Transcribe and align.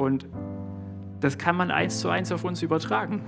Und 0.00 0.26
das 1.20 1.36
kann 1.36 1.56
man 1.56 1.70
eins 1.70 2.00
zu 2.00 2.08
eins 2.08 2.32
auf 2.32 2.44
uns 2.44 2.62
übertragen. 2.62 3.20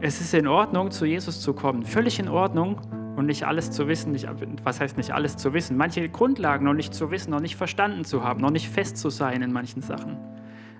Es 0.00 0.20
ist 0.20 0.32
in 0.32 0.46
Ordnung, 0.46 0.90
zu 0.90 1.04
Jesus 1.04 1.42
zu 1.42 1.52
kommen. 1.52 1.84
Völlig 1.84 2.18
in 2.18 2.28
Ordnung 2.28 2.80
und 3.16 3.26
nicht 3.26 3.46
alles 3.46 3.70
zu 3.70 3.86
wissen. 3.86 4.12
Nicht, 4.12 4.26
was 4.64 4.80
heißt 4.80 4.96
nicht 4.96 5.10
alles 5.10 5.36
zu 5.36 5.52
wissen? 5.52 5.76
Manche 5.76 6.08
Grundlagen 6.08 6.64
noch 6.64 6.72
nicht 6.72 6.94
zu 6.94 7.10
wissen, 7.10 7.32
noch 7.32 7.40
nicht 7.40 7.56
verstanden 7.56 8.04
zu 8.04 8.24
haben, 8.24 8.40
noch 8.40 8.50
nicht 8.50 8.70
fest 8.70 8.96
zu 8.96 9.10
sein 9.10 9.42
in 9.42 9.52
manchen 9.52 9.82
Sachen. 9.82 10.16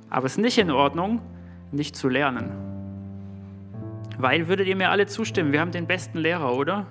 Aber 0.08 0.24
es 0.24 0.32
ist 0.32 0.38
nicht 0.38 0.56
in 0.56 0.70
Ordnung, 0.70 1.20
nicht 1.70 1.96
zu 1.96 2.08
lernen. 2.08 2.52
Weil 4.16 4.48
würdet 4.48 4.66
ihr 4.68 4.76
mir 4.76 4.90
alle 4.90 5.06
zustimmen, 5.06 5.52
wir 5.52 5.60
haben 5.60 5.72
den 5.72 5.86
besten 5.86 6.16
Lehrer, 6.16 6.56
oder? 6.56 6.86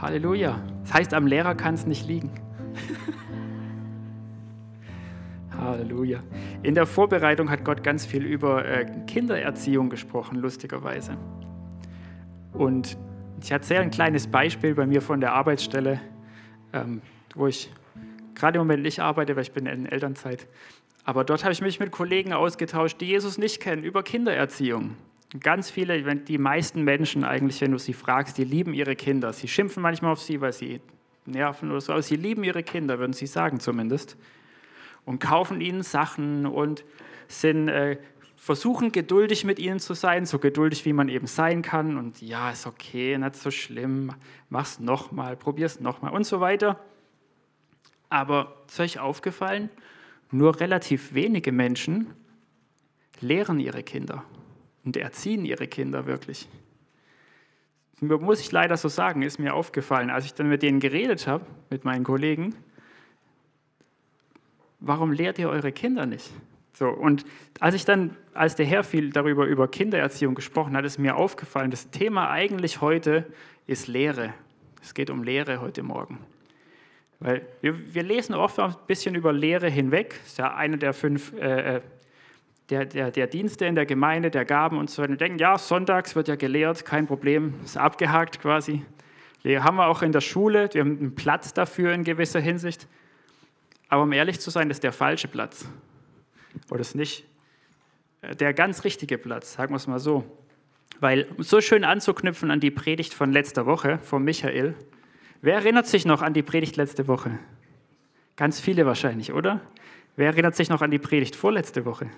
Halleluja. 0.00 0.60
Das 0.82 0.94
heißt, 0.94 1.14
am 1.14 1.26
Lehrer 1.26 1.56
kann 1.56 1.74
es 1.74 1.86
nicht 1.86 2.06
liegen. 2.06 2.30
Halleluja. 5.68 6.20
In 6.62 6.74
der 6.74 6.86
Vorbereitung 6.86 7.50
hat 7.50 7.64
Gott 7.64 7.82
ganz 7.82 8.04
viel 8.04 8.24
über 8.24 8.64
äh, 8.64 8.86
Kindererziehung 9.06 9.90
gesprochen, 9.90 10.38
lustigerweise. 10.38 11.16
Und 12.52 12.96
ich 13.42 13.50
erzähle 13.50 13.80
ein 13.80 13.90
kleines 13.90 14.26
Beispiel 14.26 14.74
bei 14.74 14.86
mir 14.86 15.02
von 15.02 15.20
der 15.20 15.32
Arbeitsstelle, 15.32 16.00
ähm, 16.72 17.02
wo 17.34 17.46
ich 17.46 17.70
gerade 18.34 18.58
im 18.58 18.62
Moment 18.62 18.82
nicht 18.82 19.00
arbeite, 19.00 19.36
weil 19.36 19.42
ich 19.42 19.52
bin 19.52 19.66
in 19.66 19.86
Elternzeit. 19.86 20.46
Aber 21.04 21.24
dort 21.24 21.44
habe 21.44 21.52
ich 21.52 21.60
mich 21.60 21.80
mit 21.80 21.90
Kollegen 21.90 22.32
ausgetauscht, 22.32 23.00
die 23.00 23.06
Jesus 23.06 23.38
nicht 23.38 23.60
kennen, 23.60 23.82
über 23.82 24.02
Kindererziehung. 24.02 24.96
Ganz 25.40 25.70
viele, 25.70 26.16
die 26.16 26.38
meisten 26.38 26.82
Menschen 26.84 27.24
eigentlich, 27.24 27.60
wenn 27.60 27.72
du 27.72 27.78
sie 27.78 27.92
fragst, 27.92 28.38
die 28.38 28.44
lieben 28.44 28.72
ihre 28.72 28.96
Kinder. 28.96 29.32
Sie 29.32 29.48
schimpfen 29.48 29.82
manchmal 29.82 30.12
auf 30.12 30.22
sie, 30.22 30.40
weil 30.40 30.52
sie 30.52 30.80
nerven 31.26 31.70
oder 31.70 31.80
so, 31.80 31.92
aber 31.92 32.02
sie 32.02 32.16
lieben 32.16 32.44
ihre 32.44 32.62
Kinder, 32.62 32.98
würden 32.98 33.12
sie 33.12 33.26
sagen 33.26 33.60
zumindest 33.60 34.16
und 35.08 35.20
kaufen 35.20 35.62
ihnen 35.62 35.82
Sachen 35.82 36.44
und 36.44 36.84
sind, 37.28 37.68
äh, 37.68 37.96
versuchen 38.36 38.92
geduldig 38.92 39.42
mit 39.42 39.58
ihnen 39.58 39.80
zu 39.80 39.94
sein, 39.94 40.26
so 40.26 40.38
geduldig 40.38 40.84
wie 40.84 40.92
man 40.92 41.08
eben 41.08 41.26
sein 41.26 41.62
kann. 41.62 41.96
Und 41.96 42.20
ja, 42.20 42.50
ist 42.50 42.66
okay, 42.66 43.16
nicht 43.16 43.34
so 43.34 43.50
schlimm, 43.50 44.12
mach's 44.50 44.80
nochmal, 44.80 45.34
probier's 45.34 45.80
nochmal 45.80 46.12
und 46.12 46.24
so 46.24 46.40
weiter. 46.40 46.78
Aber 48.10 48.54
ist 48.68 48.80
euch 48.80 48.98
aufgefallen, 48.98 49.70
nur 50.30 50.60
relativ 50.60 51.14
wenige 51.14 51.52
Menschen 51.52 52.08
lehren 53.20 53.60
ihre 53.60 53.82
Kinder 53.82 54.24
und 54.84 54.94
erziehen 54.98 55.46
ihre 55.46 55.68
Kinder 55.68 56.04
wirklich. 56.04 56.50
Muss 58.00 58.40
ich 58.40 58.52
leider 58.52 58.76
so 58.76 58.88
sagen, 58.88 59.22
ist 59.22 59.38
mir 59.38 59.54
aufgefallen, 59.54 60.10
als 60.10 60.26
ich 60.26 60.34
dann 60.34 60.50
mit 60.50 60.62
denen 60.62 60.80
geredet 60.80 61.26
habe, 61.26 61.46
mit 61.70 61.86
meinen 61.86 62.04
Kollegen, 62.04 62.54
warum 64.80 65.12
lehrt 65.12 65.38
ihr 65.38 65.48
eure 65.48 65.72
Kinder 65.72 66.06
nicht? 66.06 66.30
So, 66.72 66.88
und 66.88 67.24
als 67.58 67.74
ich 67.74 67.84
dann, 67.84 68.16
als 68.34 68.54
der 68.54 68.66
Herr 68.66 68.84
viel 68.84 69.10
darüber 69.10 69.46
über 69.46 69.68
Kindererziehung 69.68 70.34
gesprochen 70.34 70.76
hat, 70.76 70.84
ist 70.84 70.98
mir 70.98 71.16
aufgefallen, 71.16 71.70
das 71.70 71.90
Thema 71.90 72.30
eigentlich 72.30 72.80
heute 72.80 73.26
ist 73.66 73.88
Lehre. 73.88 74.32
Es 74.80 74.94
geht 74.94 75.10
um 75.10 75.24
Lehre 75.24 75.60
heute 75.60 75.82
Morgen. 75.82 76.18
Weil 77.20 77.44
wir, 77.60 77.94
wir 77.94 78.04
lesen 78.04 78.34
oft 78.34 78.60
ein 78.60 78.76
bisschen 78.86 79.16
über 79.16 79.32
Lehre 79.32 79.68
hinweg. 79.68 80.20
Das 80.20 80.28
ist 80.28 80.38
ja 80.38 80.54
einer 80.54 80.76
der 80.76 80.92
fünf 80.92 81.32
äh, 81.32 81.76
äh, 81.76 81.80
der, 82.70 82.84
der, 82.84 83.10
der, 83.10 83.26
Dienste 83.26 83.64
in 83.64 83.74
der 83.74 83.86
Gemeinde, 83.86 84.30
der 84.30 84.44
Gaben 84.44 84.78
und 84.78 84.90
so 84.90 85.02
weiter. 85.02 85.12
Wir 85.12 85.16
denken, 85.16 85.38
ja, 85.38 85.56
sonntags 85.56 86.14
wird 86.14 86.28
ja 86.28 86.36
gelehrt, 86.36 86.84
kein 86.84 87.06
Problem, 87.06 87.54
ist 87.64 87.78
abgehakt 87.78 88.40
quasi. 88.40 88.84
Lehre 89.42 89.64
haben 89.64 89.76
wir 89.76 89.86
auch 89.86 90.02
in 90.02 90.12
der 90.12 90.20
Schule, 90.20 90.68
wir 90.72 90.82
haben 90.82 90.98
einen 90.98 91.14
Platz 91.14 91.54
dafür 91.54 91.92
in 91.92 92.04
gewisser 92.04 92.40
Hinsicht. 92.40 92.86
Aber 93.88 94.02
um 94.02 94.12
ehrlich 94.12 94.40
zu 94.40 94.50
sein, 94.50 94.68
das 94.68 94.76
ist 94.76 94.84
der 94.84 94.92
falsche 94.92 95.28
Platz. 95.28 95.66
Oder 96.70 96.80
ist 96.80 96.94
nicht 96.94 97.24
äh, 98.22 98.36
der 98.36 98.52
ganz 98.52 98.84
richtige 98.84 99.18
Platz, 99.18 99.54
sagen 99.54 99.72
wir 99.72 99.76
es 99.76 99.86
mal 99.86 99.98
so. 99.98 100.24
Weil, 101.00 101.28
um 101.36 101.42
so 101.42 101.60
schön 101.60 101.84
anzuknüpfen 101.84 102.50
an 102.50 102.60
die 102.60 102.70
Predigt 102.70 103.14
von 103.14 103.32
letzter 103.32 103.66
Woche, 103.66 103.98
von 104.00 104.24
Michael. 104.24 104.74
Wer 105.40 105.54
erinnert 105.54 105.86
sich 105.86 106.04
noch 106.04 106.22
an 106.22 106.34
die 106.34 106.42
Predigt 106.42 106.76
letzte 106.76 107.06
Woche? 107.06 107.38
Ganz 108.36 108.60
viele 108.60 108.86
wahrscheinlich, 108.86 109.32
oder? 109.32 109.60
Wer 110.16 110.26
erinnert 110.26 110.56
sich 110.56 110.68
noch 110.68 110.82
an 110.82 110.90
die 110.90 110.98
Predigt 110.98 111.36
vorletzte 111.36 111.84
Woche? 111.84 112.10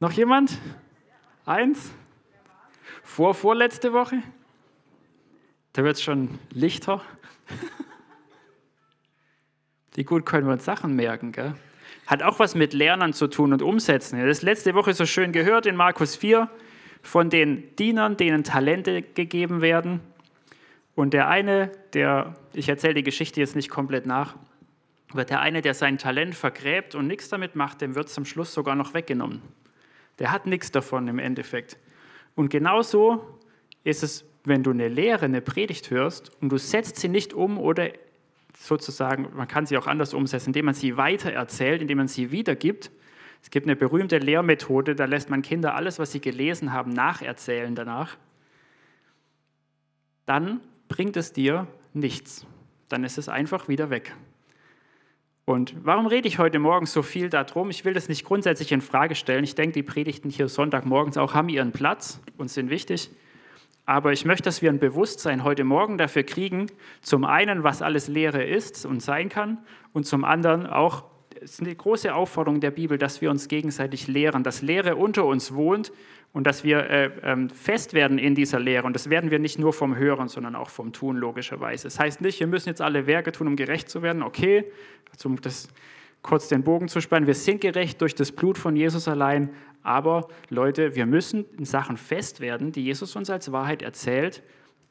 Noch 0.00 0.12
jemand? 0.12 0.58
Eins? 1.44 1.90
Vor 3.02 3.34
vorletzte 3.34 3.92
Woche? 3.92 4.22
Da 5.74 5.84
wird 5.84 5.96
es 5.96 6.02
schon 6.02 6.38
lichter. 6.50 7.02
Wie 9.94 10.04
gut 10.04 10.26
können 10.26 10.46
wir 10.46 10.52
uns 10.52 10.64
Sachen 10.64 10.96
merken, 10.96 11.30
gell? 11.30 11.54
Hat 12.06 12.22
auch 12.22 12.38
was 12.40 12.54
mit 12.54 12.72
Lernen 12.72 13.12
zu 13.12 13.28
tun 13.28 13.52
und 13.52 13.62
Umsetzen. 13.62 14.24
Das 14.26 14.42
letzte 14.42 14.74
Woche 14.74 14.92
so 14.92 15.06
schön 15.06 15.32
gehört 15.32 15.66
in 15.66 15.76
Markus 15.76 16.16
4 16.16 16.50
von 17.02 17.30
den 17.30 17.74
Dienern, 17.76 18.16
denen 18.16 18.42
Talente 18.42 19.02
gegeben 19.02 19.60
werden. 19.60 20.00
Und 20.96 21.14
der 21.14 21.28
eine, 21.28 21.70
der, 21.92 22.34
ich 22.52 22.68
erzähle 22.68 22.94
die 22.94 23.02
Geschichte 23.04 23.40
jetzt 23.40 23.56
nicht 23.56 23.70
komplett 23.70 24.04
nach, 24.04 24.34
aber 25.12 25.24
der 25.24 25.40
eine, 25.40 25.62
der 25.62 25.74
sein 25.74 25.96
Talent 25.96 26.34
vergräbt 26.34 26.96
und 26.96 27.06
nichts 27.06 27.28
damit 27.28 27.54
macht, 27.54 27.80
dem 27.80 27.94
wird 27.94 28.08
zum 28.08 28.24
Schluss 28.24 28.52
sogar 28.52 28.74
noch 28.74 28.94
weggenommen. 28.94 29.42
Der 30.18 30.32
hat 30.32 30.46
nichts 30.46 30.72
davon 30.72 31.06
im 31.06 31.20
Endeffekt. 31.20 31.78
Und 32.34 32.50
genauso 32.50 33.38
ist 33.84 34.02
es, 34.02 34.24
wenn 34.42 34.64
du 34.64 34.70
eine 34.70 34.88
Lehre, 34.88 35.26
eine 35.26 35.40
Predigt 35.40 35.90
hörst 35.90 36.32
und 36.40 36.48
du 36.50 36.58
setzt 36.58 36.96
sie 36.96 37.08
nicht 37.08 37.32
um 37.32 37.58
oder 37.58 37.90
sozusagen, 38.56 39.28
man 39.34 39.48
kann 39.48 39.66
sie 39.66 39.76
auch 39.76 39.86
anders 39.86 40.14
umsetzen, 40.14 40.50
indem 40.50 40.66
man 40.66 40.74
sie 40.74 40.96
weitererzählt, 40.96 41.82
indem 41.82 41.98
man 41.98 42.08
sie 42.08 42.30
wiedergibt. 42.30 42.90
Es 43.42 43.50
gibt 43.50 43.66
eine 43.66 43.76
berühmte 43.76 44.18
Lehrmethode, 44.18 44.94
da 44.94 45.04
lässt 45.04 45.28
man 45.28 45.42
Kinder 45.42 45.74
alles, 45.74 45.98
was 45.98 46.12
sie 46.12 46.20
gelesen 46.20 46.72
haben, 46.72 46.92
nacherzählen 46.92 47.74
danach. 47.74 48.16
Dann 50.26 50.60
bringt 50.88 51.16
es 51.16 51.32
dir 51.32 51.66
nichts. 51.92 52.46
Dann 52.88 53.04
ist 53.04 53.18
es 53.18 53.28
einfach 53.28 53.68
wieder 53.68 53.90
weg. 53.90 54.14
Und 55.46 55.74
warum 55.84 56.06
rede 56.06 56.26
ich 56.26 56.38
heute 56.38 56.58
Morgen 56.58 56.86
so 56.86 57.02
viel 57.02 57.28
darum? 57.28 57.68
Ich 57.68 57.84
will 57.84 57.92
das 57.92 58.08
nicht 58.08 58.24
grundsätzlich 58.24 58.72
in 58.72 58.80
Frage 58.80 59.14
stellen. 59.14 59.44
Ich 59.44 59.54
denke, 59.54 59.74
die 59.74 59.82
Predigten 59.82 60.30
hier 60.30 60.48
Sonntagmorgens 60.48 61.18
auch 61.18 61.34
haben 61.34 61.50
ihren 61.50 61.72
Platz 61.72 62.20
und 62.38 62.50
sind 62.50 62.70
wichtig. 62.70 63.10
Aber 63.86 64.12
ich 64.12 64.24
möchte, 64.24 64.44
dass 64.44 64.62
wir 64.62 64.70
ein 64.70 64.78
Bewusstsein 64.78 65.44
heute 65.44 65.64
Morgen 65.64 65.98
dafür 65.98 66.22
kriegen, 66.22 66.66
zum 67.02 67.24
einen, 67.24 67.64
was 67.64 67.82
alles 67.82 68.08
Lehre 68.08 68.42
ist 68.42 68.86
und 68.86 69.02
sein 69.02 69.28
kann, 69.28 69.58
und 69.92 70.06
zum 70.06 70.24
anderen 70.24 70.66
auch, 70.66 71.04
es 71.40 71.52
ist 71.52 71.60
eine 71.60 71.74
große 71.74 72.14
Aufforderung 72.14 72.60
der 72.60 72.70
Bibel, 72.70 72.96
dass 72.96 73.20
wir 73.20 73.30
uns 73.30 73.48
gegenseitig 73.48 74.08
lehren, 74.08 74.42
dass 74.42 74.62
Lehre 74.62 74.96
unter 74.96 75.26
uns 75.26 75.52
wohnt 75.54 75.92
und 76.32 76.46
dass 76.46 76.64
wir 76.64 76.90
äh, 76.90 77.04
äh, 77.04 77.48
fest 77.50 77.92
werden 77.92 78.18
in 78.18 78.34
dieser 78.34 78.58
Lehre. 78.58 78.86
Und 78.86 78.94
das 78.94 79.10
werden 79.10 79.30
wir 79.30 79.38
nicht 79.38 79.58
nur 79.58 79.72
vom 79.72 79.96
Hören, 79.96 80.28
sondern 80.28 80.56
auch 80.56 80.70
vom 80.70 80.92
Tun, 80.92 81.16
logischerweise. 81.16 81.84
Das 81.84 82.00
heißt 82.00 82.22
nicht, 82.22 82.40
wir 82.40 82.46
müssen 82.46 82.70
jetzt 82.70 82.80
alle 82.80 83.06
Werke 83.06 83.32
tun, 83.32 83.46
um 83.48 83.56
gerecht 83.56 83.90
zu 83.90 84.02
werden. 84.02 84.22
Okay, 84.22 84.64
das 85.42 85.68
kurz 86.24 86.48
den 86.48 86.64
Bogen 86.64 86.88
zu 86.88 87.00
spannen, 87.00 87.26
wir 87.26 87.34
sind 87.34 87.60
gerecht 87.60 88.00
durch 88.00 88.14
das 88.14 88.32
Blut 88.32 88.56
von 88.56 88.74
Jesus 88.74 89.06
allein, 89.06 89.50
aber 89.82 90.26
Leute, 90.48 90.96
wir 90.96 91.04
müssen 91.04 91.44
in 91.58 91.66
Sachen 91.66 91.98
fest 91.98 92.40
werden, 92.40 92.72
die 92.72 92.82
Jesus 92.82 93.14
uns 93.14 93.28
als 93.28 93.52
Wahrheit 93.52 93.82
erzählt, 93.82 94.42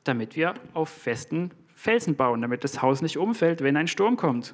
damit 0.04 0.36
wir 0.36 0.54
auf 0.76 0.90
festen 0.90 1.50
Felsen 1.74 2.16
bauen, 2.16 2.44
damit 2.44 2.64
das 2.64 2.84
Haus 2.84 3.02
nicht 3.02 3.18
umfällt, 3.18 3.62
wenn 3.62 3.76
ein 3.76 3.88
Sturm 3.88 4.16
kommt. 4.16 4.54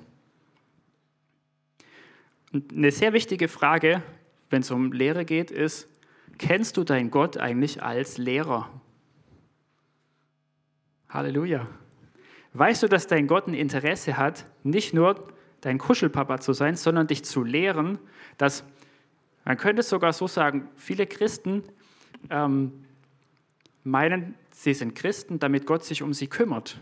Eine 2.53 2.91
sehr 2.91 3.12
wichtige 3.12 3.50
Frage, 3.50 4.01
wenn 4.50 4.62
es 4.62 4.72
um 4.72 4.94
Lehre 4.94 5.25
geht, 5.25 5.51
ist, 5.51 5.89
kennst 6.38 6.78
du 6.78 6.85
deinen 6.85 7.12
Gott 7.12 7.35
eigentlich 7.38 7.84
als 7.84 8.18
Lehrer? 8.18 8.69
Halleluja. 11.09 11.68
Weißt 12.53 12.81
du, 12.84 12.88
dass 12.88 13.06
dein 13.06 13.28
Gott 13.28 13.47
ein 13.47 13.53
Interesse 13.53 14.16
hat, 14.16 14.45
nicht 14.63 14.94
nur 14.94 15.28
dein 15.61 15.77
Kuschelpapa 15.77 16.39
zu 16.39 16.53
sein, 16.53 16.75
sondern 16.75 17.07
dich 17.07 17.23
zu 17.23 17.44
lehren, 17.44 18.00
dass 18.38 18.63
man 19.45 19.57
könnte 19.57 19.83
sogar 19.83 20.13
so 20.13 20.27
sagen, 20.27 20.69
viele 20.75 21.07
Christen 21.07 21.63
ähm, 22.29 22.85
meinen, 23.83 24.35
sie 24.51 24.73
sind 24.73 24.95
Christen, 24.95 25.39
damit 25.39 25.65
Gott 25.65 25.83
sich 25.83 26.03
um 26.03 26.13
sie 26.13 26.27
kümmert, 26.27 26.79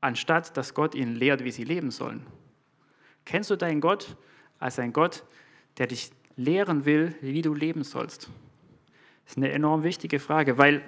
anstatt 0.00 0.56
dass 0.56 0.74
Gott 0.74 0.94
ihnen 0.94 1.14
lehrt, 1.14 1.44
wie 1.44 1.50
sie 1.50 1.64
leben 1.64 1.90
sollen. 1.90 2.26
Kennst 3.24 3.50
du 3.50 3.56
deinen 3.56 3.80
Gott 3.80 4.16
als 4.58 4.78
ein 4.78 4.92
Gott, 4.92 5.24
der 5.78 5.86
dich 5.86 6.10
lehren 6.36 6.84
will, 6.84 7.14
wie 7.20 7.42
du 7.42 7.54
leben 7.54 7.84
sollst? 7.84 8.28
Das 9.24 9.32
ist 9.32 9.36
eine 9.36 9.52
enorm 9.52 9.84
wichtige 9.84 10.18
Frage, 10.18 10.58
weil 10.58 10.82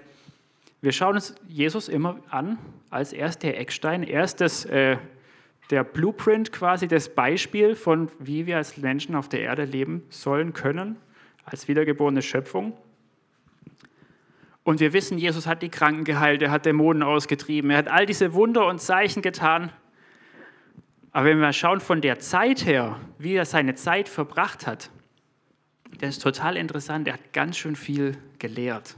wir 0.80 0.92
schauen 0.92 1.14
uns 1.14 1.34
Jesus 1.46 1.88
immer 1.88 2.20
an 2.30 2.58
als 2.90 3.12
erst 3.12 3.42
der 3.42 3.58
Eckstein, 3.58 4.02
erst 4.02 4.40
das 4.40 4.64
äh, 4.66 4.98
der 5.70 5.84
Blueprint 5.84 6.52
quasi, 6.52 6.88
das 6.88 7.14
Beispiel 7.14 7.74
von, 7.74 8.10
wie 8.18 8.46
wir 8.46 8.56
als 8.56 8.76
Menschen 8.76 9.14
auf 9.14 9.28
der 9.28 9.40
Erde 9.40 9.64
leben 9.64 10.02
sollen 10.10 10.52
können, 10.52 10.96
als 11.44 11.68
wiedergeborene 11.68 12.22
Schöpfung. 12.22 12.76
Und 14.62 14.80
wir 14.80 14.92
wissen, 14.92 15.18
Jesus 15.18 15.46
hat 15.46 15.62
die 15.62 15.68
Kranken 15.68 16.04
geheilt, 16.04 16.42
er 16.42 16.50
hat 16.50 16.64
Dämonen 16.66 17.02
ausgetrieben, 17.02 17.70
er 17.70 17.78
hat 17.78 17.88
all 17.88 18.06
diese 18.06 18.32
Wunder 18.32 18.66
und 18.66 18.80
Zeichen 18.80 19.22
getan. 19.22 19.70
Aber 21.12 21.26
wenn 21.26 21.38
wir 21.38 21.52
schauen 21.52 21.80
von 21.80 22.00
der 22.00 22.18
Zeit 22.18 22.64
her, 22.66 22.98
wie 23.18 23.34
er 23.34 23.44
seine 23.44 23.74
Zeit 23.74 24.08
verbracht 24.08 24.66
hat, 24.66 24.90
das 26.00 26.10
ist 26.10 26.22
total 26.22 26.56
interessant. 26.56 27.06
Er 27.06 27.14
hat 27.14 27.32
ganz 27.32 27.56
schön 27.56 27.76
viel 27.76 28.16
gelehrt. 28.38 28.96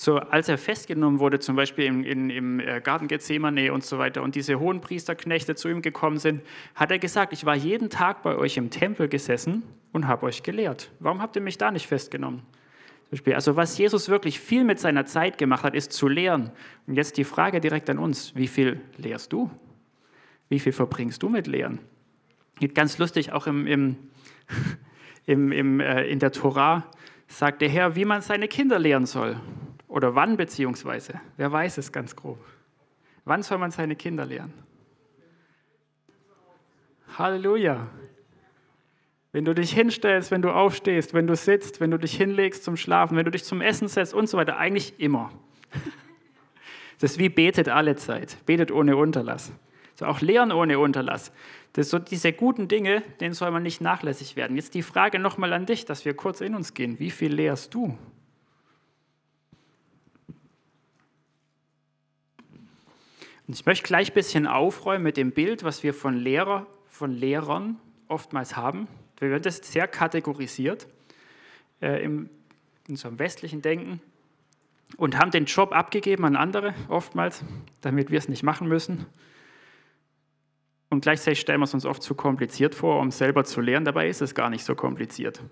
So, 0.00 0.18
als 0.18 0.48
er 0.48 0.58
festgenommen 0.58 1.18
wurde, 1.18 1.40
zum 1.40 1.56
Beispiel 1.56 1.86
im, 1.86 2.04
in, 2.04 2.30
im 2.30 2.60
äh, 2.60 2.80
Garten 2.80 3.08
Gethsemane 3.08 3.72
und 3.72 3.84
so 3.84 3.98
weiter, 3.98 4.22
und 4.22 4.36
diese 4.36 4.60
hohen 4.60 4.80
Priesterknechte 4.80 5.56
zu 5.56 5.68
ihm 5.68 5.82
gekommen 5.82 6.18
sind, 6.18 6.40
hat 6.76 6.92
er 6.92 7.00
gesagt, 7.00 7.32
ich 7.32 7.44
war 7.44 7.56
jeden 7.56 7.90
Tag 7.90 8.22
bei 8.22 8.36
euch 8.36 8.56
im 8.58 8.70
Tempel 8.70 9.08
gesessen 9.08 9.64
und 9.90 10.06
habe 10.06 10.26
euch 10.26 10.44
gelehrt. 10.44 10.92
Warum 11.00 11.20
habt 11.20 11.34
ihr 11.34 11.42
mich 11.42 11.58
da 11.58 11.72
nicht 11.72 11.88
festgenommen? 11.88 12.42
Also 13.34 13.56
was 13.56 13.76
Jesus 13.76 14.08
wirklich 14.08 14.38
viel 14.38 14.62
mit 14.62 14.78
seiner 14.78 15.04
Zeit 15.04 15.36
gemacht 15.36 15.64
hat, 15.64 15.74
ist 15.74 15.92
zu 15.92 16.06
lehren. 16.06 16.52
Und 16.86 16.94
jetzt 16.94 17.16
die 17.16 17.24
Frage 17.24 17.58
direkt 17.58 17.90
an 17.90 17.98
uns, 17.98 18.36
wie 18.36 18.46
viel 18.46 18.80
lehrst 18.98 19.32
du? 19.32 19.50
Wie 20.48 20.60
viel 20.60 20.72
verbringst 20.72 21.24
du 21.24 21.28
mit 21.28 21.48
Lehren? 21.48 21.80
Ganz 22.72 22.98
lustig, 22.98 23.32
auch 23.32 23.48
im, 23.48 23.66
im, 23.66 23.96
im, 25.26 25.50
im 25.50 25.80
äh, 25.80 26.04
in 26.04 26.20
der 26.20 26.30
Tora 26.30 26.86
sagt 27.26 27.62
der 27.62 27.68
Herr, 27.68 27.96
wie 27.96 28.04
man 28.04 28.22
seine 28.22 28.46
Kinder 28.46 28.78
lehren 28.78 29.04
soll. 29.04 29.40
Oder 29.88 30.14
wann 30.14 30.36
beziehungsweise? 30.36 31.20
Wer 31.36 31.50
weiß 31.50 31.78
es 31.78 31.90
ganz 31.90 32.14
grob? 32.14 32.38
Wann 33.24 33.42
soll 33.42 33.58
man 33.58 33.70
seine 33.70 33.96
Kinder 33.96 34.24
lehren? 34.26 34.52
Halleluja. 37.16 37.88
Wenn 39.32 39.44
du 39.44 39.54
dich 39.54 39.72
hinstellst, 39.72 40.30
wenn 40.30 40.42
du 40.42 40.50
aufstehst, 40.50 41.14
wenn 41.14 41.26
du 41.26 41.36
sitzt, 41.36 41.80
wenn 41.80 41.90
du 41.90 41.98
dich 41.98 42.16
hinlegst 42.16 42.64
zum 42.64 42.76
Schlafen, 42.76 43.16
wenn 43.16 43.24
du 43.24 43.30
dich 43.30 43.44
zum 43.44 43.60
Essen 43.60 43.88
setzt 43.88 44.14
und 44.14 44.28
so 44.28 44.38
weiter, 44.38 44.56
eigentlich 44.56 44.98
immer. 44.98 45.30
Das 47.00 47.12
ist 47.12 47.18
wie 47.18 47.28
betet 47.28 47.68
alle 47.68 47.96
Zeit, 47.96 48.38
betet 48.46 48.72
ohne 48.72 48.96
Unterlass. 48.96 49.52
So 49.94 50.06
auch 50.06 50.20
lehren 50.20 50.52
ohne 50.52 50.78
Unterlass. 50.78 51.32
Das 51.74 51.90
so 51.90 51.98
diese 51.98 52.32
guten 52.32 52.68
Dinge, 52.68 53.02
denen 53.20 53.34
soll 53.34 53.50
man 53.50 53.62
nicht 53.62 53.80
nachlässig 53.80 54.36
werden. 54.36 54.56
Jetzt 54.56 54.74
die 54.74 54.82
Frage 54.82 55.18
nochmal 55.18 55.52
an 55.52 55.66
dich, 55.66 55.84
dass 55.84 56.04
wir 56.04 56.14
kurz 56.14 56.40
in 56.40 56.54
uns 56.54 56.74
gehen. 56.74 56.98
Wie 56.98 57.10
viel 57.10 57.32
lehrst 57.32 57.74
du? 57.74 57.96
Und 63.48 63.54
ich 63.54 63.64
möchte 63.64 63.86
gleich 63.86 64.10
ein 64.10 64.14
bisschen 64.14 64.46
aufräumen 64.46 65.02
mit 65.02 65.16
dem 65.16 65.32
Bild, 65.32 65.64
was 65.64 65.82
wir 65.82 65.94
von 65.94 66.14
Lehrer, 66.14 66.66
von 66.84 67.10
Lehrern 67.10 67.80
oftmals 68.06 68.56
haben. 68.56 68.86
Wir 69.18 69.30
werden 69.30 69.42
das 69.42 69.56
sehr 69.56 69.88
kategorisiert 69.88 70.86
äh, 71.80 72.04
in 72.04 72.28
unserem 72.88 73.18
westlichen 73.18 73.62
Denken 73.62 74.02
und 74.98 75.18
haben 75.18 75.30
den 75.30 75.46
Job 75.46 75.72
abgegeben 75.72 76.26
an 76.26 76.36
andere 76.36 76.74
oftmals, 76.88 77.42
damit 77.80 78.10
wir 78.10 78.18
es 78.18 78.28
nicht 78.28 78.42
machen 78.42 78.68
müssen. 78.68 79.06
Und 80.90 81.00
gleichzeitig 81.00 81.40
stellen 81.40 81.60
wir 81.60 81.64
es 81.64 81.74
uns 81.74 81.86
oft 81.86 82.02
zu 82.02 82.14
kompliziert 82.14 82.74
vor, 82.74 83.00
um 83.00 83.10
selber 83.10 83.44
zu 83.44 83.62
lernen. 83.62 83.86
Dabei 83.86 84.08
ist 84.08 84.20
es 84.20 84.34
gar 84.34 84.50
nicht 84.50 84.64
so 84.64 84.74
kompliziert. 84.74 85.42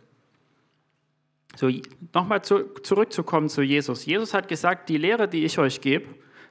So, 1.57 1.71
nochmal 2.13 2.43
zu, 2.43 2.75
zurückzukommen 2.83 3.49
zu 3.49 3.63
Jesus. 3.63 4.05
Jesus 4.05 4.35
hat 4.35 4.49
gesagt, 4.49 4.91
die 4.91 4.99
Lehre, 4.99 5.29
die 5.29 5.47
ich 5.47 5.59
euch 5.59 5.81
gebe, 5.81 6.07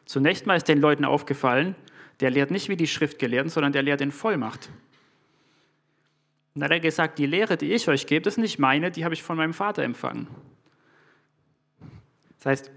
Zunächst 0.06 0.46
mal 0.46 0.56
ist 0.56 0.68
den 0.68 0.80
Leuten 0.80 1.06
aufgefallen, 1.06 1.75
der 2.19 2.30
lehrt 2.30 2.52
nicht 2.52 2.69
wie 2.69 2.78
die 2.78 2.88
Schriftgelehrten, 2.88 3.50
sondern 3.50 3.74
der 3.74 3.84
lehrt 3.84 4.02
in 4.02 4.12
Vollmacht. 4.12 4.69
Und 6.54 6.62
dann 6.62 6.66
hat 6.66 6.72
er 6.72 6.80
gesagt, 6.80 7.19
die 7.19 7.25
Lehre, 7.25 7.57
die 7.57 7.74
ich 7.74 7.90
euch 7.90 8.07
gebe, 8.07 8.24
das 8.24 8.36
ist 8.36 8.42
nicht 8.42 8.60
meine, 8.60 8.92
die 8.92 9.04
habe 9.04 9.13
ich 9.13 9.24
von 9.24 9.36
meinem 9.36 9.54
Vater 9.54 9.84
empfangen. 9.84 10.28
Das 12.38 12.46
heißt, 12.46 12.72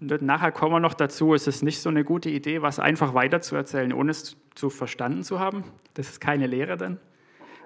nachher 0.00 0.52
kommen 0.52 0.74
wir 0.74 0.80
noch 0.80 0.94
dazu, 0.94 1.32
es 1.32 1.46
ist 1.46 1.62
nicht 1.62 1.80
so 1.80 1.88
eine 1.88 2.04
gute 2.04 2.28
Idee, 2.28 2.60
was 2.60 2.78
einfach 2.78 3.14
weiterzuerzählen, 3.14 3.92
ohne 3.92 4.10
es 4.10 4.36
zu 4.54 4.68
verstanden 4.68 5.22
zu 5.22 5.40
haben. 5.40 5.64
Das 5.94 6.10
ist 6.10 6.20
keine 6.20 6.46
Lehre 6.46 6.76
dann. 6.76 6.98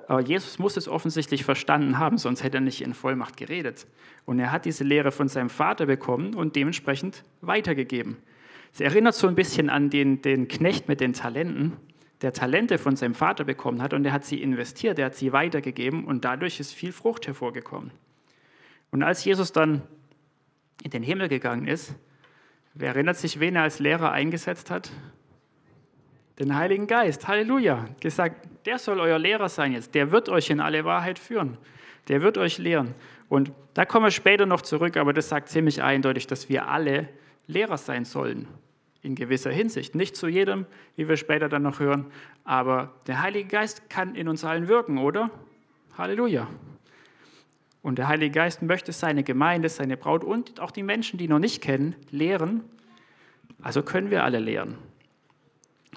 Aber 0.07 0.21
Jesus 0.21 0.59
muss 0.59 0.77
es 0.77 0.89
offensichtlich 0.89 1.45
verstanden 1.45 1.99
haben, 1.99 2.19
sonst 2.19 2.43
hätte 2.43 2.59
er 2.59 2.61
nicht 2.61 2.83
in 2.83 2.95
Vollmacht 2.95 3.37
geredet. 3.37 3.87
Und 4.27 4.39
er 4.39 4.53
hat 4.53 4.65
diese 4.65 4.85
Lehre 4.85 5.11
von 5.11 5.29
seinem 5.29 5.51
Vater 5.51 5.87
bekommen 5.87 6.35
und 6.35 6.55
dementsprechend 6.55 7.25
weitergegeben. 7.41 8.17
Es 8.73 8.81
erinnert 8.81 9.15
so 9.15 9.29
ein 9.29 9.35
bisschen 9.35 9.69
an 9.69 9.91
den, 9.91 10.23
den 10.23 10.49
Knecht 10.49 10.89
mit 10.89 11.01
den 11.01 11.13
Talenten, 11.13 11.77
der 12.23 12.33
Talente 12.33 12.79
von 12.79 12.97
seinem 12.97 13.15
Vater 13.15 13.45
bekommen 13.45 13.83
hat 13.83 13.93
und 13.93 14.05
er 14.05 14.13
hat 14.13 14.25
sie 14.25 14.41
investiert, 14.41 14.99
er 14.99 15.07
hat 15.07 15.15
sie 15.15 15.33
weitergegeben 15.33 16.05
und 16.05 16.25
dadurch 16.25 16.59
ist 16.61 16.73
viel 16.73 16.93
Frucht 16.93 17.27
hervorgekommen. 17.27 17.91
Und 18.91 19.03
als 19.03 19.25
Jesus 19.25 19.53
dann 19.53 19.83
in 20.83 20.91
den 20.91 21.03
Himmel 21.03 21.29
gegangen 21.29 21.67
ist, 21.67 21.95
wer 22.75 22.91
erinnert 22.91 23.17
sich, 23.17 23.41
wen 23.41 23.57
er 23.57 23.63
als 23.63 23.79
Lehrer 23.79 24.13
eingesetzt 24.13 24.71
hat? 24.71 24.91
Den 26.39 26.55
Heiligen 26.57 26.87
Geist. 26.87 27.29
Halleluja. 27.29 27.87
Gesagt, 28.01 28.49
der 28.65 28.79
soll 28.79 29.01
euer 29.01 29.19
Lehrer 29.19 29.49
sein 29.49 29.73
jetzt. 29.73 29.95
Der 29.95 30.11
wird 30.11 30.29
euch 30.29 30.49
in 30.51 30.61
alle 30.61 30.85
Wahrheit 30.85 31.19
führen. 31.19 31.59
Der 32.09 32.23
wird 32.23 32.39
euch 32.39 32.59
lehren. 32.59 32.95
Und 33.29 33.53
da 33.75 33.85
kommen 33.85 34.07
wir 34.07 34.11
später 34.11 34.47
noch 34.47 34.63
zurück, 34.63 34.97
aber 34.97 35.13
das 35.13 35.29
sagt 35.29 35.49
ziemlich 35.49 35.83
eindeutig, 35.83 36.27
dass 36.27 36.49
wir 36.49 36.69
alle 36.69 37.09
Lehrer 37.47 37.77
sein 37.77 38.05
sollen, 38.05 38.49
in 39.03 39.15
gewisser 39.15 39.51
Hinsicht. 39.51 39.95
Nicht 39.95 40.17
zu 40.17 40.29
jedem, 40.29 40.67
wie 40.97 41.09
wir 41.09 41.17
später 41.17 41.49
dann 41.49 41.63
noch 41.63 41.81
hören, 41.81 42.07
aber 42.45 42.95
der 43.07 43.21
Heilige 43.21 43.49
Geist 43.49 43.91
kann 43.91 44.15
in 44.15 44.29
uns 44.29 44.45
allen 44.45 44.69
wirken, 44.69 44.99
oder? 44.99 45.31
Halleluja. 45.99 46.49
Und 47.83 47.99
der 47.99 48.07
Heilige 48.07 48.31
Geist 48.31 48.63
möchte 48.63 48.93
seine 48.93 49.25
Gemeinde, 49.25 49.69
seine 49.69 49.97
Braut 49.97 50.23
und 50.23 50.61
auch 50.61 50.71
die 50.71 50.85
Menschen, 50.85 51.19
die 51.19 51.27
noch 51.27 51.41
nicht 51.41 51.61
kennen, 51.61 51.97
lehren. 52.11 52.63
Also 53.61 53.83
können 53.83 54.11
wir 54.11 54.23
alle 54.23 54.39
lehren. 54.39 54.79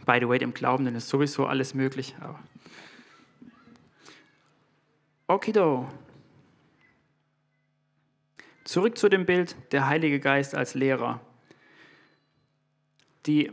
By 0.05 0.17
the 0.19 0.27
way, 0.27 0.39
im 0.39 0.53
Glauben 0.53 0.87
ist 0.87 1.09
sowieso 1.09 1.45
alles 1.45 1.73
möglich. 1.73 2.15
Okido. 5.27 5.87
Zurück 8.63 8.97
zu 8.97 9.09
dem 9.09 9.25
Bild, 9.25 9.55
der 9.71 9.87
Heilige 9.87 10.19
Geist 10.19 10.55
als 10.55 10.73
Lehrer. 10.73 11.21
Die 13.25 13.51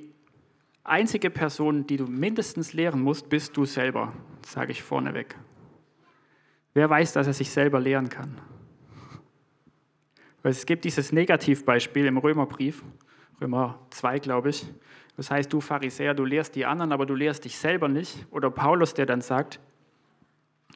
einzige 0.84 1.30
Person, 1.30 1.86
die 1.86 1.96
du 1.96 2.06
mindestens 2.06 2.72
lehren 2.72 3.00
musst, 3.00 3.28
bist 3.28 3.56
du 3.56 3.64
selber, 3.64 4.12
sage 4.44 4.72
ich 4.72 4.82
vorneweg. 4.82 5.36
Wer 6.74 6.88
weiß, 6.88 7.12
dass 7.12 7.26
er 7.26 7.32
sich 7.32 7.50
selber 7.50 7.80
lehren 7.80 8.08
kann? 8.08 8.40
Weil 10.42 10.52
es 10.52 10.66
gibt 10.66 10.84
dieses 10.84 11.12
Negativbeispiel 11.12 12.06
im 12.06 12.18
Römerbrief, 12.18 12.82
Römer 13.40 13.78
2, 13.90 14.18
glaube 14.18 14.50
ich. 14.50 14.66
Das 15.16 15.30
heißt, 15.30 15.52
du 15.52 15.60
Pharisäer, 15.60 16.14
du 16.14 16.24
lehrst 16.24 16.54
die 16.54 16.64
anderen, 16.64 16.92
aber 16.92 17.06
du 17.06 17.14
lehrst 17.14 17.44
dich 17.44 17.58
selber 17.58 17.88
nicht. 17.88 18.26
Oder 18.30 18.50
Paulus, 18.50 18.94
der 18.94 19.06
dann 19.06 19.20
sagt, 19.20 19.60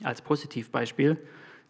als 0.02 0.20
Positivbeispiel, 0.20 1.16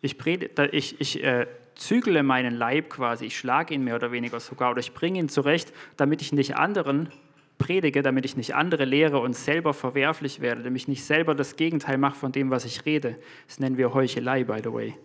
ich, 0.00 0.18
predige, 0.18 0.66
ich, 0.72 1.00
ich 1.00 1.22
äh, 1.22 1.46
zügle 1.74 2.22
meinen 2.22 2.54
Leib 2.54 2.90
quasi, 2.90 3.26
ich 3.26 3.38
schlage 3.38 3.74
ihn 3.74 3.84
mehr 3.84 3.96
oder 3.96 4.12
weniger 4.12 4.40
sogar 4.40 4.70
oder 4.70 4.80
ich 4.80 4.94
bringe 4.94 5.18
ihn 5.18 5.28
zurecht, 5.28 5.72
damit 5.96 6.22
ich 6.22 6.32
nicht 6.32 6.56
anderen 6.56 7.10
predige, 7.58 8.02
damit 8.02 8.24
ich 8.24 8.36
nicht 8.36 8.54
andere 8.54 8.84
lehre 8.84 9.18
und 9.18 9.34
selber 9.34 9.72
verwerflich 9.72 10.40
werde, 10.40 10.62
damit 10.62 10.82
ich 10.82 10.88
nicht 10.88 11.04
selber 11.04 11.34
das 11.34 11.56
Gegenteil 11.56 11.98
mache 11.98 12.16
von 12.16 12.32
dem, 12.32 12.50
was 12.50 12.64
ich 12.64 12.84
rede. 12.84 13.16
Das 13.46 13.58
nennen 13.58 13.76
wir 13.78 13.94
Heuchelei, 13.94 14.44
by 14.44 14.60
the 14.62 14.72
way. 14.72 14.96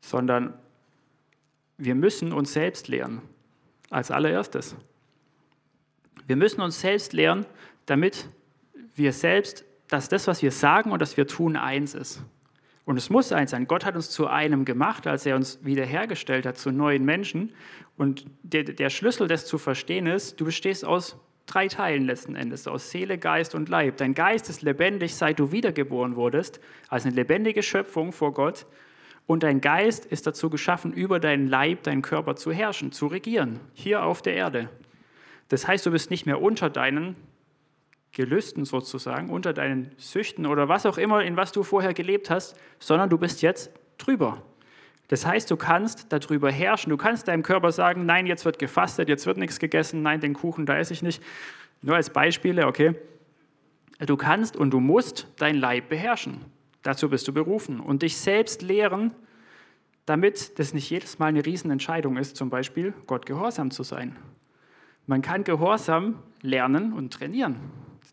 Sondern 0.00 0.54
wir 1.76 1.94
müssen 1.94 2.32
uns 2.32 2.52
selbst 2.52 2.88
lehren, 2.88 3.22
als 3.90 4.10
allererstes. 4.10 4.76
Wir 6.26 6.36
müssen 6.36 6.60
uns 6.60 6.80
selbst 6.80 7.12
lehren, 7.12 7.44
damit 7.86 8.28
wir 8.94 9.12
selbst, 9.12 9.64
dass 9.92 10.08
das, 10.08 10.26
was 10.26 10.42
wir 10.42 10.50
sagen 10.50 10.90
und 10.90 11.02
das 11.02 11.16
wir 11.16 11.26
tun, 11.26 11.56
eins 11.56 11.94
ist. 11.94 12.22
Und 12.84 12.96
es 12.96 13.10
muss 13.10 13.30
eins 13.30 13.52
sein. 13.52 13.66
Gott 13.66 13.84
hat 13.84 13.94
uns 13.94 14.10
zu 14.10 14.26
einem 14.26 14.64
gemacht, 14.64 15.06
als 15.06 15.24
er 15.26 15.36
uns 15.36 15.60
wiederhergestellt 15.62 16.46
hat, 16.46 16.58
zu 16.58 16.72
neuen 16.72 17.04
Menschen. 17.04 17.52
Und 17.96 18.26
der, 18.42 18.64
der 18.64 18.90
Schlüssel, 18.90 19.28
das 19.28 19.46
zu 19.46 19.58
verstehen 19.58 20.06
ist, 20.06 20.40
du 20.40 20.44
bestehst 20.44 20.84
aus 20.84 21.16
drei 21.46 21.68
Teilen 21.68 22.06
letzten 22.06 22.34
Endes, 22.34 22.66
aus 22.66 22.90
Seele, 22.90 23.18
Geist 23.18 23.54
und 23.54 23.68
Leib. 23.68 23.98
Dein 23.98 24.14
Geist 24.14 24.48
ist 24.48 24.62
lebendig, 24.62 25.14
seit 25.14 25.38
du 25.38 25.52
wiedergeboren 25.52 26.16
wurdest, 26.16 26.60
als 26.88 27.04
eine 27.04 27.14
lebendige 27.14 27.62
Schöpfung 27.62 28.12
vor 28.12 28.32
Gott. 28.32 28.66
Und 29.26 29.42
dein 29.44 29.60
Geist 29.60 30.06
ist 30.06 30.26
dazu 30.26 30.50
geschaffen, 30.50 30.92
über 30.92 31.20
deinen 31.20 31.48
Leib, 31.48 31.84
deinen 31.84 32.02
Körper 32.02 32.34
zu 32.34 32.50
herrschen, 32.50 32.90
zu 32.90 33.06
regieren, 33.06 33.60
hier 33.74 34.04
auf 34.04 34.22
der 34.22 34.34
Erde. 34.34 34.68
Das 35.48 35.68
heißt, 35.68 35.86
du 35.86 35.90
bist 35.90 36.10
nicht 36.10 36.26
mehr 36.26 36.40
unter 36.40 36.70
deinen 36.70 37.14
Gelüsten 38.12 38.64
sozusagen, 38.64 39.30
unter 39.30 39.52
deinen 39.52 39.90
Süchten 39.96 40.46
oder 40.46 40.68
was 40.68 40.84
auch 40.84 40.98
immer, 40.98 41.24
in 41.24 41.36
was 41.36 41.52
du 41.52 41.62
vorher 41.62 41.94
gelebt 41.94 42.28
hast, 42.30 42.56
sondern 42.78 43.08
du 43.08 43.16
bist 43.18 43.42
jetzt 43.42 43.70
drüber. 43.98 44.42
Das 45.08 45.26
heißt, 45.26 45.50
du 45.50 45.56
kannst 45.56 46.12
darüber 46.12 46.50
herrschen. 46.50 46.90
Du 46.90 46.96
kannst 46.96 47.28
deinem 47.28 47.42
Körper 47.42 47.72
sagen, 47.72 48.06
nein, 48.06 48.26
jetzt 48.26 48.44
wird 48.44 48.58
gefastet, 48.58 49.08
jetzt 49.08 49.26
wird 49.26 49.36
nichts 49.36 49.58
gegessen, 49.58 50.02
nein, 50.02 50.20
den 50.20 50.34
Kuchen, 50.34 50.66
da 50.66 50.78
esse 50.78 50.92
ich 50.92 51.02
nicht. 51.02 51.22
Nur 51.82 51.96
als 51.96 52.10
Beispiele, 52.10 52.66
okay. 52.66 52.94
Du 53.98 54.16
kannst 54.16 54.56
und 54.56 54.70
du 54.70 54.80
musst 54.80 55.28
dein 55.36 55.56
Leib 55.56 55.88
beherrschen. 55.88 56.44
Dazu 56.82 57.08
bist 57.08 57.28
du 57.28 57.32
berufen. 57.32 57.80
Und 57.80 58.02
dich 58.02 58.16
selbst 58.16 58.62
lehren, 58.62 59.14
damit 60.06 60.58
das 60.58 60.74
nicht 60.74 60.88
jedes 60.90 61.18
Mal 61.18 61.26
eine 61.26 61.44
Riesenentscheidung 61.44 62.16
ist, 62.16 62.36
zum 62.36 62.50
Beispiel 62.50 62.94
Gott 63.06 63.26
gehorsam 63.26 63.70
zu 63.70 63.82
sein. 63.82 64.16
Man 65.06 65.22
kann 65.22 65.44
Gehorsam 65.44 66.18
lernen 66.42 66.92
und 66.92 67.12
trainieren. 67.12 67.56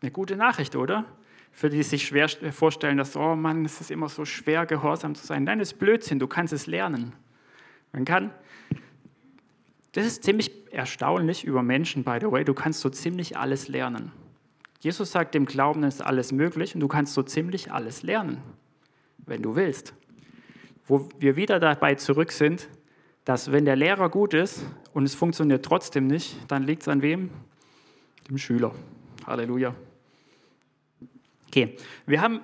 Ist 0.00 0.04
eine 0.04 0.12
gute 0.12 0.34
Nachricht, 0.34 0.76
oder? 0.76 1.04
Für 1.52 1.68
die, 1.68 1.76
die 1.76 1.82
sich 1.82 2.06
schwer 2.06 2.26
vorstellen, 2.52 2.96
dass, 2.96 3.16
oh 3.16 3.36
Mann, 3.36 3.66
es 3.66 3.82
ist 3.82 3.90
immer 3.90 4.08
so 4.08 4.24
schwer, 4.24 4.64
gehorsam 4.64 5.14
zu 5.14 5.26
sein. 5.26 5.44
Nein, 5.44 5.58
das 5.58 5.72
ist 5.72 5.78
Blödsinn, 5.78 6.18
du 6.18 6.26
kannst 6.26 6.54
es 6.54 6.66
lernen. 6.66 7.12
Man 7.92 8.06
kann, 8.06 8.32
das 9.92 10.06
ist 10.06 10.24
ziemlich 10.24 10.72
erstaunlich 10.72 11.44
über 11.44 11.62
Menschen, 11.62 12.02
by 12.02 12.16
the 12.18 12.32
way, 12.32 12.44
du 12.44 12.54
kannst 12.54 12.80
so 12.80 12.88
ziemlich 12.88 13.36
alles 13.36 13.68
lernen. 13.68 14.10
Jesus 14.80 15.12
sagt, 15.12 15.34
dem 15.34 15.44
Glauben 15.44 15.82
ist 15.82 16.00
alles 16.00 16.32
möglich 16.32 16.74
und 16.74 16.80
du 16.80 16.88
kannst 16.88 17.12
so 17.12 17.22
ziemlich 17.22 17.70
alles 17.70 18.02
lernen, 18.02 18.38
wenn 19.26 19.42
du 19.42 19.54
willst. 19.54 19.92
Wo 20.86 21.10
wir 21.18 21.36
wieder 21.36 21.60
dabei 21.60 21.96
zurück 21.96 22.32
sind, 22.32 22.70
dass 23.26 23.52
wenn 23.52 23.66
der 23.66 23.76
Lehrer 23.76 24.08
gut 24.08 24.32
ist 24.32 24.64
und 24.94 25.04
es 25.04 25.14
funktioniert 25.14 25.62
trotzdem 25.62 26.06
nicht, 26.06 26.38
dann 26.48 26.62
liegt 26.62 26.80
es 26.80 26.88
an 26.88 27.02
wem? 27.02 27.28
Dem 28.30 28.38
Schüler. 28.38 28.74
Halleluja. 29.26 29.74
Okay, 31.50 31.74
wir 32.06 32.20
haben 32.20 32.42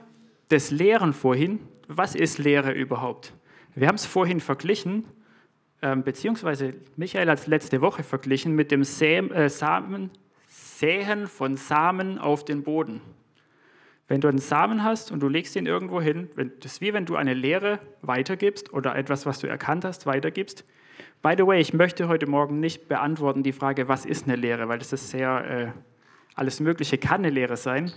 das 0.49 0.73
Lehren 0.73 1.13
vorhin. 1.13 1.61
Was 1.87 2.17
ist 2.17 2.39
Lehre 2.39 2.73
überhaupt? 2.73 3.33
Wir 3.77 3.87
haben 3.87 3.95
es 3.95 4.05
vorhin 4.05 4.41
verglichen, 4.41 5.05
ähm, 5.81 6.03
beziehungsweise 6.03 6.75
Michael 6.97 7.31
hat 7.31 7.39
es 7.39 7.47
letzte 7.47 7.81
Woche 7.81 8.03
verglichen 8.03 8.57
mit 8.57 8.73
dem 8.73 8.83
äh, 8.83 9.49
Samen, 9.49 10.11
Säen 10.49 11.29
von 11.29 11.57
Samen 11.57 12.19
auf 12.19 12.45
den 12.45 12.65
Boden. 12.65 13.01
Wenn 14.09 14.21
du 14.21 14.27
einen 14.27 14.39
Samen 14.39 14.83
hast 14.83 15.13
und 15.13 15.21
du 15.21 15.29
legst 15.29 15.55
ihn 15.55 15.67
irgendwo 15.67 16.01
hin, 16.01 16.29
das 16.59 16.73
ist 16.73 16.81
wie 16.81 16.93
wenn 16.93 17.07
du 17.07 17.15
eine 17.15 17.35
Lehre 17.35 17.79
weitergibst 18.03 18.73
oder 18.73 18.97
etwas, 18.97 19.25
was 19.25 19.39
du 19.39 19.47
erkannt 19.47 19.85
hast, 19.85 20.07
weitergibst. 20.07 20.65
By 21.23 21.37
the 21.39 21.47
way, 21.47 21.61
ich 21.61 21.73
möchte 21.73 22.09
heute 22.09 22.27
Morgen 22.27 22.59
nicht 22.59 22.89
beantworten 22.89 23.45
die 23.45 23.53
Frage, 23.53 23.87
was 23.87 24.05
ist 24.05 24.27
eine 24.27 24.35
Lehre, 24.35 24.67
weil 24.67 24.81
das 24.81 24.93
ist 24.93 25.11
sehr, 25.11 25.45
äh, 25.49 25.69
alles 26.35 26.59
Mögliche 26.59 26.99
kann 26.99 27.21
eine 27.21 27.31
Lehre 27.31 27.57
sein 27.57 27.93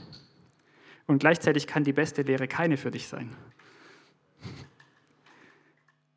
und 1.10 1.18
gleichzeitig 1.18 1.66
kann 1.66 1.84
die 1.84 1.92
beste 1.92 2.22
Lehre 2.22 2.48
keine 2.48 2.78
für 2.78 2.92
dich 2.92 3.08
sein. 3.08 3.36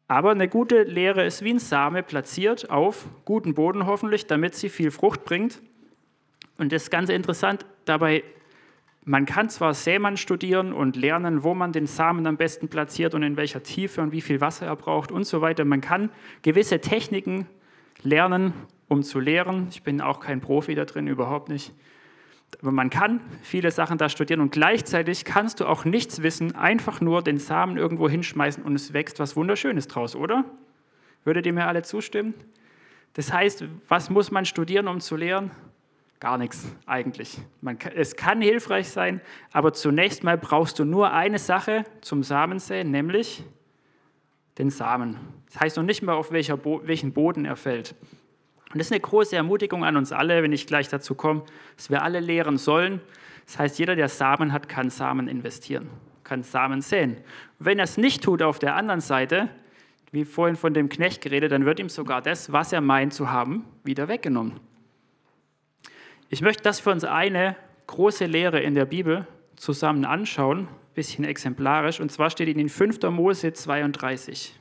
Aber 0.06 0.32
eine 0.32 0.49
gute 0.49 0.82
Lehre 0.82 1.25
ist 1.25 1.42
wie 1.42 1.54
ein 1.54 1.58
Same 1.58 2.02
platziert 2.02 2.68
auf 2.68 3.06
guten 3.25 3.54
Boden 3.54 3.87
hoffentlich, 3.87 4.26
damit 4.26 4.54
sie 4.54 4.68
viel 4.68 4.90
Frucht 4.90 5.25
bringt. 5.25 5.62
Und 6.58 6.72
das 6.72 6.84
ist 6.84 6.90
ganz 6.90 7.08
interessant, 7.08 7.64
dabei 7.87 8.22
man 9.04 9.25
kann 9.25 9.49
zwar 9.49 9.72
Sämann 9.72 10.18
studieren 10.18 10.75
und 10.75 10.94
lernen, 10.94 11.42
wo 11.42 11.54
man 11.54 11.72
den 11.72 11.87
Samen 11.87 12.26
am 12.26 12.37
besten 12.37 12.68
platziert 12.68 13.14
und 13.14 13.22
in 13.22 13.38
welcher 13.38 13.62
Tiefe 13.62 14.02
und 14.02 14.12
wie 14.12 14.20
viel 14.20 14.42
Wasser 14.42 14.66
er 14.66 14.76
braucht 14.76 15.11
und 15.11 15.25
so 15.25 15.40
weiter. 15.40 15.64
Man 15.64 15.80
kann 15.80 16.11
gewisse 16.42 16.80
Techniken 16.80 17.46
lernen, 18.02 18.52
um 18.88 19.02
zu 19.02 19.20
lehren. 19.20 19.68
Ich 19.70 19.82
bin 19.82 20.02
auch 20.02 20.20
kein 20.20 20.42
Profi 20.42 20.75
da 20.75 20.84
drin, 20.84 21.06
überhaupt 21.06 21.49
nicht. 21.49 21.72
Aber 22.61 22.73
man 22.73 22.90
kann 22.90 23.21
viele 23.42 23.71
Sachen 23.71 23.99
da 23.99 24.09
studieren 24.09 24.40
und 24.40 24.52
gleichzeitig 24.52 25.25
kannst 25.25 25.61
du 25.61 25.66
auch 25.66 25.85
nichts 25.85 26.23
wissen, 26.23 26.54
einfach 26.54 27.00
nur 27.00 27.23
den 27.23 27.38
Samen 27.38 27.76
irgendwo 27.76 28.09
hinschmeißen 28.09 28.62
und 28.62 28.75
es 28.75 28.92
wächst 28.92 29.18
was 29.18 29.37
Wunderschönes 29.37 29.88
draus, 29.88 30.14
oder? 30.14 30.44
Würdet 31.25 31.47
ihr 31.47 31.52
mir 31.52 31.66
alle 31.66 31.82
zustimmen? 31.82 32.35
Das 33.14 33.32
heißt, 33.32 33.64
was 33.88 34.11
muss 34.11 34.30
man 34.30 34.44
studieren, 34.44 34.88
um 34.88 35.00
zu 35.00 35.16
lehren? 35.16 35.50
Gar 36.21 36.38
nichts 36.38 36.73
eigentlich. 36.87 37.38
Man, 37.61 37.78
es 37.97 38.14
kann 38.16 38.40
hilfreich 38.40 38.88
sein, 38.88 39.21
aber 39.50 39.73
zunächst 39.73 40.23
mal 40.23 40.38
brauchst 40.38 40.78
du 40.78 40.85
nur 40.85 41.12
eine 41.12 41.38
Sache 41.38 41.85
zum 42.00 42.23
Samensäen, 42.23 42.90
nämlich 42.90 43.44
den 44.59 44.71
Samen. 44.71 45.18
Das 45.47 45.61
heißt 45.61 45.76
noch 45.76 45.85
nicht 45.85 46.02
mal, 46.02 46.14
auf 46.14 46.30
welcher 46.30 46.56
Bo 46.56 46.80
welchen 46.85 47.12
Boden 47.12 47.44
er 47.44 47.56
fällt. 47.56 47.94
Und 48.73 48.79
das 48.79 48.87
ist 48.87 48.93
eine 48.93 49.00
große 49.00 49.37
Ermutigung 49.37 49.85
an 49.85 49.97
uns 49.97 50.12
alle, 50.12 50.43
wenn 50.43 50.52
ich 50.52 50.67
gleich 50.67 50.88
dazu 50.88 51.14
komme, 51.14 51.43
dass 51.76 51.91
wir 51.91 52.02
alle 52.02 52.21
lehren 52.21 52.57
sollen. 52.57 53.00
Das 53.45 53.59
heißt, 53.59 53.79
jeder, 53.79 53.97
der 53.97 54.09
Samen 54.09 54.52
hat, 54.52 54.69
kann 54.69 54.88
Samen 54.88 55.29
investieren, 55.29 55.91
kann 56.25 56.43
Samen 56.43 56.81
säen. 56.81 57.19
Wenn 57.59 57.79
er 57.79 57.85
es 57.85 57.99
nicht 57.99 58.23
tut 58.23 58.41
auf 58.41 58.59
der 58.59 58.76
anderen 58.76 59.02
Seite, 59.02 59.50
wie 60.11 60.25
vorhin 60.25 60.57
von 60.57 60.73
dem 60.73 60.88
Knecht 60.88 61.21
geredet, 61.21 61.52
dann 61.52 61.67
wird 61.67 61.81
ihm 61.81 61.88
sogar 61.91 62.23
das, 62.23 62.52
was 62.52 62.73
er 62.73 62.81
meint 62.81 63.12
zu 63.12 63.31
haben, 63.31 63.64
wieder 63.85 64.09
weggenommen. 64.09 64.61
Ich 66.31 66.41
möchte 66.41 66.62
das 66.62 66.81
für 66.81 66.91
uns 66.91 67.05
eine 67.05 67.57
große 67.88 68.25
Lehre 68.25 68.61
in 68.61 68.75
der 68.75 68.87
Bibel 68.87 69.26
zusammen 69.57 70.07
anschauen, 70.07 70.61
ein 70.61 70.69
bisschen 70.95 71.25
exemplarisch, 71.25 72.00
und 72.00 72.11
zwar 72.11 72.31
steht 72.31 72.49
in 72.49 72.69
5. 72.71 73.02
Mose 73.11 73.52
32. 73.52 74.59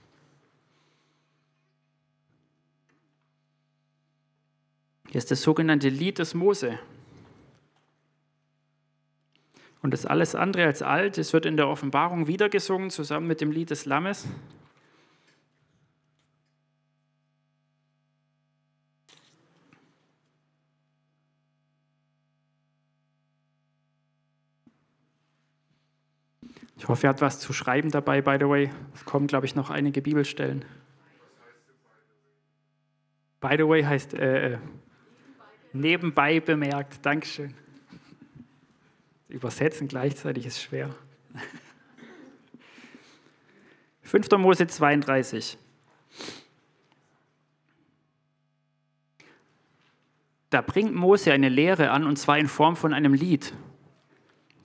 Hier 5.11 5.17
ist 5.17 5.29
das 5.29 5.41
sogenannte 5.41 5.89
Lied 5.89 6.19
des 6.19 6.33
Mose. 6.33 6.79
Und 9.81 9.91
das 9.93 10.05
alles 10.05 10.35
andere 10.35 10.63
als 10.63 10.81
alt, 10.81 11.17
es 11.17 11.33
wird 11.33 11.45
in 11.45 11.57
der 11.57 11.67
Offenbarung 11.67 12.27
wieder 12.27 12.47
gesungen, 12.47 12.89
zusammen 12.89 13.27
mit 13.27 13.41
dem 13.41 13.51
Lied 13.51 13.71
des 13.71 13.85
Lammes. 13.85 14.25
Ich 26.77 26.87
hoffe, 26.87 27.07
er 27.07 27.09
hat 27.09 27.19
was 27.19 27.41
zu 27.41 27.51
schreiben 27.51 27.91
dabei, 27.91 28.21
by 28.21 28.37
the 28.39 28.47
way. 28.47 28.69
Es 28.95 29.03
kommen, 29.03 29.27
glaube 29.27 29.45
ich, 29.45 29.55
noch 29.55 29.69
einige 29.69 30.01
Bibelstellen. 30.01 30.63
By 33.41 33.55
the 33.57 33.67
way 33.67 33.83
heißt 33.83 34.13
äh, 34.13 34.53
äh 34.53 34.57
nebenbei 35.73 36.39
bemerkt. 36.39 37.05
Dankeschön. 37.05 37.53
Übersetzen 39.29 39.87
gleichzeitig 39.87 40.45
ist 40.45 40.61
schwer. 40.61 40.93
5. 44.03 44.29
Mose 44.31 44.67
32. 44.67 45.57
Da 50.49 50.59
bringt 50.59 50.93
Mose 50.93 51.31
eine 51.31 51.47
Lehre 51.47 51.91
an, 51.91 52.05
und 52.05 52.17
zwar 52.17 52.37
in 52.37 52.49
Form 52.49 52.75
von 52.75 52.93
einem 52.93 53.13
Lied. 53.13 53.53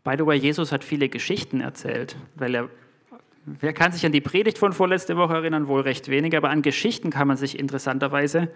By 0.03 0.17
the 0.19 0.27
way, 0.27 0.37
Jesus 0.37 0.73
hat 0.73 0.83
viele 0.83 1.09
Geschichten 1.09 1.61
erzählt, 1.61 2.17
weil 2.35 2.57
er, 2.57 2.69
wer 3.45 3.73
kann 3.73 3.93
sich 3.93 4.05
an 4.05 4.11
die 4.11 4.21
Predigt 4.21 4.59
von 4.59 4.73
vorletzte 4.73 5.17
Woche 5.17 5.35
erinnern? 5.35 5.69
Wohl 5.69 5.83
recht 5.83 6.09
wenig, 6.09 6.37
aber 6.37 6.51
an 6.51 6.63
Geschichten 6.63 7.11
kann 7.11 7.29
man 7.29 7.37
sich 7.37 7.57
interessanterweise 7.57 8.51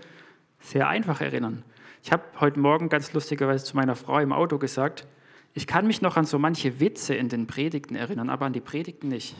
sehr 0.61 0.88
einfach 0.88 1.21
erinnern. 1.21 1.62
Ich 2.02 2.12
habe 2.12 2.23
heute 2.40 2.59
Morgen 2.59 2.88
ganz 2.88 3.12
lustigerweise 3.12 3.64
zu 3.64 3.76
meiner 3.76 3.95
Frau 3.95 4.19
im 4.19 4.33
Auto 4.33 4.59
gesagt, 4.59 5.07
ich 5.52 5.66
kann 5.66 5.87
mich 5.87 6.00
noch 6.00 6.16
an 6.16 6.25
so 6.25 6.38
manche 6.38 6.80
Witze 6.80 7.14
in 7.14 7.28
den 7.28 7.47
Predigten 7.47 7.97
erinnern, 7.97 8.30
aber 8.30 8.47
an 8.47 8.52
die 8.52 8.61
Predigten 8.61 9.09
nicht. 9.09 9.35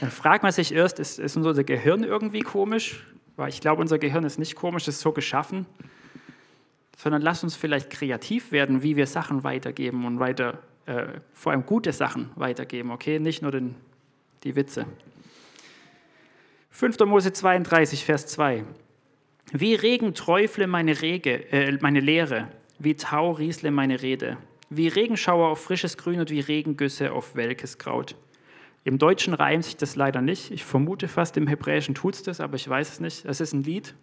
Dann 0.00 0.10
fragt 0.10 0.42
man 0.42 0.52
sich 0.52 0.72
erst, 0.74 0.98
ist, 0.98 1.18
ist 1.18 1.36
unser 1.36 1.62
Gehirn 1.64 2.02
irgendwie 2.02 2.40
komisch? 2.40 3.06
Weil 3.36 3.50
ich 3.50 3.60
glaube, 3.60 3.80
unser 3.80 3.98
Gehirn 3.98 4.24
ist 4.24 4.38
nicht 4.38 4.56
komisch, 4.56 4.88
ist 4.88 5.00
so 5.00 5.12
geschaffen 5.12 5.66
sondern 7.02 7.20
lass 7.20 7.42
uns 7.42 7.56
vielleicht 7.56 7.90
kreativ 7.90 8.52
werden, 8.52 8.84
wie 8.84 8.94
wir 8.94 9.08
Sachen 9.08 9.42
weitergeben 9.42 10.06
und 10.06 10.20
weiter, 10.20 10.58
äh, 10.86 11.06
vor 11.32 11.50
allem 11.50 11.66
gute 11.66 11.92
Sachen 11.92 12.30
weitergeben, 12.36 12.92
okay? 12.92 13.18
Nicht 13.18 13.42
nur 13.42 13.50
den, 13.50 13.74
die 14.44 14.54
Witze. 14.54 14.86
5. 16.70 17.00
Mose 17.00 17.32
32, 17.32 18.04
Vers 18.04 18.28
2. 18.28 18.64
Wie 19.52 19.74
Regen 19.74 20.14
träufle 20.14 20.66
meine, 20.66 21.02
Rege, 21.02 21.52
äh, 21.52 21.76
meine 21.80 22.00
Lehre, 22.00 22.48
wie 22.78 22.94
Tau 22.94 23.32
riesle 23.32 23.70
meine 23.70 24.00
Rede, 24.00 24.38
wie 24.70 24.88
Regenschauer 24.88 25.48
auf 25.48 25.62
frisches 25.62 25.98
Grün 25.98 26.20
und 26.20 26.30
wie 26.30 26.40
Regengüsse 26.40 27.12
auf 27.12 27.36
welkes 27.36 27.76
Kraut. 27.76 28.16
Im 28.84 28.98
Deutschen 28.98 29.34
reimt 29.34 29.64
sich 29.64 29.76
das 29.76 29.94
leider 29.94 30.22
nicht. 30.22 30.50
Ich 30.50 30.64
vermute 30.64 31.06
fast, 31.06 31.36
im 31.36 31.46
Hebräischen 31.46 31.94
tut 31.94 32.14
es 32.14 32.22
das, 32.22 32.40
aber 32.40 32.56
ich 32.56 32.66
weiß 32.66 32.92
es 32.92 33.00
nicht. 33.00 33.24
Es 33.26 33.40
ist 33.40 33.52
ein 33.52 33.62
Lied, 33.62 33.94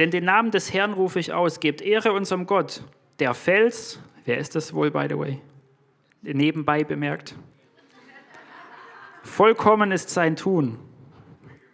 denn 0.00 0.10
den 0.10 0.24
Namen 0.24 0.50
des 0.50 0.72
Herrn 0.72 0.94
rufe 0.94 1.18
ich 1.18 1.34
aus, 1.34 1.60
gebt 1.60 1.82
Ehre 1.82 2.12
unserem 2.12 2.46
Gott. 2.46 2.82
Der 3.18 3.34
Fels, 3.34 4.00
wer 4.24 4.38
ist 4.38 4.54
das 4.54 4.72
wohl, 4.72 4.90
by 4.90 5.06
the 5.08 5.18
way? 5.18 5.40
Nebenbei 6.22 6.84
bemerkt. 6.84 7.34
Vollkommen 9.22 9.92
ist 9.92 10.08
sein 10.08 10.36
Tun, 10.36 10.78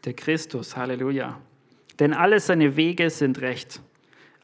der 0.06 0.14
Christus, 0.14 0.76
Halleluja. 0.76 1.38
Denn 1.98 2.14
alle 2.14 2.40
seine 2.40 2.76
Wege 2.76 3.10
sind 3.10 3.40
recht. 3.40 3.82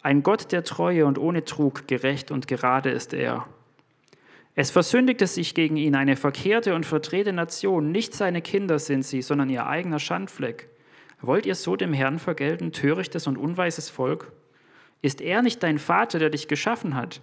Ein 0.02 0.25
Gott 0.25 0.50
der 0.50 0.64
Treue 0.64 1.07
und 1.07 1.19
ohne 1.19 1.45
Trug, 1.45 1.87
gerecht 1.87 2.33
und 2.33 2.49
gerade 2.49 2.90
ist 2.90 3.14
er. 3.14 3.47
Es 4.54 4.71
versündigte 4.71 5.26
sich 5.26 5.54
gegen 5.54 5.76
ihn 5.76 5.95
eine 5.95 6.16
verkehrte 6.16 6.75
und 6.75 6.85
verdrehte 6.85 7.33
Nation. 7.33 7.92
Nicht 7.92 8.12
seine 8.12 8.42
Kinder 8.42 8.78
sind 8.81 9.04
sie, 9.04 9.23
sondern 9.23 9.49
ihr 9.49 9.66
eigener 9.66 10.00
Schandfleck. 10.00 10.69
Wollt 11.21 11.47
ihr 11.47 11.54
so 11.54 11.76
dem 11.76 11.92
Herrn 11.92 12.19
vergelten, 12.19 12.73
törichtes 12.73 13.28
und 13.28 13.38
unweises 13.38 13.88
Volk? 13.88 14.33
Ist 15.00 15.21
er 15.21 15.42
nicht 15.42 15.62
dein 15.62 15.78
Vater, 15.78 16.19
der 16.19 16.31
dich 16.31 16.49
geschaffen 16.49 16.97
hat? 16.97 17.21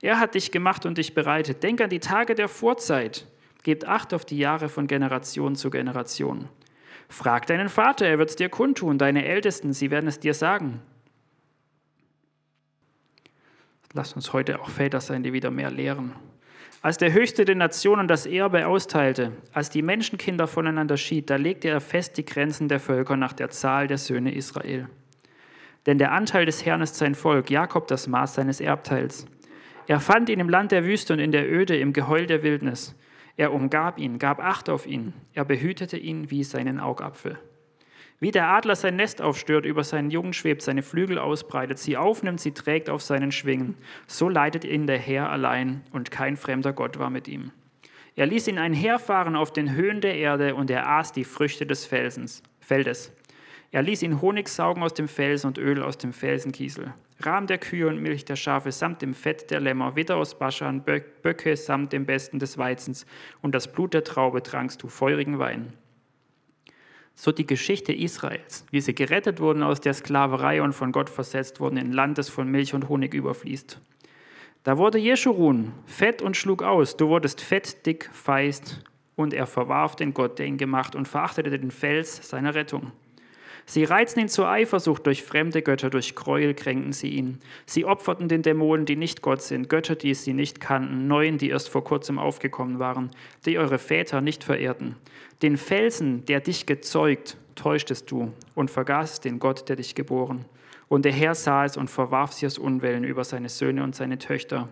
Er 0.00 0.20
hat 0.20 0.36
dich 0.36 0.52
gemacht 0.52 0.86
und 0.86 0.96
dich 0.96 1.12
bereitet. 1.12 1.62
Denk 1.64 1.80
an 1.80 1.90
die 1.90 2.00
Tage 2.00 2.36
der 2.36 2.48
Vorzeit. 2.48 3.26
Gebt 3.64 3.86
Acht 3.86 4.14
auf 4.14 4.24
die 4.24 4.38
Jahre 4.38 4.68
von 4.68 4.86
Generation 4.86 5.56
zu 5.56 5.68
Generation. 5.68 6.48
Frag 7.10 7.46
deinen 7.46 7.68
Vater, 7.68 8.06
er 8.06 8.18
wird 8.18 8.30
es 8.30 8.36
dir 8.36 8.48
kundtun, 8.48 8.96
deine 8.96 9.26
Ältesten, 9.26 9.72
sie 9.72 9.90
werden 9.90 10.06
es 10.06 10.20
dir 10.20 10.32
sagen. 10.32 10.80
Lass 13.92 14.12
uns 14.12 14.32
heute 14.32 14.60
auch 14.60 14.70
Väter 14.70 15.00
sein, 15.00 15.24
die 15.24 15.32
wieder 15.32 15.50
mehr 15.50 15.72
lehren. 15.72 16.12
Als 16.82 16.98
der 16.98 17.12
Höchste 17.12 17.44
den 17.44 17.58
Nationen 17.58 18.06
das 18.06 18.26
Erbe 18.26 18.68
austeilte, 18.68 19.32
als 19.52 19.70
die 19.70 19.82
Menschenkinder 19.82 20.46
voneinander 20.46 20.96
schied, 20.96 21.28
da 21.28 21.36
legte 21.36 21.68
er 21.68 21.80
fest 21.80 22.16
die 22.16 22.24
Grenzen 22.24 22.68
der 22.68 22.78
Völker 22.78 23.16
nach 23.16 23.32
der 23.32 23.50
Zahl 23.50 23.88
der 23.88 23.98
Söhne 23.98 24.32
Israel. 24.32 24.88
Denn 25.86 25.98
der 25.98 26.12
Anteil 26.12 26.46
des 26.46 26.64
Herrn 26.64 26.80
ist 26.80 26.94
sein 26.94 27.16
Volk, 27.16 27.50
Jakob 27.50 27.88
das 27.88 28.06
Maß 28.06 28.34
seines 28.34 28.60
Erbteils. 28.60 29.26
Er 29.88 29.98
fand 29.98 30.28
ihn 30.28 30.38
im 30.38 30.48
Land 30.48 30.70
der 30.70 30.84
Wüste 30.84 31.12
und 31.12 31.18
in 31.18 31.32
der 31.32 31.50
Öde, 31.50 31.76
im 31.76 31.92
Geheul 31.92 32.26
der 32.26 32.44
Wildnis. 32.44 32.94
Er 33.40 33.54
umgab 33.54 33.98
ihn, 33.98 34.18
gab 34.18 34.38
Acht 34.38 34.68
auf 34.68 34.86
ihn. 34.86 35.14
Er 35.32 35.46
behütete 35.46 35.96
ihn 35.96 36.30
wie 36.30 36.44
seinen 36.44 36.78
Augapfel. 36.78 37.38
Wie 38.18 38.32
der 38.32 38.48
Adler 38.48 38.76
sein 38.76 38.96
Nest 38.96 39.22
aufstört, 39.22 39.64
über 39.64 39.82
seinen 39.82 40.10
Jungen 40.10 40.34
schwebt, 40.34 40.60
seine 40.60 40.82
Flügel 40.82 41.18
ausbreitet, 41.18 41.78
sie 41.78 41.96
aufnimmt, 41.96 42.38
sie 42.38 42.52
trägt 42.52 42.90
auf 42.90 43.00
seinen 43.00 43.32
Schwingen. 43.32 43.78
So 44.06 44.28
leitet 44.28 44.66
ihn 44.66 44.86
der 44.86 44.98
Herr 44.98 45.30
allein 45.30 45.80
und 45.90 46.10
kein 46.10 46.36
fremder 46.36 46.74
Gott 46.74 46.98
war 46.98 47.08
mit 47.08 47.28
ihm. 47.28 47.50
Er 48.14 48.26
ließ 48.26 48.46
ihn 48.46 48.58
einherfahren 48.58 49.36
auf 49.36 49.54
den 49.54 49.74
Höhen 49.74 50.02
der 50.02 50.16
Erde 50.16 50.54
und 50.54 50.68
er 50.68 50.86
aß 50.86 51.12
die 51.12 51.24
Früchte 51.24 51.64
des 51.64 51.86
Felsens, 51.86 52.42
Feldes. 52.60 53.10
Er 53.70 53.80
ließ 53.80 54.02
ihn 54.02 54.20
Honig 54.20 54.50
saugen 54.50 54.82
aus 54.82 54.92
dem 54.92 55.08
Felsen 55.08 55.46
und 55.46 55.56
Öl 55.56 55.82
aus 55.82 55.96
dem 55.96 56.12
Felsenkiesel. 56.12 56.92
Rahm 57.24 57.46
der 57.46 57.58
Kühe 57.58 57.86
und 57.86 58.00
Milch 58.00 58.24
der 58.24 58.36
Schafe 58.36 58.72
samt 58.72 59.02
dem 59.02 59.14
Fett 59.14 59.50
der 59.50 59.60
Lämmer, 59.60 59.96
Witter 59.96 60.16
aus 60.16 60.38
Baschan, 60.38 60.82
Böcke 60.82 61.56
samt 61.56 61.92
dem 61.92 62.06
Besten 62.06 62.38
des 62.38 62.56
Weizens 62.56 63.06
und 63.42 63.54
das 63.54 63.70
Blut 63.70 63.94
der 63.94 64.04
Traube 64.04 64.42
trankst 64.42 64.82
du 64.82 64.88
feurigen 64.88 65.38
Wein. 65.38 65.72
So 67.14 67.32
die 67.32 67.46
Geschichte 67.46 67.92
Israels, 67.92 68.64
wie 68.70 68.80
sie 68.80 68.94
gerettet 68.94 69.40
wurden 69.40 69.62
aus 69.62 69.80
der 69.80 69.92
Sklaverei 69.92 70.62
und 70.62 70.72
von 70.72 70.92
Gott 70.92 71.10
versetzt 71.10 71.60
wurden 71.60 71.76
in 71.76 71.88
ein 71.88 71.92
Land, 71.92 72.18
das 72.18 72.30
von 72.30 72.50
Milch 72.50 72.72
und 72.72 72.88
Honig 72.88 73.12
überfließt. 73.12 73.78
Da 74.62 74.76
wurde 74.76 74.98
Jeschurun 74.98 75.72
fett 75.86 76.22
und 76.22 76.36
schlug 76.36 76.62
aus. 76.62 76.96
Du 76.96 77.08
wurdest 77.08 77.40
fett, 77.40 77.86
dick, 77.86 78.10
feist. 78.12 78.84
Und 79.16 79.34
er 79.34 79.46
verwarf 79.46 79.96
den 79.96 80.14
Gott, 80.14 80.38
der 80.38 80.46
ihn 80.46 80.56
gemacht, 80.56 80.94
und 80.94 81.08
verachtete 81.08 81.58
den 81.58 81.70
Fels 81.70 82.26
seiner 82.28 82.54
Rettung. 82.54 82.92
Sie 83.70 83.84
reizten 83.84 84.22
ihn 84.22 84.28
zur 84.28 84.48
Eifersucht 84.48 85.06
durch 85.06 85.22
fremde 85.22 85.62
Götter, 85.62 85.90
durch 85.90 86.16
Gräuel 86.16 86.54
kränken 86.54 86.92
sie 86.92 87.10
ihn. 87.10 87.38
Sie 87.66 87.84
opferten 87.84 88.26
den 88.26 88.42
Dämonen, 88.42 88.84
die 88.84 88.96
nicht 88.96 89.22
Gott 89.22 89.42
sind, 89.42 89.68
Götter, 89.68 89.94
die 89.94 90.12
sie 90.14 90.32
nicht 90.32 90.60
kannten, 90.60 91.06
Neuen, 91.06 91.38
die 91.38 91.50
erst 91.50 91.68
vor 91.68 91.84
kurzem 91.84 92.18
aufgekommen 92.18 92.80
waren, 92.80 93.12
die 93.46 93.60
eure 93.60 93.78
Väter 93.78 94.22
nicht 94.22 94.42
verehrten. 94.42 94.96
Den 95.40 95.56
Felsen, 95.56 96.24
der 96.24 96.40
dich 96.40 96.66
gezeugt, 96.66 97.36
täuschtest 97.54 98.10
du 98.10 98.32
und 98.56 98.72
vergaßest 98.72 99.24
den 99.24 99.38
Gott, 99.38 99.68
der 99.68 99.76
dich 99.76 99.94
geboren. 99.94 100.46
Und 100.88 101.04
der 101.04 101.12
Herr 101.12 101.36
sah 101.36 101.64
es 101.64 101.76
und 101.76 101.90
verwarf 101.90 102.32
sie 102.32 102.46
aus 102.46 102.58
Unwillen 102.58 103.04
über 103.04 103.22
seine 103.22 103.48
Söhne 103.48 103.84
und 103.84 103.94
seine 103.94 104.18
Töchter. 104.18 104.68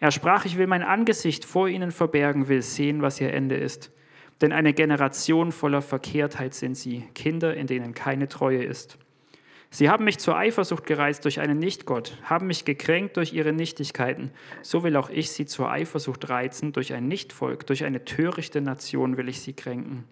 Er 0.00 0.10
sprach, 0.10 0.46
ich 0.46 0.56
will 0.56 0.68
mein 0.68 0.82
Angesicht 0.82 1.44
vor 1.44 1.68
ihnen 1.68 1.90
verbergen, 1.90 2.48
will 2.48 2.62
sehen, 2.62 3.02
was 3.02 3.20
ihr 3.20 3.34
Ende 3.34 3.56
ist. 3.56 3.92
Denn 4.40 4.52
eine 4.52 4.72
Generation 4.72 5.52
voller 5.52 5.82
Verkehrtheit 5.82 6.54
sind 6.54 6.76
sie, 6.76 7.04
Kinder, 7.14 7.54
in 7.54 7.66
denen 7.66 7.94
keine 7.94 8.28
Treue 8.28 8.64
ist. 8.64 8.98
Sie 9.74 9.88
haben 9.88 10.04
mich 10.04 10.18
zur 10.18 10.36
Eifersucht 10.36 10.84
gereizt 10.84 11.24
durch 11.24 11.40
einen 11.40 11.58
Nichtgott, 11.58 12.18
haben 12.24 12.46
mich 12.46 12.66
gekränkt 12.66 13.16
durch 13.16 13.32
ihre 13.32 13.54
Nichtigkeiten. 13.54 14.30
So 14.60 14.84
will 14.84 14.96
auch 14.96 15.08
ich 15.08 15.30
sie 15.30 15.46
zur 15.46 15.70
Eifersucht 15.70 16.28
reizen 16.28 16.72
durch 16.72 16.92
ein 16.92 17.08
Nichtvolk, 17.08 17.66
durch 17.66 17.84
eine 17.84 18.04
törichte 18.04 18.60
Nation 18.60 19.16
will 19.16 19.30
ich 19.30 19.40
sie 19.40 19.54
kränken. 19.54 20.04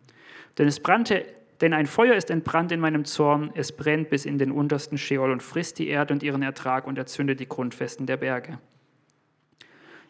Denn 0.57 0.67
es 0.67 0.81
brannte, 0.81 1.27
denn 1.61 1.75
ein 1.75 1.85
Feuer 1.85 2.15
ist 2.15 2.31
entbrannt 2.31 2.73
in 2.73 2.81
meinem 2.81 3.05
Zorn, 3.05 3.51
es 3.55 3.73
brennt 3.73 4.09
bis 4.09 4.25
in 4.25 4.39
den 4.39 4.51
untersten 4.51 4.97
Scheol 4.97 5.31
und 5.31 5.43
frisst 5.43 5.79
die 5.79 5.89
Erde 5.89 6.15
und 6.15 6.23
ihren 6.23 6.41
Ertrag 6.41 6.87
und 6.87 6.97
erzündet 6.97 7.39
die 7.39 7.49
Grundfesten 7.49 8.07
der 8.07 8.17
Berge. 8.17 8.59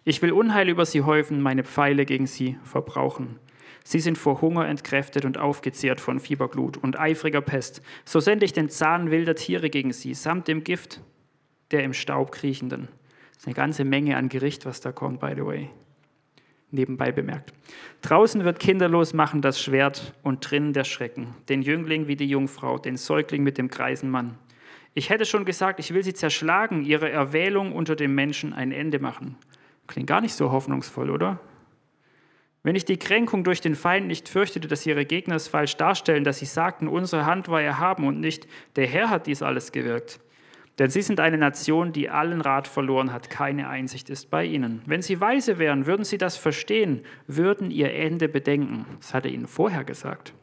Ich 0.05 0.23
will 0.23 0.31
Unheil 0.31 0.69
über 0.69 0.87
sie 0.87 1.02
häufen, 1.02 1.43
meine 1.43 1.64
Pfeile 1.64 2.07
gegen 2.07 2.29
sie 2.29 2.56
verbrauchen. 2.63 3.41
Sie 3.84 4.00
sind 4.00 4.19
vor 4.19 4.40
Hunger 4.40 4.66
entkräftet 4.66 5.25
und 5.25 5.38
aufgezehrt 5.38 6.00
von 6.00 6.21
Fieberglut 6.21 6.76
und 6.76 6.99
eifriger 6.99 7.40
Pest. 7.40 7.82
So 8.04 8.21
sende 8.21 8.45
ich 8.45 8.52
den 8.52 8.69
Zahn 8.69 9.10
wilder 9.10 9.34
Tiere 9.34 9.71
gegen 9.71 9.93
sie, 9.93 10.14
samt 10.14 10.49
dem 10.49 10.64
Gift 10.64 11.00
der 11.71 11.84
im 11.84 11.93
Staub 11.93 12.32
kriechenden. 12.32 12.88
Das 13.32 13.43
ist 13.43 13.47
eine 13.47 13.54
ganze 13.54 13.84
Menge 13.84 14.16
an 14.16 14.28
Gericht, 14.28 14.66
was 14.66 14.80
da 14.80 14.93
kommt, 14.93 15.21
by 15.21 15.32
the 15.36 15.45
way. 15.45 15.71
Nebenbei 16.73 17.10
bemerkt. 17.10 17.52
Draußen 18.02 18.45
wird 18.45 18.60
kinderlos 18.60 19.12
machen 19.12 19.43
das 19.43 19.60
Schwert 19.60 20.14
und 20.23 20.49
drinnen 20.49 20.73
der 20.73 20.84
Schrecken, 20.84 21.34
den 21.49 21.62
Jüngling 21.62 22.06
wie 22.06 22.16
die 22.16 22.28
Jungfrau, 22.28 22.78
den 22.78 22.97
Säugling 22.97 23.43
mit 23.43 23.58
dem 23.58 23.69
greisen 23.69 24.10
Mann. 24.10 24.38
Ich 24.95 25.10
hätte 25.10 25.25
schon 25.25 25.45
gesagt, 25.45 25.80
ich 25.80 25.95
will 25.95 26.04
sie 26.04 26.14
zerschlagen, 26.14 26.84
ihre 26.84 27.10
Erwählung 27.10 27.73
unter 27.73 27.97
den 27.97 28.14
Menschen 28.14 28.52
ein 28.52 28.73
Ende 28.73 28.99
machen. 28.99 29.36
Klingt 29.86 30.08
gar 30.08 30.21
nicht 30.21 30.34
so 30.34 30.52
hoffnungsvoll, 30.52 31.10
oder? 31.10 31.40
Wenn 32.62 32.76
ich 32.76 32.84
die 32.84 32.99
Kränkung 32.99 33.42
durch 33.42 33.62
den 33.62 33.75
Feind 33.75 34.06
nicht 34.06 34.28
fürchtete, 34.28 34.68
dass 34.68 34.84
ihre 34.84 35.06
Gegner 35.06 35.36
es 35.36 35.49
falsch 35.49 35.76
darstellen, 35.76 36.25
dass 36.25 36.40
sie 36.40 36.46
sagten, 36.46 36.88
unsere 36.88 37.25
Hand 37.25 37.49
war 37.49 37.62
erhaben 37.62 38.06
und 38.06 38.20
nicht, 38.20 38.46
der 38.76 38.86
Herr 38.86 39.08
hat 39.08 39.26
dies 39.26 39.42
alles 39.42 39.73
gewirkt. 39.73 40.20
Denn 40.78 40.90
sie 40.90 41.02
sind 41.02 41.20
eine 41.20 41.38
Nation, 41.38 41.92
die 41.92 42.10
allen 42.10 42.40
Rat 42.40 42.68
verloren 42.68 43.12
hat, 43.12 43.28
keine 43.28 43.68
Einsicht 43.68 44.08
ist 44.10 44.30
bei 44.30 44.44
ihnen. 44.44 44.82
Wenn 44.86 45.02
sie 45.02 45.20
weise 45.20 45.58
wären, 45.58 45.86
würden 45.86 46.04
sie 46.04 46.18
das 46.18 46.36
verstehen, 46.36 47.02
würden 47.26 47.70
ihr 47.70 47.92
Ende 47.92 48.28
bedenken. 48.28 48.86
Das 48.99 49.14
hat 49.14 49.25
er 49.25 49.32
ihnen 49.32 49.46
vorher 49.46 49.84
gesagt. 49.84 50.34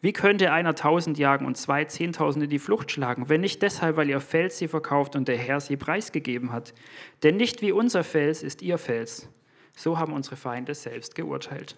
Wie 0.00 0.12
könnte 0.12 0.52
einer 0.52 0.74
tausend 0.74 1.16
jagen 1.16 1.46
und 1.46 1.56
zwei 1.56 1.84
Zehntausende 1.84 2.48
die 2.48 2.58
Flucht 2.58 2.90
schlagen, 2.90 3.28
wenn 3.28 3.40
nicht 3.40 3.62
deshalb, 3.62 3.96
weil 3.96 4.10
ihr 4.10 4.20
Fels 4.20 4.58
sie 4.58 4.68
verkauft 4.68 5.16
und 5.16 5.28
der 5.28 5.38
Herr 5.38 5.60
sie 5.60 5.76
preisgegeben 5.76 6.50
hat? 6.52 6.74
Denn 7.22 7.36
nicht 7.36 7.62
wie 7.62 7.72
unser 7.72 8.02
Fels 8.02 8.42
ist 8.42 8.62
ihr 8.62 8.78
Fels. 8.78 9.30
So 9.74 9.98
haben 9.98 10.12
unsere 10.12 10.36
Feinde 10.36 10.74
selbst 10.74 11.14
geurteilt. 11.14 11.76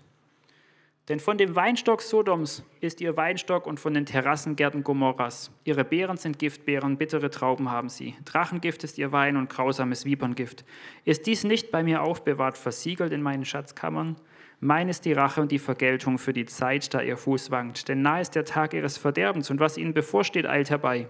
Denn 1.09 1.21
von 1.21 1.37
dem 1.37 1.55
Weinstock 1.55 2.01
Sodoms 2.01 2.65
ist 2.81 3.03
ihr 3.03 3.15
Weinstock 3.15 3.67
und 3.67 3.79
von 3.79 3.93
den 3.93 4.07
Terrassengärten 4.07 4.83
Gomorras. 4.83 5.51
Ihre 5.65 5.85
Beeren 5.85 6.17
sind 6.17 6.39
Giftbeeren, 6.39 6.97
bittere 6.97 7.29
Trauben 7.29 7.71
haben 7.71 7.91
sie. 7.91 8.15
Drachengift 8.25 8.85
ist 8.85 8.97
ihr 8.97 9.13
Wein 9.13 9.37
und 9.37 9.51
grausames 9.51 10.07
Viperngift. 10.07 10.65
Ist 11.05 11.27
dies 11.27 11.45
nicht 11.45 11.71
bei 11.71 11.83
mir 11.83 12.03
aufbewahrt, 12.03 12.57
versiegelt 12.57 13.13
in 13.13 13.21
meinen 13.21 13.45
Schatzkammern? 13.45 14.17
Mein 14.61 14.89
ist 14.89 15.05
die 15.05 15.13
Rache 15.13 15.43
und 15.43 15.53
die 15.53 15.59
Vergeltung 15.59 16.17
für 16.17 16.33
die 16.33 16.47
Zeit, 16.47 16.95
da 16.95 17.03
ihr 17.03 17.19
Fuß 17.19 17.51
wankt. 17.51 17.87
Denn 17.89 18.01
nahe 18.01 18.23
ist 18.23 18.35
der 18.35 18.47
Tag 18.47 18.73
ihres 18.73 18.97
Verderbens 18.97 19.51
und 19.51 19.61
was 19.61 19.77
ihnen 19.77 19.93
bevorsteht, 19.93 20.47
eilt 20.47 20.71
herbei. 20.71 21.07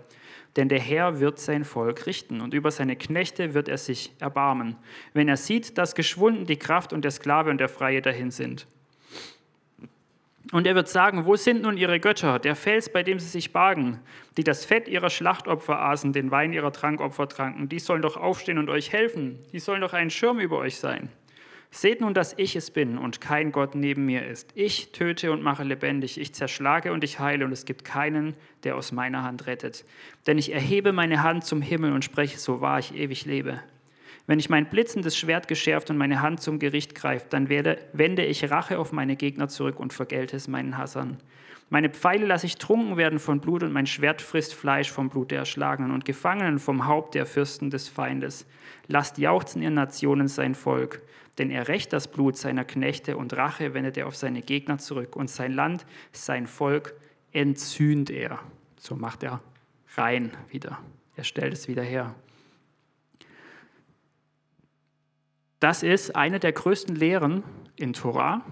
Denn 0.56 0.68
der 0.68 0.80
Herr 0.80 1.20
wird 1.20 1.38
sein 1.38 1.64
Volk 1.64 2.06
richten 2.06 2.40
und 2.40 2.54
über 2.54 2.70
seine 2.70 2.96
Knechte 2.96 3.54
wird 3.54 3.68
er 3.68 3.78
sich 3.78 4.12
erbarmen, 4.20 4.76
wenn 5.12 5.28
er 5.28 5.36
sieht, 5.36 5.78
dass 5.78 5.94
geschwunden 5.94 6.46
die 6.46 6.58
Kraft 6.58 6.92
und 6.92 7.02
der 7.02 7.10
Sklave 7.10 7.50
und 7.50 7.58
der 7.58 7.68
Freie 7.68 8.02
dahin 8.02 8.30
sind. 8.30 8.66
Und 10.52 10.66
er 10.66 10.74
wird 10.74 10.88
sagen, 10.88 11.24
wo 11.24 11.36
sind 11.36 11.62
nun 11.62 11.76
ihre 11.76 11.98
Götter, 11.98 12.38
der 12.38 12.54
Fels, 12.54 12.88
bei 12.88 13.02
dem 13.02 13.18
sie 13.18 13.28
sich 13.28 13.52
bargen, 13.52 13.98
die 14.36 14.44
das 14.44 14.64
Fett 14.64 14.86
ihrer 14.86 15.10
Schlachtopfer 15.10 15.80
aßen, 15.80 16.12
den 16.12 16.30
Wein 16.30 16.52
ihrer 16.52 16.72
Trankopfer 16.72 17.28
tranken, 17.28 17.68
die 17.68 17.78
sollen 17.80 18.02
doch 18.02 18.16
aufstehen 18.16 18.58
und 18.58 18.68
euch 18.68 18.92
helfen, 18.92 19.38
die 19.52 19.58
sollen 19.58 19.80
doch 19.80 19.94
ein 19.94 20.10
Schirm 20.10 20.38
über 20.38 20.58
euch 20.58 20.76
sein. 20.76 21.08
Seht 21.74 22.00
nun, 22.00 22.14
dass 22.14 22.34
ich 22.38 22.54
es 22.54 22.70
bin 22.70 22.98
und 22.98 23.20
kein 23.20 23.50
Gott 23.50 23.74
neben 23.74 24.06
mir 24.06 24.24
ist. 24.24 24.52
Ich 24.54 24.92
töte 24.92 25.32
und 25.32 25.42
mache 25.42 25.64
lebendig, 25.64 26.20
ich 26.20 26.32
zerschlage 26.32 26.92
und 26.92 27.02
ich 27.02 27.18
heile 27.18 27.44
und 27.44 27.50
es 27.50 27.64
gibt 27.64 27.84
keinen, 27.84 28.36
der 28.62 28.76
aus 28.76 28.92
meiner 28.92 29.24
Hand 29.24 29.48
rettet. 29.48 29.84
Denn 30.28 30.38
ich 30.38 30.52
erhebe 30.52 30.92
meine 30.92 31.24
Hand 31.24 31.44
zum 31.44 31.60
Himmel 31.60 31.92
und 31.92 32.04
spreche, 32.04 32.38
so 32.38 32.60
wahr 32.60 32.78
ich 32.78 32.94
ewig 32.94 33.24
lebe. 33.24 33.60
Wenn 34.28 34.38
ich 34.38 34.48
mein 34.48 34.66
blitzendes 34.66 35.16
Schwert 35.16 35.48
geschärft 35.48 35.90
und 35.90 35.96
meine 35.96 36.22
Hand 36.22 36.40
zum 36.40 36.60
Gericht 36.60 36.94
greift, 36.94 37.32
dann 37.32 37.48
werde, 37.48 37.78
wende 37.92 38.24
ich 38.24 38.48
Rache 38.52 38.78
auf 38.78 38.92
meine 38.92 39.16
Gegner 39.16 39.48
zurück 39.48 39.80
und 39.80 39.92
vergelte 39.92 40.36
es 40.36 40.46
meinen 40.46 40.78
Hassern. 40.78 41.18
Meine 41.70 41.90
Pfeile 41.90 42.26
lasse 42.26 42.46
ich 42.46 42.56
trunken 42.56 42.96
werden 42.96 43.18
von 43.18 43.40
Blut 43.40 43.62
und 43.62 43.72
mein 43.72 43.86
Schwert 43.86 44.22
frisst 44.22 44.54
Fleisch 44.54 44.90
vom 44.90 45.08
Blut 45.08 45.30
der 45.30 45.38
Erschlagenen 45.38 45.90
und 45.90 46.04
Gefangenen 46.04 46.58
vom 46.58 46.86
Haupt 46.86 47.14
der 47.14 47.26
Fürsten 47.26 47.70
des 47.70 47.88
Feindes. 47.88 48.46
Lasst 48.86 49.18
jauchzen 49.18 49.62
ihr 49.62 49.70
Nationen 49.70 50.28
sein 50.28 50.54
Volk 50.54 51.00
denn 51.38 51.50
er 51.50 51.68
rächt 51.68 51.92
das 51.92 52.08
Blut 52.08 52.36
seiner 52.36 52.64
Knechte 52.64 53.16
und 53.16 53.36
Rache 53.36 53.74
wendet 53.74 53.96
er 53.96 54.06
auf 54.06 54.16
seine 54.16 54.42
Gegner 54.42 54.78
zurück 54.78 55.16
und 55.16 55.28
sein 55.28 55.52
Land, 55.52 55.84
sein 56.12 56.46
Volk 56.46 56.94
entzünd 57.32 58.10
er. 58.10 58.38
So 58.78 58.94
macht 58.94 59.22
er 59.22 59.40
rein 59.96 60.32
wieder. 60.48 60.78
Er 61.16 61.24
stellt 61.24 61.52
es 61.52 61.68
wieder 61.68 61.82
her. 61.82 62.14
Das 65.60 65.82
ist 65.82 66.14
eine 66.14 66.40
der 66.40 66.52
größten 66.52 66.94
Lehren 66.94 67.42
in 67.76 67.94
Torah, 67.94 68.44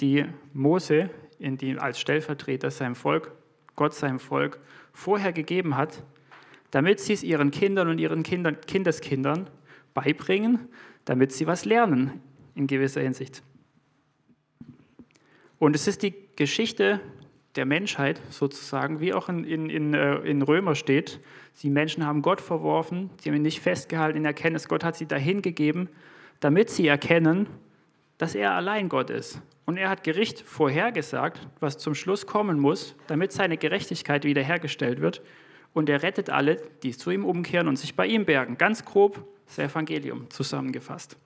die 0.00 0.26
Mose 0.52 1.10
in 1.42 1.58
die, 1.58 1.78
als 1.78 1.98
Stellvertreter 2.00 2.70
seinem 2.70 2.94
Volk, 2.94 3.32
Gott 3.76 3.94
seinem 3.94 4.20
Volk, 4.20 4.58
vorher 4.92 5.32
gegeben 5.32 5.76
hat, 5.76 6.02
damit 6.70 7.00
sie 7.00 7.12
es 7.12 7.22
ihren 7.22 7.50
Kindern 7.50 7.88
und 7.88 7.98
ihren 7.98 8.22
Kindern, 8.22 8.60
Kindeskindern 8.60 9.50
beibringen, 9.94 10.68
damit 11.04 11.32
sie 11.32 11.46
was 11.46 11.64
lernen 11.64 12.20
in 12.54 12.66
gewisser 12.66 13.00
Hinsicht. 13.00 13.42
Und 15.58 15.76
es 15.76 15.86
ist 15.86 16.02
die 16.02 16.14
Geschichte 16.36 17.00
der 17.56 17.66
Menschheit 17.66 18.20
sozusagen, 18.30 19.00
wie 19.00 19.12
auch 19.12 19.28
in, 19.28 19.44
in, 19.44 19.68
in, 19.68 19.94
äh, 19.94 20.16
in 20.20 20.42
Römer 20.42 20.74
steht. 20.74 21.20
Die 21.62 21.70
Menschen 21.70 22.06
haben 22.06 22.22
Gott 22.22 22.40
verworfen, 22.40 23.10
sie 23.20 23.28
haben 23.28 23.36
ihn 23.36 23.42
nicht 23.42 23.60
festgehalten 23.60 24.18
in 24.18 24.24
Erkenntnis. 24.24 24.68
Gott 24.68 24.84
hat 24.84 24.96
sie 24.96 25.06
dahin 25.06 25.42
gegeben, 25.42 25.88
damit 26.40 26.70
sie 26.70 26.86
erkennen, 26.86 27.46
dass 28.22 28.36
er 28.36 28.52
allein 28.52 28.88
Gott 28.88 29.10
ist. 29.10 29.42
Und 29.64 29.78
er 29.78 29.88
hat 29.88 30.04
Gericht 30.04 30.42
vorhergesagt, 30.42 31.48
was 31.58 31.76
zum 31.76 31.96
Schluss 31.96 32.24
kommen 32.24 32.60
muss, 32.60 32.94
damit 33.08 33.32
seine 33.32 33.56
Gerechtigkeit 33.56 34.22
wiederhergestellt 34.22 35.00
wird. 35.00 35.22
Und 35.72 35.88
er 35.88 36.04
rettet 36.04 36.30
alle, 36.30 36.58
die 36.84 36.96
zu 36.96 37.10
ihm 37.10 37.24
umkehren 37.24 37.66
und 37.66 37.80
sich 37.80 37.96
bei 37.96 38.06
ihm 38.06 38.24
bergen. 38.24 38.56
Ganz 38.56 38.84
grob 38.84 39.26
das 39.46 39.58
Evangelium 39.58 40.30
zusammengefasst. 40.30 41.16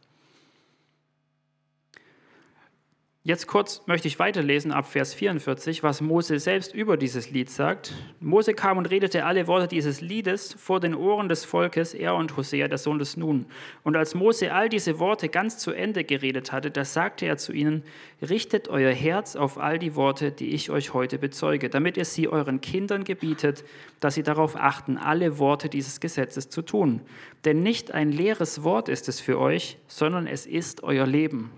Jetzt 3.26 3.48
kurz 3.48 3.82
möchte 3.86 4.06
ich 4.06 4.20
weiterlesen 4.20 4.70
ab 4.70 4.86
Vers 4.86 5.12
44, 5.12 5.82
was 5.82 6.00
Mose 6.00 6.38
selbst 6.38 6.72
über 6.72 6.96
dieses 6.96 7.32
Lied 7.32 7.50
sagt. 7.50 7.92
Mose 8.20 8.54
kam 8.54 8.78
und 8.78 8.88
redete 8.88 9.24
alle 9.24 9.48
Worte 9.48 9.66
dieses 9.66 10.00
Liedes 10.00 10.54
vor 10.56 10.78
den 10.78 10.94
Ohren 10.94 11.28
des 11.28 11.44
Volkes, 11.44 11.92
er 11.92 12.14
und 12.14 12.36
Hosea, 12.36 12.68
der 12.68 12.78
Sohn 12.78 13.00
des 13.00 13.16
Nun. 13.16 13.46
Und 13.82 13.96
als 13.96 14.14
Mose 14.14 14.54
all 14.54 14.68
diese 14.68 15.00
Worte 15.00 15.28
ganz 15.28 15.58
zu 15.58 15.72
Ende 15.72 16.04
geredet 16.04 16.52
hatte, 16.52 16.70
da 16.70 16.84
sagte 16.84 17.26
er 17.26 17.36
zu 17.36 17.52
ihnen, 17.52 17.82
richtet 18.22 18.68
euer 18.68 18.92
Herz 18.92 19.34
auf 19.34 19.58
all 19.58 19.80
die 19.80 19.96
Worte, 19.96 20.30
die 20.30 20.50
ich 20.50 20.70
euch 20.70 20.94
heute 20.94 21.18
bezeuge, 21.18 21.68
damit 21.68 21.96
ihr 21.96 22.04
sie 22.04 22.28
euren 22.28 22.60
Kindern 22.60 23.02
gebietet, 23.02 23.64
dass 23.98 24.14
sie 24.14 24.22
darauf 24.22 24.54
achten, 24.54 24.98
alle 24.98 25.40
Worte 25.40 25.68
dieses 25.68 25.98
Gesetzes 25.98 26.48
zu 26.48 26.62
tun. 26.62 27.00
Denn 27.44 27.64
nicht 27.64 27.90
ein 27.90 28.12
leeres 28.12 28.62
Wort 28.62 28.88
ist 28.88 29.08
es 29.08 29.18
für 29.18 29.40
euch, 29.40 29.78
sondern 29.88 30.28
es 30.28 30.46
ist 30.46 30.84
euer 30.84 31.08
Leben. 31.08 31.50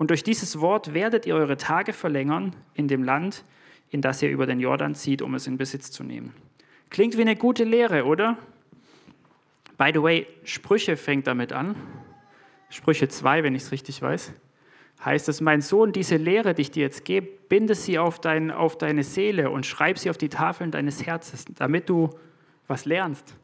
Und 0.00 0.08
durch 0.08 0.24
dieses 0.24 0.62
Wort 0.62 0.94
werdet 0.94 1.26
ihr 1.26 1.34
eure 1.34 1.58
Tage 1.58 1.92
verlängern 1.92 2.56
in 2.72 2.88
dem 2.88 3.02
Land, 3.02 3.44
in 3.90 4.00
das 4.00 4.22
ihr 4.22 4.30
über 4.30 4.46
den 4.46 4.58
Jordan 4.58 4.94
zieht, 4.94 5.20
um 5.20 5.34
es 5.34 5.46
in 5.46 5.58
Besitz 5.58 5.90
zu 5.90 6.02
nehmen. 6.02 6.32
Klingt 6.88 7.18
wie 7.18 7.20
eine 7.20 7.36
gute 7.36 7.64
Lehre, 7.64 8.06
oder? 8.06 8.38
By 9.76 9.90
the 9.92 10.02
way, 10.02 10.26
Sprüche 10.42 10.96
fängt 10.96 11.26
damit 11.26 11.52
an. 11.52 11.76
Sprüche 12.70 13.08
2, 13.08 13.42
wenn 13.42 13.54
ich 13.54 13.64
es 13.64 13.72
richtig 13.72 14.00
weiß. 14.00 14.32
Heißt 15.04 15.28
es, 15.28 15.42
mein 15.42 15.60
Sohn, 15.60 15.92
diese 15.92 16.16
Lehre, 16.16 16.54
die 16.54 16.62
ich 16.62 16.70
dir 16.70 16.84
jetzt 16.84 17.04
gebe, 17.04 17.28
binde 17.50 17.74
sie 17.74 17.98
auf, 17.98 18.22
dein, 18.22 18.50
auf 18.50 18.78
deine 18.78 19.04
Seele 19.04 19.50
und 19.50 19.66
schreib 19.66 19.98
sie 19.98 20.08
auf 20.08 20.16
die 20.16 20.30
Tafeln 20.30 20.70
deines 20.70 21.04
Herzens, 21.04 21.44
damit 21.58 21.90
du 21.90 22.08
was 22.66 22.86
lernst. 22.86 23.36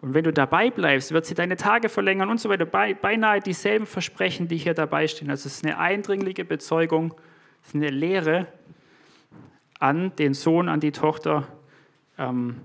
Und 0.00 0.14
wenn 0.14 0.24
du 0.24 0.32
dabei 0.32 0.70
bleibst, 0.70 1.12
wird 1.12 1.26
sie 1.26 1.34
deine 1.34 1.56
Tage 1.56 1.88
verlängern 1.88 2.30
und 2.30 2.38
so 2.38 2.48
weiter. 2.48 2.66
Beinahe 2.66 3.40
dieselben 3.40 3.86
Versprechen, 3.86 4.46
die 4.46 4.56
hier 4.56 4.74
dabei 4.74 5.08
stehen. 5.08 5.30
Also 5.30 5.48
es 5.48 5.56
ist 5.56 5.64
eine 5.64 5.78
eindringliche 5.78 6.44
Bezeugung, 6.44 7.14
es 7.62 7.68
ist 7.68 7.74
eine 7.74 7.90
Lehre 7.90 8.46
an 9.80 10.14
den 10.16 10.34
Sohn, 10.34 10.68
an 10.68 10.80
die 10.80 10.92
Tochter 10.92 11.48
ähm, 12.16 12.60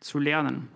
zu 0.00 0.18
lernen. 0.18 0.68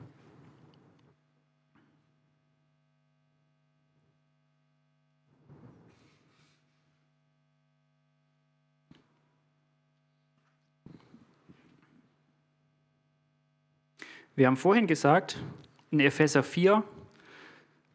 Wir 14.37 14.49
haben 14.49 14.59
vorhin 14.59 14.87
gesagt, 14.87 15.39
in 15.91 15.99
Epheser 15.99 16.43
4, 16.43 16.85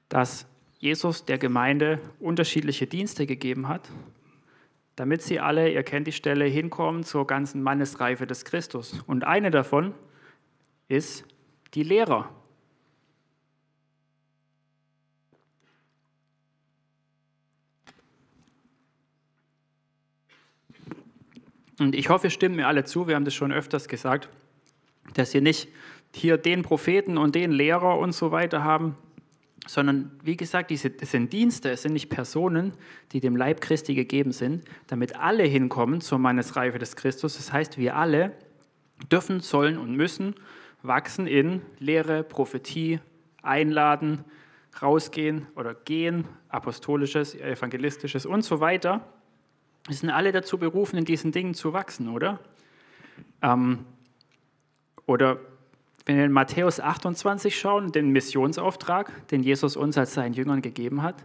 dass 0.09 0.47
Jesus 0.79 1.23
der 1.23 1.37
Gemeinde 1.37 2.01
unterschiedliche 2.19 2.87
Dienste 2.87 3.27
gegeben 3.27 3.67
hat, 3.67 3.87
damit 4.95 5.21
sie 5.21 5.39
alle, 5.39 5.71
ihr 5.71 5.83
kennt 5.83 6.07
die 6.07 6.11
Stelle, 6.11 6.45
hinkommen 6.45 7.03
zur 7.03 7.27
ganzen 7.27 7.61
Mannesreife 7.61 8.25
des 8.25 8.43
Christus. 8.43 9.03
Und 9.05 9.23
eine 9.23 9.51
davon 9.51 9.93
ist 10.87 11.25
die 11.75 11.83
Lehrer. 11.83 12.27
Und 21.77 21.93
ich 21.93 22.09
hoffe, 22.09 22.27
ihr 22.27 22.31
stimmt 22.31 22.55
mir 22.55 22.67
alle 22.67 22.83
zu, 22.83 23.07
wir 23.07 23.13
haben 23.13 23.25
das 23.25 23.35
schon 23.35 23.51
öfters 23.51 23.87
gesagt, 23.87 24.27
dass 25.13 25.35
ihr 25.35 25.41
nicht 25.41 25.67
hier 26.13 26.37
den 26.37 26.61
Propheten 26.63 27.17
und 27.17 27.35
den 27.35 27.51
Lehrer 27.51 27.97
und 27.97 28.13
so 28.13 28.31
weiter 28.31 28.63
haben, 28.63 28.97
sondern 29.67 30.11
wie 30.23 30.37
gesagt, 30.37 30.71
diese, 30.71 30.89
das 30.89 31.11
sind 31.11 31.31
Dienste, 31.31 31.69
es 31.69 31.83
sind 31.83 31.93
nicht 31.93 32.09
Personen, 32.09 32.73
die 33.11 33.19
dem 33.19 33.35
Leib 33.35 33.61
Christi 33.61 33.93
gegeben 33.93 34.31
sind, 34.31 34.65
damit 34.87 35.15
alle 35.15 35.43
hinkommen 35.43 36.01
zur 36.01 36.17
Mannesreife 36.17 36.79
des 36.79 36.95
Christus. 36.95 37.37
Das 37.37 37.53
heißt, 37.53 37.77
wir 37.77 37.95
alle 37.95 38.33
dürfen, 39.11 39.39
sollen 39.39 39.77
und 39.77 39.95
müssen 39.95 40.35
wachsen 40.83 41.27
in 41.27 41.61
Lehre, 41.79 42.23
Prophetie, 42.23 42.99
einladen, 43.43 44.25
rausgehen 44.81 45.47
oder 45.55 45.73
gehen, 45.73 46.25
apostolisches, 46.49 47.35
evangelistisches 47.35 48.25
und 48.25 48.43
so 48.43 48.59
weiter. 48.59 49.05
Wir 49.87 49.95
sind 49.95 50.09
alle 50.09 50.31
dazu 50.31 50.57
berufen, 50.57 50.97
in 50.97 51.05
diesen 51.05 51.31
Dingen 51.31 51.53
zu 51.53 51.73
wachsen, 51.73 52.09
oder? 52.09 52.39
Ähm, 53.41 53.85
oder 55.05 55.39
wenn 56.05 56.17
wir 56.17 56.25
in 56.25 56.31
Matthäus 56.31 56.79
28 56.79 57.57
schauen, 57.57 57.91
den 57.91 58.09
Missionsauftrag, 58.09 59.27
den 59.27 59.43
Jesus 59.43 59.75
uns 59.75 59.97
als 59.97 60.13
seinen 60.13 60.33
Jüngern 60.33 60.61
gegeben 60.61 61.03
hat, 61.03 61.23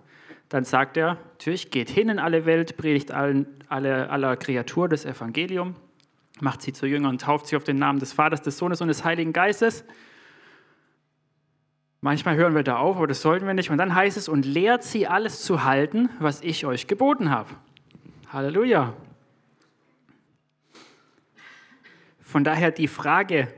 dann 0.49 0.65
sagt 0.65 0.97
er, 0.97 1.15
natürlich, 1.33 1.71
geht 1.71 1.91
hin 1.91 2.09
in 2.09 2.19
alle 2.19 2.47
Welt, 2.47 2.77
predigt 2.77 3.11
allen, 3.11 3.47
alle, 3.69 4.11
aller 4.11 4.37
Kreatur 4.37 4.89
das 4.89 5.05
Evangelium, 5.05 5.75
macht 6.41 6.63
sie 6.63 6.73
zu 6.73 6.87
Jüngern, 6.87 7.19
tauft 7.19 7.49
sie 7.49 7.57
auf 7.57 7.65
den 7.65 7.79
Namen 7.79 7.99
des 7.99 8.13
Vaters, 8.13 8.43
des 8.43 8.59
Sohnes 8.59 8.81
und 8.81 8.89
des 8.89 9.05
Heiligen 9.05 9.33
Geistes. 9.33 9.85
Manchmal 12.01 12.37
hören 12.37 12.55
wir 12.55 12.63
da 12.63 12.77
auf, 12.77 12.97
aber 12.97 13.07
das 13.07 13.23
sollten 13.23 13.47
wir 13.47 13.55
nicht. 13.55 13.71
Und 13.71 13.79
dann 13.79 13.95
heißt 13.95 14.17
es, 14.17 14.29
und 14.29 14.45
lehrt 14.45 14.85
sie 14.85 15.09
alles 15.09 15.43
zu 15.43 15.65
halten, 15.65 16.11
was 16.21 16.43
ich 16.43 16.67
euch 16.67 16.87
geboten 16.87 17.31
habe. 17.31 17.51
Halleluja. 18.33 18.93
Von 22.21 22.45
daher 22.45 22.71
die 22.71 22.87
Frage, 22.87 23.49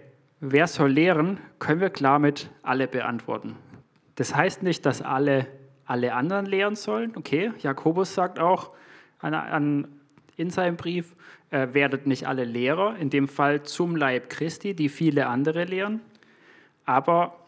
wer 0.40 0.66
soll 0.66 0.90
lehren, 0.90 1.38
können 1.58 1.80
wir 1.80 1.90
klar 1.90 2.18
mit 2.18 2.50
alle 2.62 2.88
beantworten. 2.88 3.56
Das 4.14 4.34
heißt 4.34 4.62
nicht, 4.62 4.84
dass 4.86 5.02
alle 5.02 5.46
alle 5.88 6.12
anderen 6.14 6.46
lehren 6.46 6.76
sollen. 6.76 7.16
Okay, 7.16 7.50
Jakobus 7.60 8.14
sagt 8.14 8.38
auch 8.38 8.70
an, 9.20 9.34
an, 9.34 9.88
in 10.36 10.50
seinem 10.50 10.76
Brief, 10.76 11.16
äh, 11.50 11.68
werdet 11.72 12.06
nicht 12.06 12.28
alle 12.28 12.44
Lehrer, 12.44 12.96
in 12.96 13.08
dem 13.08 13.26
Fall 13.26 13.62
zum 13.62 13.96
Leib 13.96 14.28
Christi, 14.28 14.74
die 14.74 14.90
viele 14.90 15.26
andere 15.26 15.64
lehren. 15.64 16.00
Aber, 16.84 17.38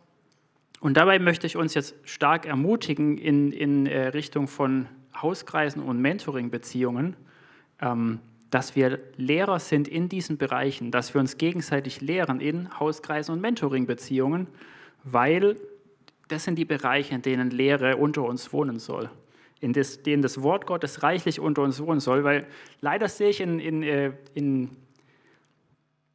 und 0.81 0.97
dabei 0.97 1.19
möchte 1.19 1.47
ich 1.47 1.57
uns 1.57 1.75
jetzt 1.75 1.95
stark 2.05 2.47
ermutigen 2.47 3.19
in, 3.19 3.53
in 3.53 3.87
äh, 3.87 4.09
Richtung 4.09 4.49
von 4.49 4.87
Hauskreisen 5.15 5.83
und 5.83 6.01
Mentoring-Beziehungen, 6.01 7.17
ähm, 7.83 8.21
dass 8.51 8.75
wir 8.75 8.99
Lehrer 9.17 9.61
sind 9.61 9.87
in 9.87 10.09
diesen 10.09 10.37
Bereichen, 10.37 10.91
dass 10.91 11.15
wir 11.15 11.21
uns 11.21 11.39
gegenseitig 11.39 12.01
lehren 12.01 12.41
in 12.41 12.79
Hauskreisen 12.79 13.33
und 13.33 13.41
Mentoring-Beziehungen, 13.41 14.49
weil 15.05 15.57
das 16.29 16.45
sind 16.45 16.57
die 16.57 16.65
Bereiche, 16.65 17.15
in 17.15 17.23
denen 17.23 17.51
Lehre 17.51 17.97
unter 17.97 18.23
uns 18.23 18.53
wohnen 18.53 18.79
soll, 18.79 19.11
in 19.61 19.73
des, 19.73 20.03
denen 20.03 20.23
das 20.23 20.43
Wort 20.43 20.67
Gottes 20.67 21.03
reichlich 21.03 21.41
unter 21.41 21.63
uns 21.63 21.81
wohnen 21.81 22.01
soll, 22.01 22.25
weil 22.25 22.47
leider 22.81 23.09
sehe 23.09 23.31
ich 23.31 23.41
in, 23.41 23.61
in, 23.61 23.83
äh, 23.83 24.13
in, 24.35 24.71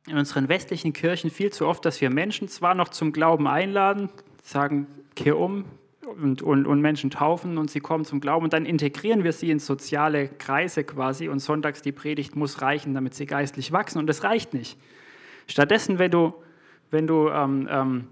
in 0.07 0.17
unseren 0.17 0.49
westlichen 0.49 0.93
Kirchen 0.93 1.29
viel 1.29 1.51
zu 1.51 1.67
oft, 1.67 1.85
dass 1.85 2.01
wir 2.01 2.09
Menschen 2.09 2.47
zwar 2.47 2.75
noch 2.75 2.89
zum 2.89 3.11
Glauben 3.11 3.47
einladen, 3.47 4.09
sagen, 4.43 4.87
kehr 5.15 5.37
um, 5.37 5.65
und, 6.05 6.41
und, 6.41 6.65
und 6.65 6.81
Menschen 6.81 7.09
taufen 7.09 7.57
und 7.57 7.69
sie 7.69 7.79
kommen 7.79 8.05
zum 8.05 8.21
Glauben. 8.21 8.45
Und 8.45 8.53
dann 8.53 8.65
integrieren 8.65 9.23
wir 9.23 9.31
sie 9.31 9.51
in 9.51 9.59
soziale 9.59 10.27
Kreise 10.27 10.83
quasi. 10.83 11.27
Und 11.27 11.39
sonntags 11.39 11.81
die 11.81 11.91
Predigt 11.91 12.35
muss 12.35 12.61
reichen, 12.61 12.93
damit 12.93 13.13
sie 13.13 13.25
geistlich 13.25 13.71
wachsen. 13.71 13.99
Und 13.99 14.07
das 14.07 14.23
reicht 14.23 14.53
nicht. 14.53 14.77
Stattdessen, 15.47 15.99
wenn 15.99 16.11
du, 16.11 16.33
wenn 16.91 17.07
du 17.07 17.29
ähm, 17.29 17.67
ähm, 17.69 18.07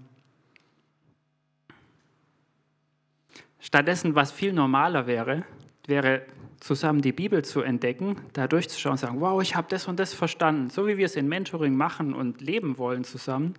stattdessen, 3.60 4.14
was 4.14 4.32
viel 4.32 4.52
normaler 4.52 5.06
wäre, 5.06 5.44
wäre 5.86 6.22
zusammen 6.60 7.02
die 7.02 7.12
Bibel 7.12 7.44
zu 7.44 7.60
entdecken, 7.60 8.16
da 8.32 8.48
durchzuschauen 8.48 8.92
und 8.92 8.98
sagen, 8.98 9.20
wow, 9.20 9.42
ich 9.42 9.54
habe 9.54 9.66
das 9.68 9.86
und 9.86 10.00
das 10.00 10.14
verstanden, 10.14 10.70
so 10.70 10.86
wie 10.86 10.96
wir 10.96 11.06
es 11.06 11.16
in 11.16 11.28
Mentoring 11.28 11.76
machen 11.76 12.14
und 12.14 12.40
leben 12.40 12.78
wollen 12.78 13.04
zusammen 13.04 13.54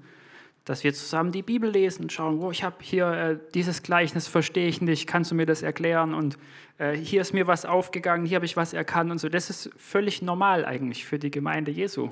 dass 0.65 0.83
wir 0.83 0.93
zusammen 0.95 1.31
die 1.31 1.43
Bibel 1.43 1.69
lesen 1.69 2.03
und 2.03 2.11
schauen, 2.11 2.41
wo 2.41 2.49
ich 2.49 2.63
habe 2.63 2.77
hier 2.81 3.07
äh, 3.11 3.39
dieses 3.53 3.83
Gleichnis 3.83 4.27
verstehe 4.27 4.67
ich 4.67 4.81
nicht, 4.81 5.05
kannst 5.05 5.29
du 5.29 5.35
mir 5.35 5.45
das 5.45 5.61
erklären 5.61 6.15
und 6.15 6.37
äh, 6.79 6.97
hier 6.97 7.21
ist 7.21 7.33
mir 7.33 7.45
was 7.45 7.65
aufgegangen, 7.65 8.25
hier 8.25 8.37
habe 8.37 8.47
ich 8.47 8.57
was 8.57 8.73
erkannt 8.73 9.11
und 9.11 9.19
so. 9.19 9.29
Das 9.29 9.51
ist 9.51 9.69
völlig 9.77 10.23
normal 10.23 10.65
eigentlich 10.65 11.05
für 11.05 11.19
die 11.19 11.29
Gemeinde 11.29 11.69
Jesu. 11.69 12.09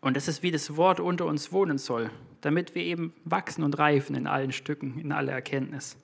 Und 0.00 0.16
das 0.16 0.26
ist 0.26 0.42
wie 0.42 0.50
das 0.50 0.76
Wort 0.76 1.00
unter 1.00 1.26
uns 1.26 1.52
wohnen 1.52 1.76
soll, 1.76 2.10
damit 2.40 2.74
wir 2.74 2.82
eben 2.82 3.12
wachsen 3.24 3.62
und 3.62 3.78
reifen 3.78 4.16
in 4.16 4.26
allen 4.26 4.52
Stücken, 4.52 4.98
in 4.98 5.12
aller 5.12 5.32
Erkenntnis 5.32 5.98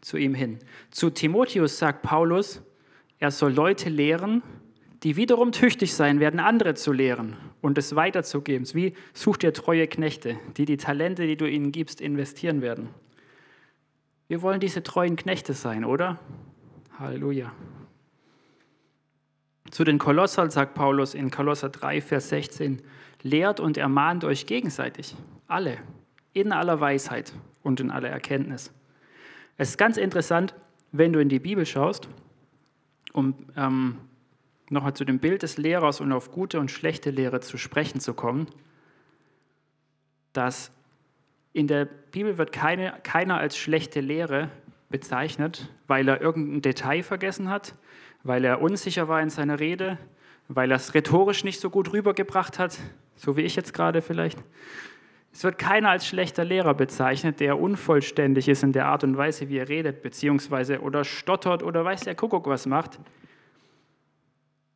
zu 0.00 0.16
ihm 0.16 0.34
hin. 0.34 0.60
Zu 0.90 1.10
Timotheus 1.10 1.78
sagt 1.78 2.02
Paulus, 2.02 2.62
er 3.18 3.32
soll 3.32 3.52
Leute 3.52 3.90
lehren, 3.90 4.42
die 5.02 5.16
wiederum 5.16 5.50
tüchtig 5.50 5.94
sein 5.94 6.20
werden, 6.20 6.40
andere 6.40 6.74
zu 6.74 6.92
lehren 6.92 7.36
und 7.64 7.78
es 7.78 7.96
weiterzugeben. 7.96 8.68
Wie 8.74 8.92
such 9.14 9.38
dir 9.38 9.54
treue 9.54 9.88
Knechte, 9.88 10.36
die 10.58 10.66
die 10.66 10.76
Talente, 10.76 11.26
die 11.26 11.38
du 11.38 11.48
ihnen 11.48 11.72
gibst, 11.72 12.02
investieren 12.02 12.60
werden. 12.60 12.90
Wir 14.28 14.42
wollen 14.42 14.60
diese 14.60 14.82
treuen 14.82 15.16
Knechte 15.16 15.54
sein, 15.54 15.86
oder? 15.86 16.18
Halleluja. 16.98 17.52
Zu 19.70 19.84
den 19.84 19.96
Kolossern 19.96 20.50
sagt 20.50 20.74
Paulus 20.74 21.14
in 21.14 21.30
Kolosser 21.30 21.70
3, 21.70 22.02
Vers 22.02 22.28
16, 22.28 22.82
lehrt 23.22 23.60
und 23.60 23.78
ermahnt 23.78 24.24
euch 24.24 24.44
gegenseitig, 24.44 25.16
alle, 25.46 25.78
in 26.34 26.52
aller 26.52 26.82
Weisheit 26.82 27.32
und 27.62 27.80
in 27.80 27.90
aller 27.90 28.10
Erkenntnis. 28.10 28.74
Es 29.56 29.70
ist 29.70 29.78
ganz 29.78 29.96
interessant, 29.96 30.54
wenn 30.92 31.14
du 31.14 31.18
in 31.18 31.30
die 31.30 31.40
Bibel 31.40 31.64
schaust, 31.64 32.10
um 33.14 33.34
ähm, 33.56 33.96
nochmal 34.74 34.94
zu 34.94 35.04
dem 35.04 35.18
Bild 35.18 35.42
des 35.42 35.56
Lehrers 35.56 36.00
und 36.00 36.12
auf 36.12 36.30
gute 36.30 36.60
und 36.60 36.70
schlechte 36.70 37.10
Lehre 37.10 37.40
zu 37.40 37.56
sprechen 37.56 38.00
zu 38.00 38.12
kommen, 38.12 38.46
dass 40.34 40.70
in 41.54 41.68
der 41.68 41.86
Bibel 41.86 42.36
wird 42.36 42.52
keine, 42.52 42.92
keiner 43.02 43.38
als 43.38 43.56
schlechte 43.56 44.00
Lehre 44.00 44.50
bezeichnet, 44.90 45.70
weil 45.86 46.08
er 46.08 46.20
irgendein 46.20 46.62
Detail 46.62 47.02
vergessen 47.02 47.48
hat, 47.48 47.74
weil 48.22 48.44
er 48.44 48.60
unsicher 48.60 49.08
war 49.08 49.22
in 49.22 49.30
seiner 49.30 49.60
Rede, 49.60 49.98
weil 50.48 50.70
er 50.70 50.76
es 50.76 50.94
rhetorisch 50.94 51.44
nicht 51.44 51.60
so 51.60 51.70
gut 51.70 51.92
rübergebracht 51.92 52.58
hat, 52.58 52.78
so 53.16 53.36
wie 53.36 53.42
ich 53.42 53.56
jetzt 53.56 53.72
gerade 53.72 54.02
vielleicht. 54.02 54.38
Es 55.32 55.42
wird 55.42 55.58
keiner 55.58 55.90
als 55.90 56.06
schlechter 56.06 56.44
Lehrer 56.44 56.74
bezeichnet, 56.74 57.40
der 57.40 57.58
unvollständig 57.58 58.48
ist 58.48 58.62
in 58.62 58.72
der 58.72 58.86
Art 58.86 59.02
und 59.02 59.16
Weise, 59.16 59.48
wie 59.48 59.58
er 59.58 59.68
redet, 59.68 60.02
beziehungsweise 60.02 60.80
oder 60.80 61.04
stottert 61.04 61.62
oder 61.62 61.84
weiß 61.84 62.02
der 62.02 62.14
Kuckuck 62.14 62.46
was 62.46 62.66
macht, 62.66 63.00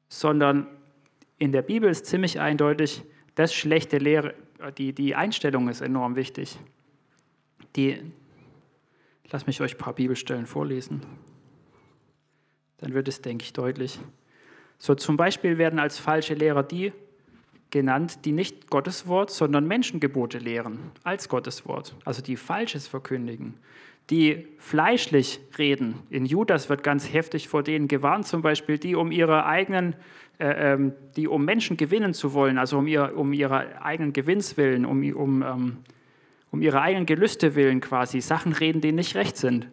sondern 0.09 0.67
in 1.39 1.53
der 1.53 1.63
Bibel 1.63 1.89
ist 1.89 2.07
ziemlich 2.07 2.41
eindeutig, 2.41 3.03
dass 3.35 3.55
schlechte 3.55 3.99
Lehre, 3.99 4.35
die, 4.77 4.93
die 4.93 5.15
Einstellung 5.15 5.69
ist 5.69 5.81
enorm 5.81 6.17
wichtig. 6.17 6.59
Die, 7.77 8.01
lass 9.31 9.47
mich 9.47 9.61
euch 9.61 9.75
ein 9.75 9.79
paar 9.79 9.93
Bibelstellen 9.93 10.47
vorlesen. 10.47 11.03
Dann 12.79 12.95
wird 12.95 13.09
es, 13.09 13.23
denke 13.23 13.45
ich, 13.45 13.53
deutlich. 13.53 14.01
So 14.79 14.95
zum 14.95 15.17
Beispiel 15.17 15.59
werden 15.59 15.79
als 15.79 15.99
falsche 15.99 16.35
Lehrer 16.35 16.63
die 16.63 16.93
genannt, 17.71 18.25
die 18.25 18.33
nicht 18.33 18.71
Gottes 18.71 19.07
Wort, 19.07 19.31
sondern 19.31 19.67
Menschengebote 19.67 20.39
lehren 20.39 20.79
als 21.05 21.29
Gottes 21.29 21.67
Wort, 21.67 21.95
also 22.05 22.23
die 22.23 22.37
Falsches 22.37 22.87
verkündigen, 22.87 23.55
die 24.11 24.47
fleischlich 24.59 25.41
reden. 25.59 25.95
In 26.11 26.25
Judas 26.25 26.69
wird 26.69 26.83
ganz 26.83 27.13
heftig 27.13 27.49
vor 27.49 27.63
denen 27.63 27.89
gewarnt, 27.89 28.27
zum 28.27 28.43
Beispiel 28.43 28.79
die 28.79 28.95
um 28.95 29.13
ihre 29.13 29.45
eigenen, 29.45 29.97
äh, 30.39 30.73
ähm, 30.73 30.93
die 31.17 31.29
um 31.29 31.45
Menschen 31.45 31.77
gewinnen 31.77 32.15
zu 32.15 32.33
wollen, 32.33 32.59
also 32.59 32.79
um, 32.79 32.87
ihr, 32.87 33.17
um 33.17 33.33
ihre 33.33 33.83
eigenen 33.83 34.13
Gewinnswillen, 34.13 34.87
um, 34.87 35.03
um, 35.13 35.43
ähm, 35.43 35.77
um 36.51 36.63
ihre 36.63 36.81
eigenen 36.81 37.07
Gelüste 37.07 37.55
willen 37.55 37.81
quasi 37.81 38.21
Sachen 38.21 38.53
reden, 38.53 38.81
die 38.81 38.93
nicht 38.93 39.15
recht 39.15 39.37
sind. 39.37 39.69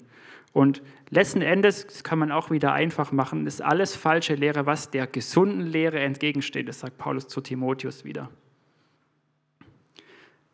Und 0.52 0.82
letzten 1.10 1.42
Endes, 1.42 1.86
das 1.86 2.04
kann 2.04 2.20
man 2.20 2.32
auch 2.32 2.50
wieder 2.50 2.74
einfach 2.74 3.12
machen, 3.12 3.46
ist 3.48 3.62
alles 3.62 3.96
falsche 3.96 4.36
Lehre, 4.36 4.66
was 4.66 4.90
der 4.90 5.08
gesunden 5.08 5.62
Lehre 5.62 6.00
entgegensteht. 6.00 6.68
Das 6.68 6.80
sagt 6.80 6.98
Paulus 6.98 7.28
zu 7.28 7.42
Timotheus 7.42 8.06
wieder. 8.06 8.30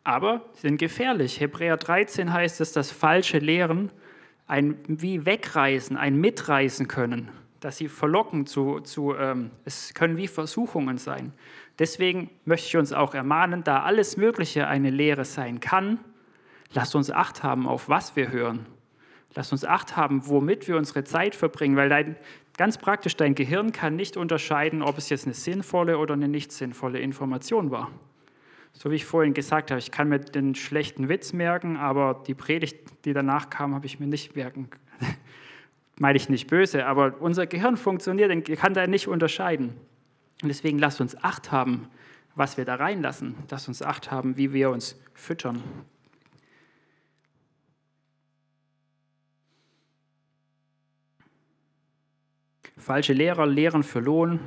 Aber 0.04 0.42
sie 0.54 0.62
sind 0.62 0.78
gefährlich. 0.78 1.40
Hebräer 1.40 1.76
13 1.76 2.32
heißt 2.32 2.60
es, 2.60 2.72
dass 2.72 2.90
falsche 2.90 3.38
Lehren 3.38 3.90
ein 4.46 4.76
wie 4.86 5.24
wegreißen, 5.24 5.96
ein 5.96 6.16
mitreißen 6.16 6.88
können, 6.88 7.30
dass 7.60 7.76
sie 7.76 7.88
verlocken 7.88 8.46
zu, 8.46 8.80
zu 8.80 9.14
ähm, 9.14 9.50
es 9.64 9.94
können 9.94 10.16
wie 10.16 10.26
Versuchungen 10.26 10.98
sein. 10.98 11.32
Deswegen 11.78 12.30
möchte 12.44 12.66
ich 12.66 12.76
uns 12.76 12.92
auch 12.92 13.14
ermahnen, 13.14 13.64
da 13.64 13.82
alles 13.82 14.16
Mögliche 14.16 14.66
eine 14.66 14.90
Lehre 14.90 15.24
sein 15.24 15.60
kann, 15.60 15.98
lasst 16.72 16.94
uns 16.94 17.10
Acht 17.10 17.42
haben, 17.42 17.68
auf 17.68 17.88
was 17.88 18.16
wir 18.16 18.30
hören 18.30 18.66
Lass 19.34 19.50
uns 19.50 19.64
Acht 19.64 19.96
haben, 19.96 20.26
womit 20.28 20.68
wir 20.68 20.76
unsere 20.76 21.04
Zeit 21.04 21.34
verbringen, 21.34 21.76
weil 21.76 21.88
dein, 21.88 22.16
ganz 22.56 22.76
praktisch 22.76 23.16
dein 23.16 23.34
Gehirn 23.34 23.72
kann 23.72 23.96
nicht 23.96 24.16
unterscheiden, 24.16 24.82
ob 24.82 24.98
es 24.98 25.08
jetzt 25.08 25.24
eine 25.24 25.34
sinnvolle 25.34 25.98
oder 25.98 26.14
eine 26.14 26.28
nicht 26.28 26.52
sinnvolle 26.52 27.00
Information 27.00 27.70
war. 27.70 27.90
So 28.72 28.90
wie 28.90 28.96
ich 28.96 29.04
vorhin 29.04 29.34
gesagt 29.34 29.70
habe, 29.70 29.78
ich 29.78 29.90
kann 29.90 30.08
mir 30.08 30.18
den 30.18 30.54
schlechten 30.54 31.08
Witz 31.08 31.32
merken, 31.32 31.76
aber 31.76 32.22
die 32.26 32.34
Predigt, 32.34 33.04
die 33.04 33.12
danach 33.12 33.50
kam, 33.50 33.74
habe 33.74 33.86
ich 33.86 34.00
mir 34.00 34.06
nicht 34.06 34.34
merken. 34.34 34.68
Meine 35.98 36.16
ich 36.16 36.28
nicht 36.28 36.48
böse, 36.48 36.86
aber 36.86 37.20
unser 37.20 37.46
Gehirn 37.46 37.76
funktioniert, 37.76 38.44
kann 38.58 38.74
da 38.74 38.86
nicht 38.86 39.08
unterscheiden. 39.08 39.74
Und 40.42 40.48
deswegen 40.48 40.78
lasst 40.78 41.00
uns 41.00 41.16
Acht 41.22 41.52
haben, 41.52 41.88
was 42.34 42.56
wir 42.56 42.64
da 42.64 42.74
reinlassen. 42.74 43.36
Lasst 43.50 43.68
uns 43.68 43.82
Acht 43.82 44.10
haben, 44.10 44.36
wie 44.36 44.52
wir 44.52 44.70
uns 44.70 45.00
füttern. 45.14 45.62
Falsche 52.76 53.12
Lehrer 53.12 53.46
lehren 53.46 53.84
für 53.84 54.00
Lohn. 54.00 54.40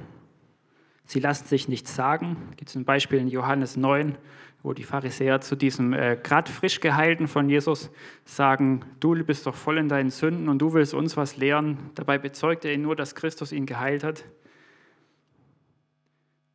Sie 1.06 1.20
lassen 1.20 1.46
sich 1.46 1.68
nichts 1.68 1.96
sagen. 1.96 2.36
Gibt 2.58 2.70
es 2.70 2.76
ein 2.76 2.84
Beispiel 2.84 3.20
in 3.20 3.28
Johannes 3.28 3.78
9, 3.78 4.18
wo 4.64 4.74
die 4.74 4.84
Pharisäer 4.84 5.40
zu 5.40 5.56
diesem 5.56 5.94
äh, 5.94 6.18
gerade 6.22 6.52
frisch 6.52 6.80
geheilten 6.80 7.28
von 7.28 7.48
Jesus 7.48 7.92
sagen, 8.26 8.84
du 9.00 9.14
bist 9.24 9.46
doch 9.46 9.56
voll 9.56 9.78
in 9.78 9.88
deinen 9.88 10.10
Sünden 10.10 10.50
und 10.50 10.60
du 10.60 10.74
willst 10.74 10.96
uns 10.96 11.16
was 11.16 11.38
lehren. 11.38 11.78
Dabei 11.94 12.18
bezeugt 12.18 12.66
er 12.66 12.74
ihn 12.74 12.82
nur, 12.82 12.96
dass 12.96 13.14
Christus 13.14 13.52
ihn 13.52 13.68
geheilt 13.68 14.04
hat. 14.04 14.26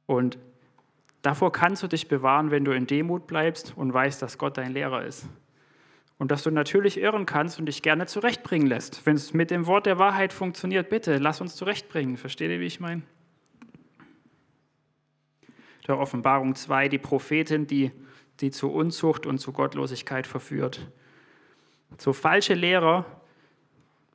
Und 0.06 0.38
davor 1.22 1.52
kannst 1.52 1.84
du 1.84 1.86
dich 1.86 2.08
bewahren, 2.08 2.50
wenn 2.50 2.64
du 2.64 2.72
in 2.72 2.88
Demut 2.88 3.28
bleibst 3.28 3.74
und 3.76 3.94
weißt, 3.94 4.20
dass 4.20 4.38
Gott 4.38 4.58
dein 4.58 4.72
Lehrer 4.72 5.04
ist 5.04 5.28
und 6.18 6.32
dass 6.32 6.42
du 6.42 6.50
natürlich 6.50 7.00
irren 7.00 7.24
kannst 7.26 7.60
und 7.60 7.66
dich 7.66 7.80
gerne 7.80 8.06
zurechtbringen 8.06 8.66
lässt. 8.66 9.06
Wenn 9.06 9.14
es 9.14 9.32
mit 9.32 9.52
dem 9.52 9.66
Wort 9.66 9.86
der 9.86 9.98
Wahrheit 9.98 10.32
funktioniert, 10.32 10.90
bitte 10.90 11.18
lass 11.18 11.40
uns 11.40 11.54
zurechtbringen. 11.54 12.16
Versteht 12.16 12.50
ihr, 12.50 12.58
wie 12.58 12.66
ich 12.66 12.80
meine? 12.80 13.02
Der 15.90 15.98
Offenbarung 15.98 16.55
2, 16.55 16.87
die 16.87 16.98
Prophetin, 16.98 17.66
die, 17.66 17.90
die 18.38 18.53
zu 18.53 18.70
Unzucht 18.70 19.26
und 19.26 19.38
zu 19.38 19.50
Gottlosigkeit 19.50 20.24
verführt. 20.24 20.88
So 21.98 22.12
falsche 22.12 22.55
Lehrer 22.55 23.07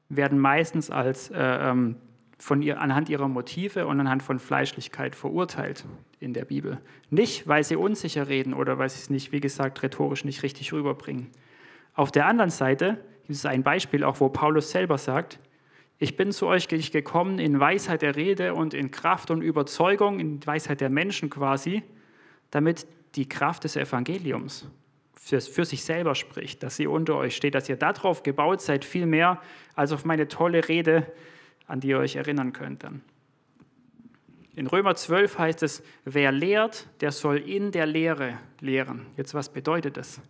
werden 0.08 0.40
meistens 0.40 0.90
als 0.90 1.32
äh, 1.32 1.38
ähm, 1.38 1.98
von 2.38 2.62
ihr, 2.62 2.80
anhand 2.80 3.10
ihrer 3.10 3.28
Motive 3.28 3.88
und 3.88 4.00
anhand 4.00 4.24
von 4.24 4.40
Fleischlichkeit 4.40 5.18
verurteilt 5.18 5.84
in 6.22 6.32
der 6.32 6.46
Bibel. 6.46 6.80
Nicht, 7.10 7.46
weil 7.46 7.66
sie 7.66 7.76
unsicher 7.76 8.30
reden 8.30 8.54
oder 8.54 8.78
weil 8.78 8.90
sie 8.90 9.02
es 9.02 9.10
nicht, 9.10 9.34
wie 9.34 9.42
gesagt, 9.42 9.84
rhetorisch 9.84 10.24
nicht 10.24 10.44
richtig 10.44 10.72
rüberbringen. 10.72 11.30
Auf 11.94 12.10
der 12.10 12.26
anderen 12.26 12.52
Seite 12.52 13.04
gibt 13.24 13.32
es 13.32 13.46
ein 13.46 13.64
Beispiel, 13.64 14.06
auch 14.06 14.22
wo 14.22 14.30
Paulus 14.30 14.72
selber 14.72 14.98
sagt, 14.98 15.40
ich 15.98 16.18
bin 16.18 16.32
zu 16.32 16.48
euch 16.48 16.68
gekommen 16.68 17.40
in 17.40 17.60
Weisheit 17.60 18.02
der 18.02 18.16
Rede 18.16 18.54
und 18.54 18.74
in 18.74 18.92
Kraft 18.92 19.32
und 19.32 19.42
Überzeugung, 19.42 20.20
in 20.20 20.46
Weisheit 20.46 20.82
der 20.82 20.90
Menschen 20.90 21.30
quasi, 21.30 21.84
damit 22.52 22.86
die 23.16 23.30
Kraft 23.30 23.64
des 23.64 23.76
Evangeliums 23.78 24.68
für, 25.14 25.42
für 25.42 25.66
sich 25.66 25.84
selber 25.84 26.14
spricht, 26.14 26.62
dass 26.64 26.76
sie 26.76 26.88
unter 26.88 27.16
euch 27.16 27.36
steht, 27.36 27.56
dass 27.56 27.70
ihr 27.70 27.78
darauf 27.78 28.24
gebaut 28.24 28.62
seid, 28.62 28.86
viel 28.86 29.06
mehr 29.06 29.42
als 29.74 29.92
auf 29.92 30.06
meine 30.06 30.28
tolle 30.28 30.68
Rede, 30.68 31.12
an 31.68 31.80
die 31.80 31.90
ihr 31.90 31.98
euch 31.98 32.16
erinnern 32.16 32.54
könnt 32.54 32.84
dann. 32.84 33.02
In 34.56 34.68
Römer 34.68 34.96
12 34.96 35.38
heißt 35.38 35.64
es, 35.64 35.84
wer 36.06 36.32
lehrt, 36.32 36.88
der 37.02 37.12
soll 37.12 37.38
in 37.38 37.72
der 37.72 37.86
Lehre 37.86 38.38
lehren. 38.62 39.08
Jetzt, 39.18 39.34
was 39.34 39.50
bedeutet 39.50 39.98
das? 39.98 40.22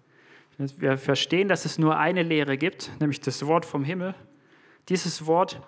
Wir 0.58 0.97
verstehen, 0.97 1.47
dass 1.47 1.65
es 1.65 1.78
nur 1.78 1.97
eine 1.97 2.23
Lehre 2.23 2.58
gibt, 2.58 2.89
nämlich 2.99 3.19
das 3.19 3.45
Wort 3.45 3.65
vom 3.65 3.84
Himmel. 3.84 4.15
Dieses 4.89 5.26
Wort, 5.26 5.62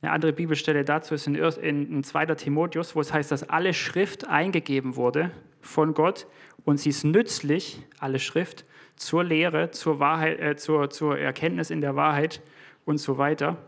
eine 0.00 0.12
andere 0.12 0.32
Bibelstelle 0.32 0.84
dazu 0.84 1.14
ist 1.14 1.26
in, 1.26 2.04
2. 2.04 2.26
Timotheus, 2.34 2.94
wo 2.94 3.00
es 3.00 3.12
heißt, 3.12 3.30
dass 3.30 3.48
alle 3.48 3.74
Schrift 3.74 4.26
eingegeben 4.26 4.96
wurde 4.96 5.30
von 5.60 5.94
Gott 5.94 6.26
und 6.64 6.78
sie 6.78 6.90
ist 6.90 7.04
nützlich, 7.04 7.82
alle 7.98 8.18
Schrift, 8.18 8.64
zur 8.96 9.24
Lehre, 9.24 9.70
zur, 9.70 10.00
Wahrheit, 10.00 10.40
äh, 10.40 10.56
zur, 10.56 10.90
zur 10.90 11.18
Erkenntnis 11.18 11.70
in 11.70 11.80
der 11.80 11.96
Wahrheit 11.96 12.42
und 12.84 12.98
so 12.98 13.18
weiter. 13.18 13.58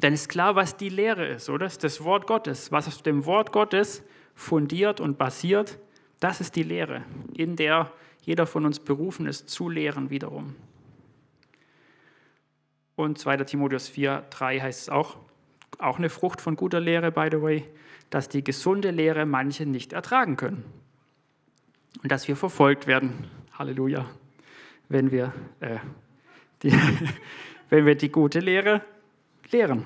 Dann 0.00 0.12
ist 0.12 0.28
klar, 0.28 0.56
was 0.56 0.76
die 0.76 0.88
Lehre 0.88 1.26
ist, 1.26 1.48
oder? 1.48 1.66
Das 1.66 1.74
ist 1.74 1.84
das 1.84 2.04
Wort 2.04 2.26
Gottes. 2.26 2.72
Was 2.72 2.88
auf 2.88 3.02
dem 3.02 3.24
Wort 3.26 3.52
Gottes 3.52 4.02
fundiert 4.34 5.00
und 5.00 5.18
basiert, 5.18 5.78
das 6.20 6.40
ist 6.40 6.56
die 6.56 6.62
Lehre, 6.62 7.04
in 7.34 7.56
der 7.56 7.92
jeder 8.22 8.46
von 8.46 8.66
uns 8.66 8.80
berufen 8.80 9.26
ist, 9.26 9.48
zu 9.48 9.68
lehren 9.68 10.10
wiederum. 10.10 10.54
Und 12.98 13.16
2. 13.16 13.36
Timotheus 13.44 13.88
4, 13.88 14.24
3 14.28 14.58
heißt 14.58 14.80
es 14.82 14.88
auch, 14.88 15.18
auch 15.78 15.98
eine 15.98 16.10
Frucht 16.10 16.40
von 16.40 16.56
guter 16.56 16.80
Lehre, 16.80 17.12
by 17.12 17.28
the 17.30 17.40
way, 17.40 17.64
dass 18.10 18.28
die 18.28 18.42
gesunde 18.42 18.90
Lehre 18.90 19.24
manche 19.24 19.66
nicht 19.66 19.92
ertragen 19.92 20.36
können. 20.36 20.64
Und 22.02 22.10
dass 22.10 22.26
wir 22.26 22.34
verfolgt 22.34 22.88
werden, 22.88 23.30
Halleluja, 23.56 24.04
wenn 24.88 25.12
wir, 25.12 25.32
äh, 25.60 25.76
die, 26.64 26.72
wenn 27.70 27.86
wir 27.86 27.94
die 27.94 28.10
gute 28.10 28.40
Lehre 28.40 28.82
lehren. 29.52 29.84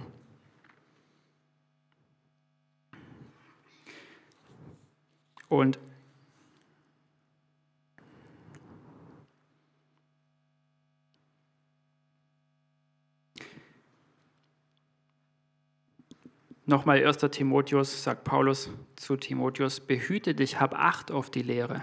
Und 5.51 5.79
Nochmal 16.65 17.05
1. 17.05 17.19
Timotheus, 17.33 18.05
sagt 18.05 18.23
Paulus 18.23 18.71
zu 18.95 19.17
Timotheus, 19.17 19.81
behüte 19.81 20.33
dich, 20.33 20.61
hab 20.61 20.79
Acht 20.79 21.11
auf 21.11 21.29
die 21.29 21.43
Lehre. 21.43 21.83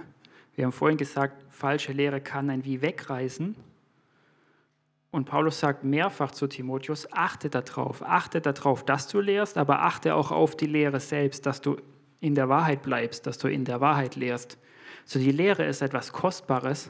Wir 0.56 0.63
haben 0.63 0.72
vorhin 0.72 0.98
gesagt, 0.98 1.44
falsche 1.50 1.92
Lehre 1.92 2.22
kann 2.22 2.50
ein 2.50 2.63
wie 2.63 2.82
wegreißen. 2.82 3.58
Und 5.12 5.26
Paulus 5.26 5.60
sagt 5.60 5.84
mehrfach 5.84 6.32
zu 6.32 6.48
Timotheus, 6.48 7.12
achte 7.12 7.50
darauf, 7.50 8.02
achte 8.04 8.39
darauf, 8.39 8.86
dass 8.86 9.10
du 9.10 9.20
lehrst, 9.20 9.58
aber 9.58 9.82
achte 9.82 10.15
auch 10.15 10.32
auf 10.32 10.56
die 10.56 10.68
Lehre 10.68 11.02
selbst, 11.02 11.46
dass 11.46 11.60
du 11.60 11.76
in 12.22 12.34
der 12.34 12.48
Wahrheit 12.48 12.82
bleibst, 12.82 13.28
dass 13.28 13.38
du 13.38 13.50
in 13.50 13.65
der 13.65 13.82
Wahrheit 13.82 14.15
lehrst. 14.15 14.58
So 15.04 15.20
die 15.20 15.32
Lehre 15.32 15.65
ist 15.65 15.82
etwas 15.82 16.13
Kostbares, 16.13 16.89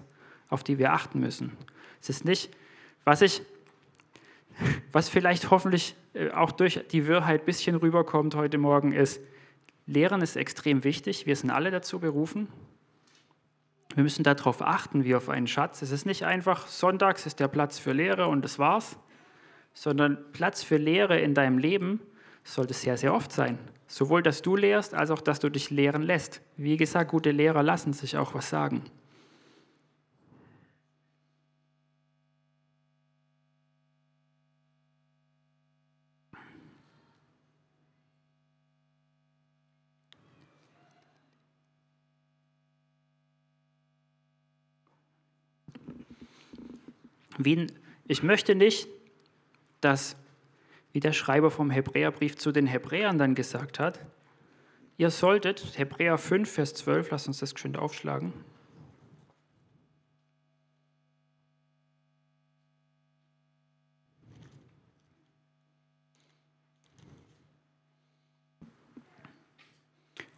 auf 0.49 0.63
die 0.63 0.77
wir 0.77 0.93
achten 0.93 1.19
müssen. 1.19 1.57
Es 1.99 2.09
ist 2.09 2.23
nicht, 2.23 2.51
was 3.03 3.23
ich, 3.23 3.41
was 4.91 5.09
vielleicht 5.09 5.51
hoffentlich 5.51 5.95
äh, 6.13 6.31
auch 6.31 6.51
durch 6.51 6.81
die 6.91 7.07
Wirrheit 7.07 7.41
ein 7.41 7.45
bisschen 7.45 7.75
rüberkommt 7.75 8.35
heute 8.35 8.57
Morgen, 8.57 8.91
ist, 8.91 9.21
Lehren 9.85 10.21
ist 10.21 10.35
extrem 10.35 10.83
wichtig. 10.83 11.25
Wir 11.25 11.35
sind 11.35 11.49
alle 11.49 11.71
dazu 11.71 11.99
berufen. 11.99 12.47
Wir 13.95 14.03
müssen 14.03 14.23
darauf 14.23 14.61
achten, 14.61 15.03
wie 15.03 15.15
auf 15.15 15.29
einen 15.29 15.47
Schatz. 15.47 15.81
Es 15.81 15.91
ist 15.91 16.05
nicht 16.05 16.23
einfach, 16.23 16.67
sonntags 16.67 17.25
ist 17.25 17.39
der 17.39 17.47
Platz 17.47 17.79
für 17.79 17.91
Lehre 17.91 18.27
und 18.27 18.43
das 18.43 18.59
war's, 18.59 18.97
sondern 19.73 20.17
Platz 20.31 20.61
für 20.61 20.77
Lehre 20.77 21.19
in 21.19 21.33
deinem 21.33 21.57
Leben 21.57 21.99
sollte 22.43 22.73
sehr, 22.73 22.97
sehr 22.97 23.13
oft 23.13 23.31
sein. 23.31 23.57
Sowohl, 23.87 24.21
dass 24.21 24.43
du 24.43 24.55
lehrst, 24.55 24.93
als 24.93 25.09
auch, 25.09 25.21
dass 25.21 25.39
du 25.39 25.49
dich 25.49 25.71
lehren 25.71 26.03
lässt. 26.03 26.41
Wie 26.55 26.77
gesagt, 26.77 27.09
gute 27.09 27.31
Lehrer 27.31 27.63
lassen 27.63 27.93
sich 27.93 28.17
auch 28.17 28.35
was 28.35 28.49
sagen. 28.49 28.83
Wie, 47.41 47.67
ich 48.05 48.21
möchte 48.21 48.53
nicht, 48.53 48.89
dass, 49.79 50.17
wie 50.91 50.99
der 50.99 51.13
Schreiber 51.13 51.49
vom 51.51 51.69
Hebräerbrief 51.71 52.35
zu 52.35 52.51
den 52.51 52.67
Hebräern 52.67 53.17
dann 53.17 53.33
gesagt 53.33 53.79
hat, 53.79 54.05
ihr 54.97 55.09
solltet, 55.09 55.77
Hebräer 55.77 56.17
5, 56.17 56.51
Vers 56.51 56.73
12, 56.73 57.11
lasst 57.11 57.27
uns 57.29 57.39
das 57.39 57.53
schön 57.57 57.77
aufschlagen. 57.77 58.33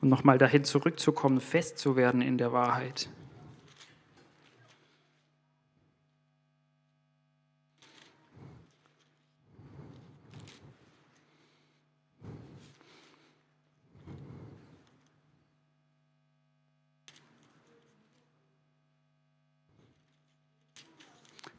Und 0.01 0.09
nochmal 0.09 0.37
dahin 0.37 0.63
zurückzukommen, 0.63 1.41
fest 1.41 1.79
zu 1.79 1.95
werden 1.95 2.21
in 2.21 2.37
der 2.37 2.53
Wahrheit. 2.53 3.09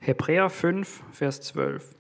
Hebräer 0.05 0.51
5, 0.51 1.01
Vers 1.13 1.41
12. 1.43 1.95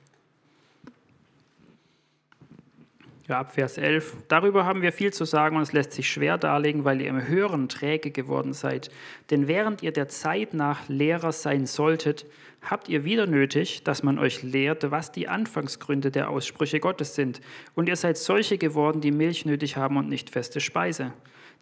Ja, 3.28 3.38
ab 3.38 3.54
Vers 3.54 3.78
11. 3.78 4.16
Darüber 4.26 4.64
haben 4.64 4.82
wir 4.82 4.90
viel 4.90 5.12
zu 5.12 5.24
sagen 5.24 5.54
und 5.54 5.62
es 5.62 5.72
lässt 5.72 5.92
sich 5.92 6.10
schwer 6.10 6.36
darlegen, 6.36 6.84
weil 6.84 7.00
ihr 7.00 7.08
im 7.08 7.28
Hören 7.28 7.68
träge 7.68 8.10
geworden 8.10 8.54
seid. 8.54 8.90
Denn 9.30 9.46
während 9.46 9.84
ihr 9.84 9.92
der 9.92 10.08
Zeit 10.08 10.52
nach 10.52 10.88
Lehrer 10.88 11.30
sein 11.30 11.64
solltet, 11.66 12.26
habt 12.60 12.88
ihr 12.88 13.04
wieder 13.04 13.28
nötig, 13.28 13.84
dass 13.84 14.02
man 14.02 14.18
euch 14.18 14.42
lehrt, 14.42 14.90
was 14.90 15.12
die 15.12 15.28
Anfangsgründe 15.28 16.10
der 16.10 16.28
Aussprüche 16.28 16.80
Gottes 16.80 17.14
sind. 17.14 17.40
Und 17.76 17.88
ihr 17.88 17.94
seid 17.94 18.18
solche 18.18 18.58
geworden, 18.58 19.00
die 19.00 19.12
Milch 19.12 19.46
nötig 19.46 19.76
haben 19.76 19.96
und 19.96 20.08
nicht 20.08 20.28
feste 20.28 20.58
Speise. 20.58 21.12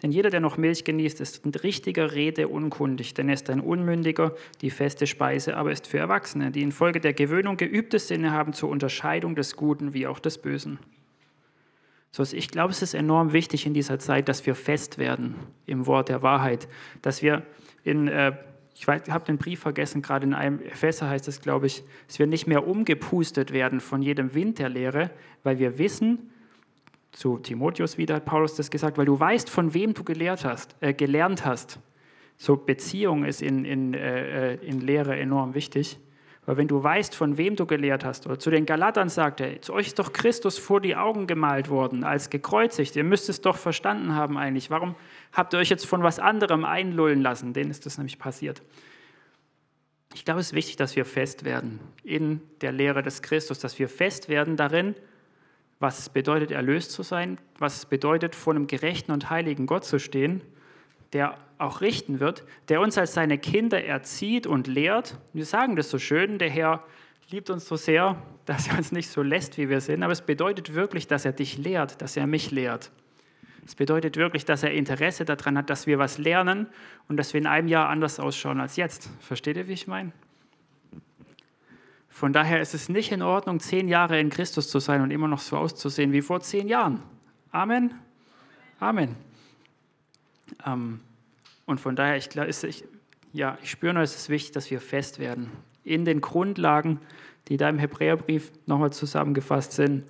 Denn 0.02 0.12
jeder, 0.12 0.30
der 0.30 0.40
noch 0.40 0.56
Milch 0.56 0.84
genießt, 0.84 1.20
ist 1.20 1.44
in 1.44 1.54
richtiger 1.54 2.12
Rede 2.12 2.48
unkundig, 2.48 3.14
denn 3.14 3.28
er 3.28 3.34
ist 3.34 3.50
ein 3.50 3.60
Unmündiger, 3.60 4.34
die 4.62 4.70
feste 4.70 5.06
Speise 5.06 5.56
aber 5.56 5.72
ist 5.72 5.86
für 5.86 5.98
Erwachsene, 5.98 6.50
die 6.50 6.62
infolge 6.62 7.00
der 7.00 7.12
Gewöhnung 7.12 7.56
geübte 7.56 7.98
Sinne 7.98 8.32
haben 8.32 8.52
zur 8.52 8.70
Unterscheidung 8.70 9.34
des 9.34 9.56
Guten 9.56 9.92
wie 9.92 10.06
auch 10.06 10.18
des 10.18 10.38
Bösen. 10.38 10.78
So, 12.12 12.24
ich 12.24 12.48
glaube, 12.50 12.72
es 12.72 12.82
ist 12.82 12.94
enorm 12.94 13.32
wichtig 13.32 13.66
in 13.66 13.74
dieser 13.74 13.98
Zeit, 13.98 14.28
dass 14.28 14.44
wir 14.44 14.56
fest 14.56 14.98
werden 14.98 15.36
im 15.66 15.86
Wort 15.86 16.08
der 16.08 16.22
Wahrheit, 16.22 16.66
dass 17.02 17.22
wir 17.22 17.42
in, 17.84 18.08
äh, 18.08 18.32
ich 18.74 18.88
habe 18.88 19.24
den 19.26 19.38
Brief 19.38 19.60
vergessen, 19.60 20.02
gerade 20.02 20.26
in 20.26 20.34
einem 20.34 20.60
Epheser 20.60 21.08
heißt 21.08 21.28
es, 21.28 21.40
glaube 21.40 21.66
ich, 21.66 21.84
dass 22.08 22.18
wir 22.18 22.26
nicht 22.26 22.46
mehr 22.46 22.66
umgepustet 22.66 23.52
werden 23.52 23.80
von 23.80 24.02
jedem 24.02 24.34
Wind 24.34 24.58
der 24.58 24.70
Lehre, 24.70 25.10
weil 25.44 25.58
wir 25.58 25.78
wissen, 25.78 26.30
zu 27.12 27.38
Timotheus 27.38 27.98
wieder 27.98 28.16
hat 28.16 28.24
Paulus 28.24 28.54
das 28.54 28.70
gesagt, 28.70 28.98
weil 28.98 29.04
du 29.04 29.18
weißt, 29.18 29.50
von 29.50 29.74
wem 29.74 29.94
du 29.94 30.04
gelehrt 30.04 30.44
hast, 30.44 30.76
äh, 30.80 30.94
gelernt 30.94 31.44
hast. 31.44 31.78
So 32.36 32.56
Beziehung 32.56 33.24
ist 33.24 33.42
in, 33.42 33.64
in, 33.64 33.94
äh, 33.94 34.54
in 34.56 34.80
Lehre 34.80 35.18
enorm 35.18 35.54
wichtig. 35.54 35.98
Weil 36.46 36.56
wenn 36.56 36.68
du 36.68 36.82
weißt, 36.82 37.14
von 37.14 37.36
wem 37.36 37.54
du 37.54 37.66
gelehrt 37.66 38.04
hast, 38.04 38.26
oder 38.26 38.38
zu 38.38 38.50
den 38.50 38.64
Galatern 38.64 39.08
sagt 39.08 39.40
er, 39.40 39.60
zu 39.60 39.74
euch 39.74 39.88
ist 39.88 39.98
doch 39.98 40.12
Christus 40.12 40.58
vor 40.58 40.80
die 40.80 40.96
Augen 40.96 41.26
gemalt 41.26 41.68
worden, 41.68 42.02
als 42.02 42.30
gekreuzigt. 42.30 42.96
Ihr 42.96 43.04
müsst 43.04 43.28
es 43.28 43.40
doch 43.40 43.56
verstanden 43.56 44.14
haben 44.14 44.38
eigentlich. 44.38 44.70
Warum 44.70 44.94
habt 45.32 45.52
ihr 45.52 45.58
euch 45.58 45.68
jetzt 45.68 45.86
von 45.86 46.02
was 46.02 46.18
anderem 46.18 46.64
einlullen 46.64 47.20
lassen? 47.20 47.52
Denen 47.52 47.70
ist 47.70 47.84
das 47.84 47.98
nämlich 47.98 48.18
passiert. 48.18 48.62
Ich 50.14 50.24
glaube, 50.24 50.40
es 50.40 50.46
ist 50.46 50.54
wichtig, 50.54 50.76
dass 50.76 50.96
wir 50.96 51.04
fest 51.04 51.44
werden 51.44 51.78
in 52.02 52.40
der 52.62 52.72
Lehre 52.72 53.02
des 53.02 53.22
Christus, 53.22 53.58
dass 53.60 53.78
wir 53.78 53.88
fest 53.88 54.28
werden 54.28 54.56
darin, 54.56 54.94
was 55.80 55.98
es 55.98 56.08
bedeutet, 56.10 56.50
erlöst 56.50 56.92
zu 56.92 57.02
sein, 57.02 57.38
was 57.58 57.78
es 57.78 57.86
bedeutet, 57.86 58.34
vor 58.34 58.54
einem 58.54 58.66
gerechten 58.66 59.12
und 59.12 59.30
heiligen 59.30 59.66
Gott 59.66 59.84
zu 59.84 59.98
stehen, 59.98 60.42
der 61.14 61.38
auch 61.58 61.80
richten 61.80 62.20
wird, 62.20 62.44
der 62.68 62.80
uns 62.80 62.96
als 62.96 63.14
seine 63.14 63.38
Kinder 63.38 63.82
erzieht 63.82 64.46
und 64.46 64.66
lehrt. 64.66 65.18
Wir 65.32 65.44
sagen 65.44 65.76
das 65.76 65.90
so 65.90 65.98
schön, 65.98 66.38
der 66.38 66.50
Herr 66.50 66.84
liebt 67.30 67.50
uns 67.50 67.66
so 67.66 67.76
sehr, 67.76 68.22
dass 68.44 68.68
er 68.68 68.78
uns 68.78 68.92
nicht 68.92 69.10
so 69.10 69.22
lässt, 69.22 69.58
wie 69.58 69.68
wir 69.68 69.80
sind, 69.80 70.02
aber 70.02 70.12
es 70.12 70.22
bedeutet 70.22 70.74
wirklich, 70.74 71.06
dass 71.06 71.24
er 71.24 71.32
dich 71.32 71.56
lehrt, 71.56 72.00
dass 72.02 72.16
er 72.16 72.26
mich 72.26 72.50
lehrt. 72.50 72.92
Es 73.64 73.74
bedeutet 73.74 74.16
wirklich, 74.16 74.44
dass 74.44 74.62
er 74.62 74.72
Interesse 74.72 75.24
daran 75.24 75.56
hat, 75.56 75.70
dass 75.70 75.86
wir 75.86 75.98
was 75.98 76.18
lernen 76.18 76.66
und 77.08 77.16
dass 77.16 77.32
wir 77.32 77.40
in 77.40 77.46
einem 77.46 77.68
Jahr 77.68 77.88
anders 77.88 78.18
ausschauen 78.18 78.60
als 78.60 78.76
jetzt. 78.76 79.08
Versteht 79.20 79.56
ihr, 79.56 79.68
wie 79.68 79.74
ich 79.74 79.86
meine? 79.86 80.12
Von 82.20 82.34
daher 82.34 82.60
ist 82.60 82.74
es 82.74 82.90
nicht 82.90 83.12
in 83.12 83.22
Ordnung, 83.22 83.60
zehn 83.60 83.88
Jahre 83.88 84.20
in 84.20 84.28
Christus 84.28 84.68
zu 84.68 84.78
sein 84.78 85.00
und 85.00 85.10
immer 85.10 85.26
noch 85.26 85.38
so 85.38 85.56
auszusehen 85.56 86.12
wie 86.12 86.20
vor 86.20 86.42
zehn 86.42 86.68
Jahren. 86.68 87.02
Amen. 87.50 87.94
Amen. 88.78 89.16
Ähm, 90.66 91.00
und 91.64 91.80
von 91.80 91.96
daher, 91.96 92.18
ich, 92.18 92.26
ist, 92.36 92.64
ich, 92.64 92.84
ja, 93.32 93.56
ich 93.62 93.70
spüre 93.70 93.94
nur, 93.94 94.02
es 94.02 94.14
ist 94.14 94.28
wichtig, 94.28 94.52
dass 94.52 94.70
wir 94.70 94.82
fest 94.82 95.18
werden 95.18 95.50
in 95.82 96.04
den 96.04 96.20
Grundlagen, 96.20 97.00
die 97.48 97.56
da 97.56 97.70
im 97.70 97.78
Hebräerbrief 97.78 98.52
nochmal 98.66 98.92
zusammengefasst 98.92 99.72
sind. 99.72 100.04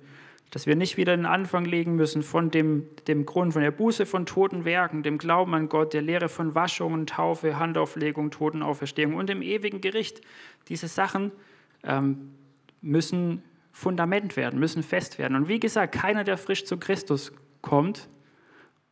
Dass 0.49 0.67
wir 0.67 0.75
nicht 0.75 0.97
wieder 0.97 1.15
den 1.15 1.25
Anfang 1.25 1.63
legen 1.63 1.95
müssen 1.95 2.23
von 2.23 2.51
dem, 2.51 2.87
dem 3.07 3.25
Grund, 3.25 3.53
von 3.53 3.61
der 3.61 3.71
Buße 3.71 4.05
von 4.05 4.25
toten 4.25 4.65
Werken, 4.65 5.01
dem 5.01 5.17
Glauben 5.17 5.53
an 5.53 5.69
Gott, 5.69 5.93
der 5.93 6.01
Lehre 6.01 6.27
von 6.27 6.55
Waschungen, 6.55 7.07
Taufe, 7.07 7.57
Handauflegung, 7.57 8.31
Totenauferstehung 8.31 9.13
und 9.13 9.29
dem 9.29 9.41
ewigen 9.41 9.79
Gericht. 9.79 10.19
Diese 10.67 10.89
Sachen, 10.89 11.31
ähm, 11.83 12.31
müssen 12.81 13.43
Fundament 13.71 14.35
werden, 14.35 14.59
müssen 14.59 14.83
fest 14.83 15.17
werden. 15.17 15.35
Und 15.35 15.47
wie 15.47 15.59
gesagt, 15.59 15.93
keiner, 15.93 16.23
der 16.23 16.37
frisch 16.37 16.65
zu 16.65 16.77
Christus 16.77 17.31
kommt 17.61 18.09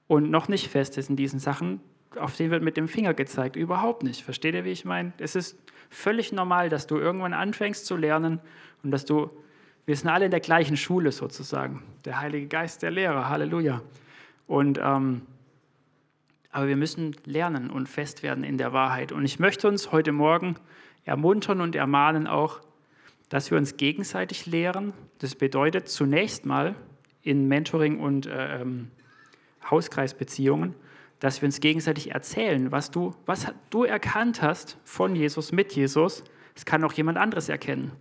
und 0.08 0.32
noch 0.32 0.48
nicht 0.48 0.70
fest 0.70 0.98
ist 0.98 1.10
in 1.10 1.16
diesen 1.16 1.40
Sachen, 1.40 1.82
auf 2.16 2.36
den 2.36 2.50
wird 2.50 2.64
mit 2.64 2.78
dem 2.78 2.88
Finger 2.88 3.14
gezeigt. 3.14 3.56
Überhaupt 3.56 4.04
nicht. 4.04 4.24
Versteht 4.24 4.56
ihr, 4.56 4.66
wie 4.66 4.72
ich 4.72 4.86
meine? 4.86 5.14
Es 5.20 5.36
ist 5.36 5.58
völlig 5.90 6.32
normal, 6.32 6.70
dass 6.70 6.88
du 6.88 6.98
irgendwann 6.98 7.34
anfängst 7.34 7.86
zu 7.86 7.96
lernen 7.96 8.40
und 8.84 8.92
dass 8.92 9.06
du, 9.06 9.30
wir 9.86 9.96
sind 9.96 10.10
alle 10.10 10.26
in 10.26 10.32
der 10.32 10.40
gleichen 10.40 10.78
Schule 10.78 11.12
sozusagen. 11.12 11.84
Der 12.06 12.20
Heilige 12.20 12.48
Geist, 12.48 12.82
der 12.82 12.92
Lehrer, 12.92 13.30
Halleluja. 13.30 13.82
Und, 14.48 14.80
ähm, 14.82 15.22
aber 16.52 16.68
wir 16.68 16.78
müssen 16.78 17.16
lernen 17.26 17.70
und 17.70 17.88
fest 17.88 18.24
werden 18.24 18.44
in 18.44 18.58
der 18.58 18.74
Wahrheit. 18.74 19.12
Und 19.12 19.24
ich 19.26 19.40
möchte 19.40 19.68
uns 19.68 19.92
heute 19.92 20.12
Morgen 20.12 20.56
ermuntern 21.04 21.62
und 21.62 21.76
ermahnen 21.76 22.26
auch, 22.26 22.62
dass 23.30 23.52
wir 23.52 23.58
uns 23.58 23.78
gegenseitig 23.78 24.46
lehren. 24.46 24.94
Das 25.20 25.36
bedeutet 25.36 25.88
zunächst 25.88 26.46
mal 26.46 26.76
in 27.22 27.48
Mentoring 27.48 28.00
und 28.00 28.26
äh, 28.26 28.62
ähm, 28.62 28.92
Hauskreisbeziehungen, 29.70 30.76
dass 31.20 31.42
wir 31.42 31.48
uns 31.48 31.60
gegenseitig 31.60 32.12
erzählen, 32.12 32.72
was 32.72 32.92
du, 32.92 33.14
was 33.26 33.48
du 33.70 33.84
erkannt 33.84 34.42
hast 34.42 34.78
von 34.84 35.16
Jesus, 35.16 35.52
mit 35.52 35.74
Jesus. 35.74 36.24
Das 36.56 36.66
kann 36.66 36.84
auch 36.84 36.94
jemand 36.94 37.18
anderes 37.18 37.50
erkennen. 37.50 37.92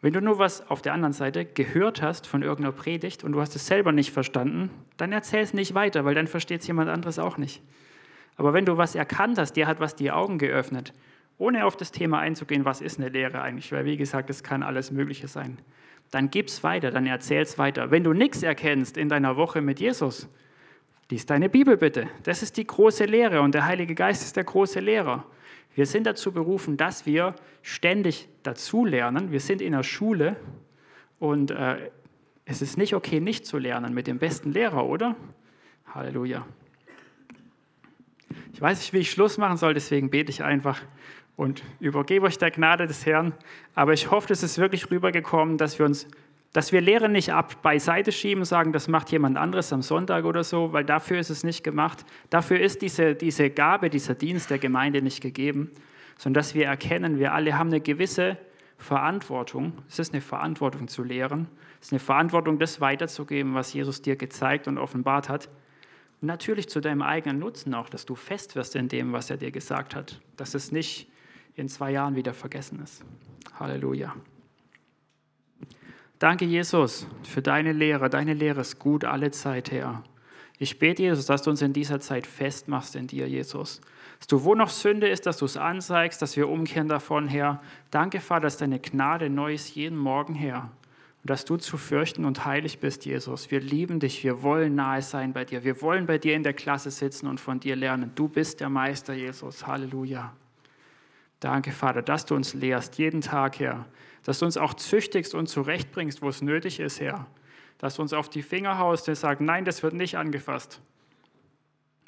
Wenn 0.00 0.12
du 0.12 0.20
nur 0.20 0.38
was 0.38 0.68
auf 0.68 0.82
der 0.82 0.92
anderen 0.92 1.14
Seite 1.14 1.46
gehört 1.46 2.02
hast 2.02 2.26
von 2.26 2.42
irgendeiner 2.42 2.72
Predigt 2.72 3.24
und 3.24 3.32
du 3.32 3.40
hast 3.40 3.56
es 3.56 3.66
selber 3.66 3.92
nicht 3.92 4.12
verstanden, 4.12 4.70
dann 4.96 5.12
erzähl 5.12 5.40
es 5.40 5.54
nicht 5.54 5.74
weiter, 5.74 6.04
weil 6.04 6.14
dann 6.14 6.26
versteht 6.26 6.60
es 6.60 6.66
jemand 6.66 6.90
anderes 6.90 7.18
auch 7.18 7.38
nicht. 7.38 7.62
Aber 8.36 8.52
wenn 8.52 8.66
du 8.66 8.76
was 8.76 8.94
erkannt 8.94 9.38
hast, 9.38 9.54
der 9.54 9.66
hat 9.66 9.80
was 9.80 9.94
die 9.94 10.10
Augen 10.10 10.38
geöffnet, 10.38 10.92
ohne 11.38 11.66
auf 11.66 11.76
das 11.76 11.90
Thema 11.90 12.20
einzugehen, 12.20 12.64
was 12.64 12.80
ist 12.80 12.98
eine 12.98 13.08
Lehre 13.08 13.42
eigentlich, 13.42 13.72
weil 13.72 13.84
wie 13.84 13.96
gesagt, 13.96 14.30
es 14.30 14.42
kann 14.42 14.62
alles 14.62 14.90
Mögliche 14.90 15.28
sein, 15.28 15.58
dann 16.10 16.30
gib's 16.30 16.62
weiter, 16.62 16.90
dann 16.90 17.06
erzähl's 17.06 17.58
weiter. 17.58 17.90
Wenn 17.90 18.04
du 18.04 18.12
nichts 18.12 18.42
erkennst 18.42 18.96
in 18.96 19.08
deiner 19.08 19.36
Woche 19.36 19.60
mit 19.60 19.80
Jesus, 19.80 20.28
lies 21.10 21.26
deine 21.26 21.48
Bibel 21.48 21.76
bitte. 21.76 22.08
Das 22.22 22.42
ist 22.42 22.56
die 22.56 22.66
große 22.66 23.04
Lehre 23.04 23.40
und 23.40 23.54
der 23.54 23.66
Heilige 23.66 23.94
Geist 23.94 24.22
ist 24.22 24.36
der 24.36 24.44
große 24.44 24.80
Lehrer. 24.80 25.24
Wir 25.74 25.86
sind 25.86 26.06
dazu 26.06 26.30
berufen, 26.30 26.76
dass 26.76 27.04
wir 27.04 27.34
ständig 27.62 28.28
dazulernen. 28.44 29.32
Wir 29.32 29.40
sind 29.40 29.60
in 29.60 29.72
der 29.72 29.82
Schule 29.82 30.36
und 31.18 31.50
äh, 31.50 31.90
es 32.44 32.62
ist 32.62 32.78
nicht 32.78 32.94
okay, 32.94 33.20
nicht 33.20 33.44
zu 33.46 33.58
lernen 33.58 33.92
mit 33.92 34.06
dem 34.06 34.18
besten 34.18 34.52
Lehrer, 34.52 34.86
oder? 34.86 35.16
Halleluja. 35.86 36.46
Ich 38.52 38.60
weiß 38.60 38.78
nicht, 38.78 38.92
wie 38.92 38.98
ich 38.98 39.10
Schluss 39.10 39.36
machen 39.36 39.56
soll, 39.56 39.74
deswegen 39.74 40.10
bete 40.10 40.30
ich 40.30 40.44
einfach 40.44 40.80
und 41.36 41.62
übergebe 41.80 42.26
euch 42.26 42.38
der 42.38 42.50
Gnade 42.50 42.86
des 42.86 43.06
Herrn. 43.06 43.32
Aber 43.74 43.92
ich 43.92 44.10
hoffe, 44.10 44.32
es 44.32 44.42
ist 44.42 44.58
wirklich 44.58 44.90
rübergekommen, 44.90 45.58
dass 45.58 45.78
wir 45.78 45.86
uns 45.86 46.06
dass 46.54 46.70
wir 46.70 46.80
Lehre 46.80 47.08
nicht 47.08 47.32
ab 47.32 47.62
beiseite 47.62 48.12
schieben 48.12 48.42
und 48.42 48.44
sagen, 48.44 48.72
das 48.72 48.86
macht 48.86 49.10
jemand 49.10 49.36
anderes 49.36 49.72
am 49.72 49.82
Sonntag 49.82 50.24
oder 50.24 50.44
so, 50.44 50.72
weil 50.72 50.84
dafür 50.84 51.18
ist 51.18 51.28
es 51.28 51.42
nicht 51.42 51.64
gemacht. 51.64 52.06
Dafür 52.30 52.60
ist 52.60 52.80
diese, 52.80 53.16
diese 53.16 53.50
Gabe, 53.50 53.90
dieser 53.90 54.14
Dienst 54.14 54.50
der 54.50 54.60
Gemeinde 54.60 55.02
nicht 55.02 55.20
gegeben, 55.20 55.72
sondern 56.16 56.40
dass 56.40 56.54
wir 56.54 56.66
erkennen, 56.66 57.18
wir 57.18 57.34
alle 57.34 57.58
haben 57.58 57.70
eine 57.70 57.80
gewisse 57.80 58.38
Verantwortung. 58.78 59.72
Es 59.88 59.98
ist 59.98 60.12
eine 60.12 60.22
Verantwortung 60.22 60.86
zu 60.86 61.02
lehren. 61.02 61.48
Es 61.80 61.88
ist 61.88 61.92
eine 61.92 61.98
Verantwortung, 61.98 62.60
das 62.60 62.80
weiterzugeben, 62.80 63.54
was 63.54 63.72
Jesus 63.72 64.00
dir 64.00 64.14
gezeigt 64.14 64.68
und 64.68 64.78
offenbart 64.78 65.28
hat. 65.28 65.48
Natürlich 66.20 66.68
zu 66.68 66.80
deinem 66.80 67.02
eigenen 67.02 67.40
Nutzen 67.40 67.74
auch, 67.74 67.88
dass 67.88 68.06
du 68.06 68.14
fest 68.14 68.54
wirst 68.54 68.76
in 68.76 68.86
dem, 68.86 69.12
was 69.12 69.28
er 69.28 69.38
dir 69.38 69.50
gesagt 69.50 69.96
hat. 69.96 70.20
Dass 70.36 70.54
es 70.54 70.70
nicht 70.70 71.08
in 71.56 71.68
zwei 71.68 71.92
Jahren 71.92 72.16
wieder 72.16 72.34
vergessen 72.34 72.80
ist. 72.82 73.04
Halleluja. 73.58 74.14
Danke, 76.18 76.44
Jesus, 76.44 77.06
für 77.24 77.42
deine 77.42 77.72
Lehre. 77.72 78.08
Deine 78.08 78.34
Lehre 78.34 78.62
ist 78.62 78.78
gut 78.78 79.04
alle 79.04 79.30
Zeit, 79.30 79.70
Herr. 79.70 80.02
Ich 80.58 80.78
bete, 80.78 81.02
Jesus, 81.02 81.26
dass 81.26 81.42
du 81.42 81.50
uns 81.50 81.62
in 81.62 81.72
dieser 81.72 82.00
Zeit 82.00 82.26
festmachst 82.26 82.94
in 82.94 83.08
dir, 83.08 83.28
Jesus. 83.28 83.80
Dass 84.18 84.28
du, 84.28 84.44
wo 84.44 84.54
noch 84.54 84.68
Sünde 84.68 85.08
ist, 85.08 85.26
dass 85.26 85.38
du 85.38 85.44
es 85.44 85.56
anzeigst, 85.56 86.22
dass 86.22 86.36
wir 86.36 86.48
umkehren 86.48 86.88
davon, 86.88 87.26
Herr. 87.26 87.60
Danke, 87.90 88.20
Vater, 88.20 88.42
dass 88.42 88.56
deine 88.56 88.78
Gnade 88.78 89.28
neu 89.28 89.54
ist 89.54 89.74
jeden 89.74 89.98
Morgen, 89.98 90.34
Herr. 90.34 90.70
Und 91.22 91.30
dass 91.30 91.44
du 91.44 91.56
zu 91.56 91.76
fürchten 91.76 92.24
und 92.24 92.44
heilig 92.44 92.78
bist, 92.78 93.04
Jesus. 93.04 93.50
Wir 93.50 93.60
lieben 93.60 93.98
dich, 93.98 94.22
wir 94.22 94.42
wollen 94.42 94.76
nahe 94.76 95.02
sein 95.02 95.32
bei 95.32 95.44
dir. 95.44 95.64
Wir 95.64 95.82
wollen 95.82 96.06
bei 96.06 96.18
dir 96.18 96.36
in 96.36 96.44
der 96.44 96.54
Klasse 96.54 96.90
sitzen 96.90 97.26
und 97.26 97.40
von 97.40 97.58
dir 97.58 97.74
lernen. 97.74 98.12
Du 98.14 98.28
bist 98.28 98.60
der 98.60 98.68
Meister, 98.68 99.14
Jesus. 99.14 99.66
Halleluja. 99.66 100.32
Danke, 101.44 101.72
Vater, 101.72 102.02
dass 102.02 102.24
du 102.24 102.34
uns 102.34 102.54
lehrst, 102.54 102.96
jeden 102.98 103.20
Tag, 103.20 103.60
Herr 103.60 103.86
dass 104.24 104.38
du 104.38 104.46
uns 104.46 104.56
auch 104.56 104.74
züchtigst 104.74 105.34
und 105.34 105.48
zurechtbringst, 105.48 106.22
wo 106.22 106.28
es 106.28 106.42
nötig 106.42 106.80
ist, 106.80 107.00
Herr. 107.00 107.26
Dass 107.78 107.96
du 107.96 108.02
uns 108.02 108.12
auf 108.12 108.28
die 108.30 108.42
Finger 108.42 108.78
haust 108.78 109.08
und 109.08 109.14
sagst, 109.14 109.42
nein, 109.42 109.64
das 109.64 109.82
wird 109.82 109.94
nicht 109.94 110.16
angefasst. 110.16 110.80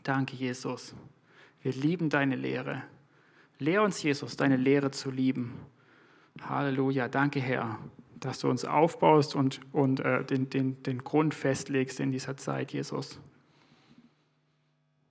Danke, 0.03 0.34
Jesus. 0.34 0.95
Wir 1.62 1.72
lieben 1.72 2.09
deine 2.09 2.37
Lehre. 2.37 2.82
Lehr 3.59 3.82
uns, 3.82 4.03
Jesus, 4.03 4.37
deine 4.37 4.57
Lehre 4.57 4.91
zu 4.91 5.11
lieben. 5.11 5.55
Halleluja. 6.49 7.09
Danke, 7.09 7.41
Herr, 7.41 7.78
dass 8.18 8.41
du 8.41 8.49
uns 8.49 8.64
aufbaust 8.64 9.34
und, 9.34 9.61
und 9.72 10.01
äh, 10.01 10.24
den, 10.24 10.49
den, 10.49 10.82
den 10.82 11.05
Grund 11.05 11.34
festlegst 11.34 12.01
in 12.01 12.12
dieser 12.12 12.37
Zeit, 12.37 12.72
Jesus. 12.72 13.20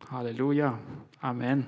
Halleluja. 0.10 0.80
Amen. 1.22 1.68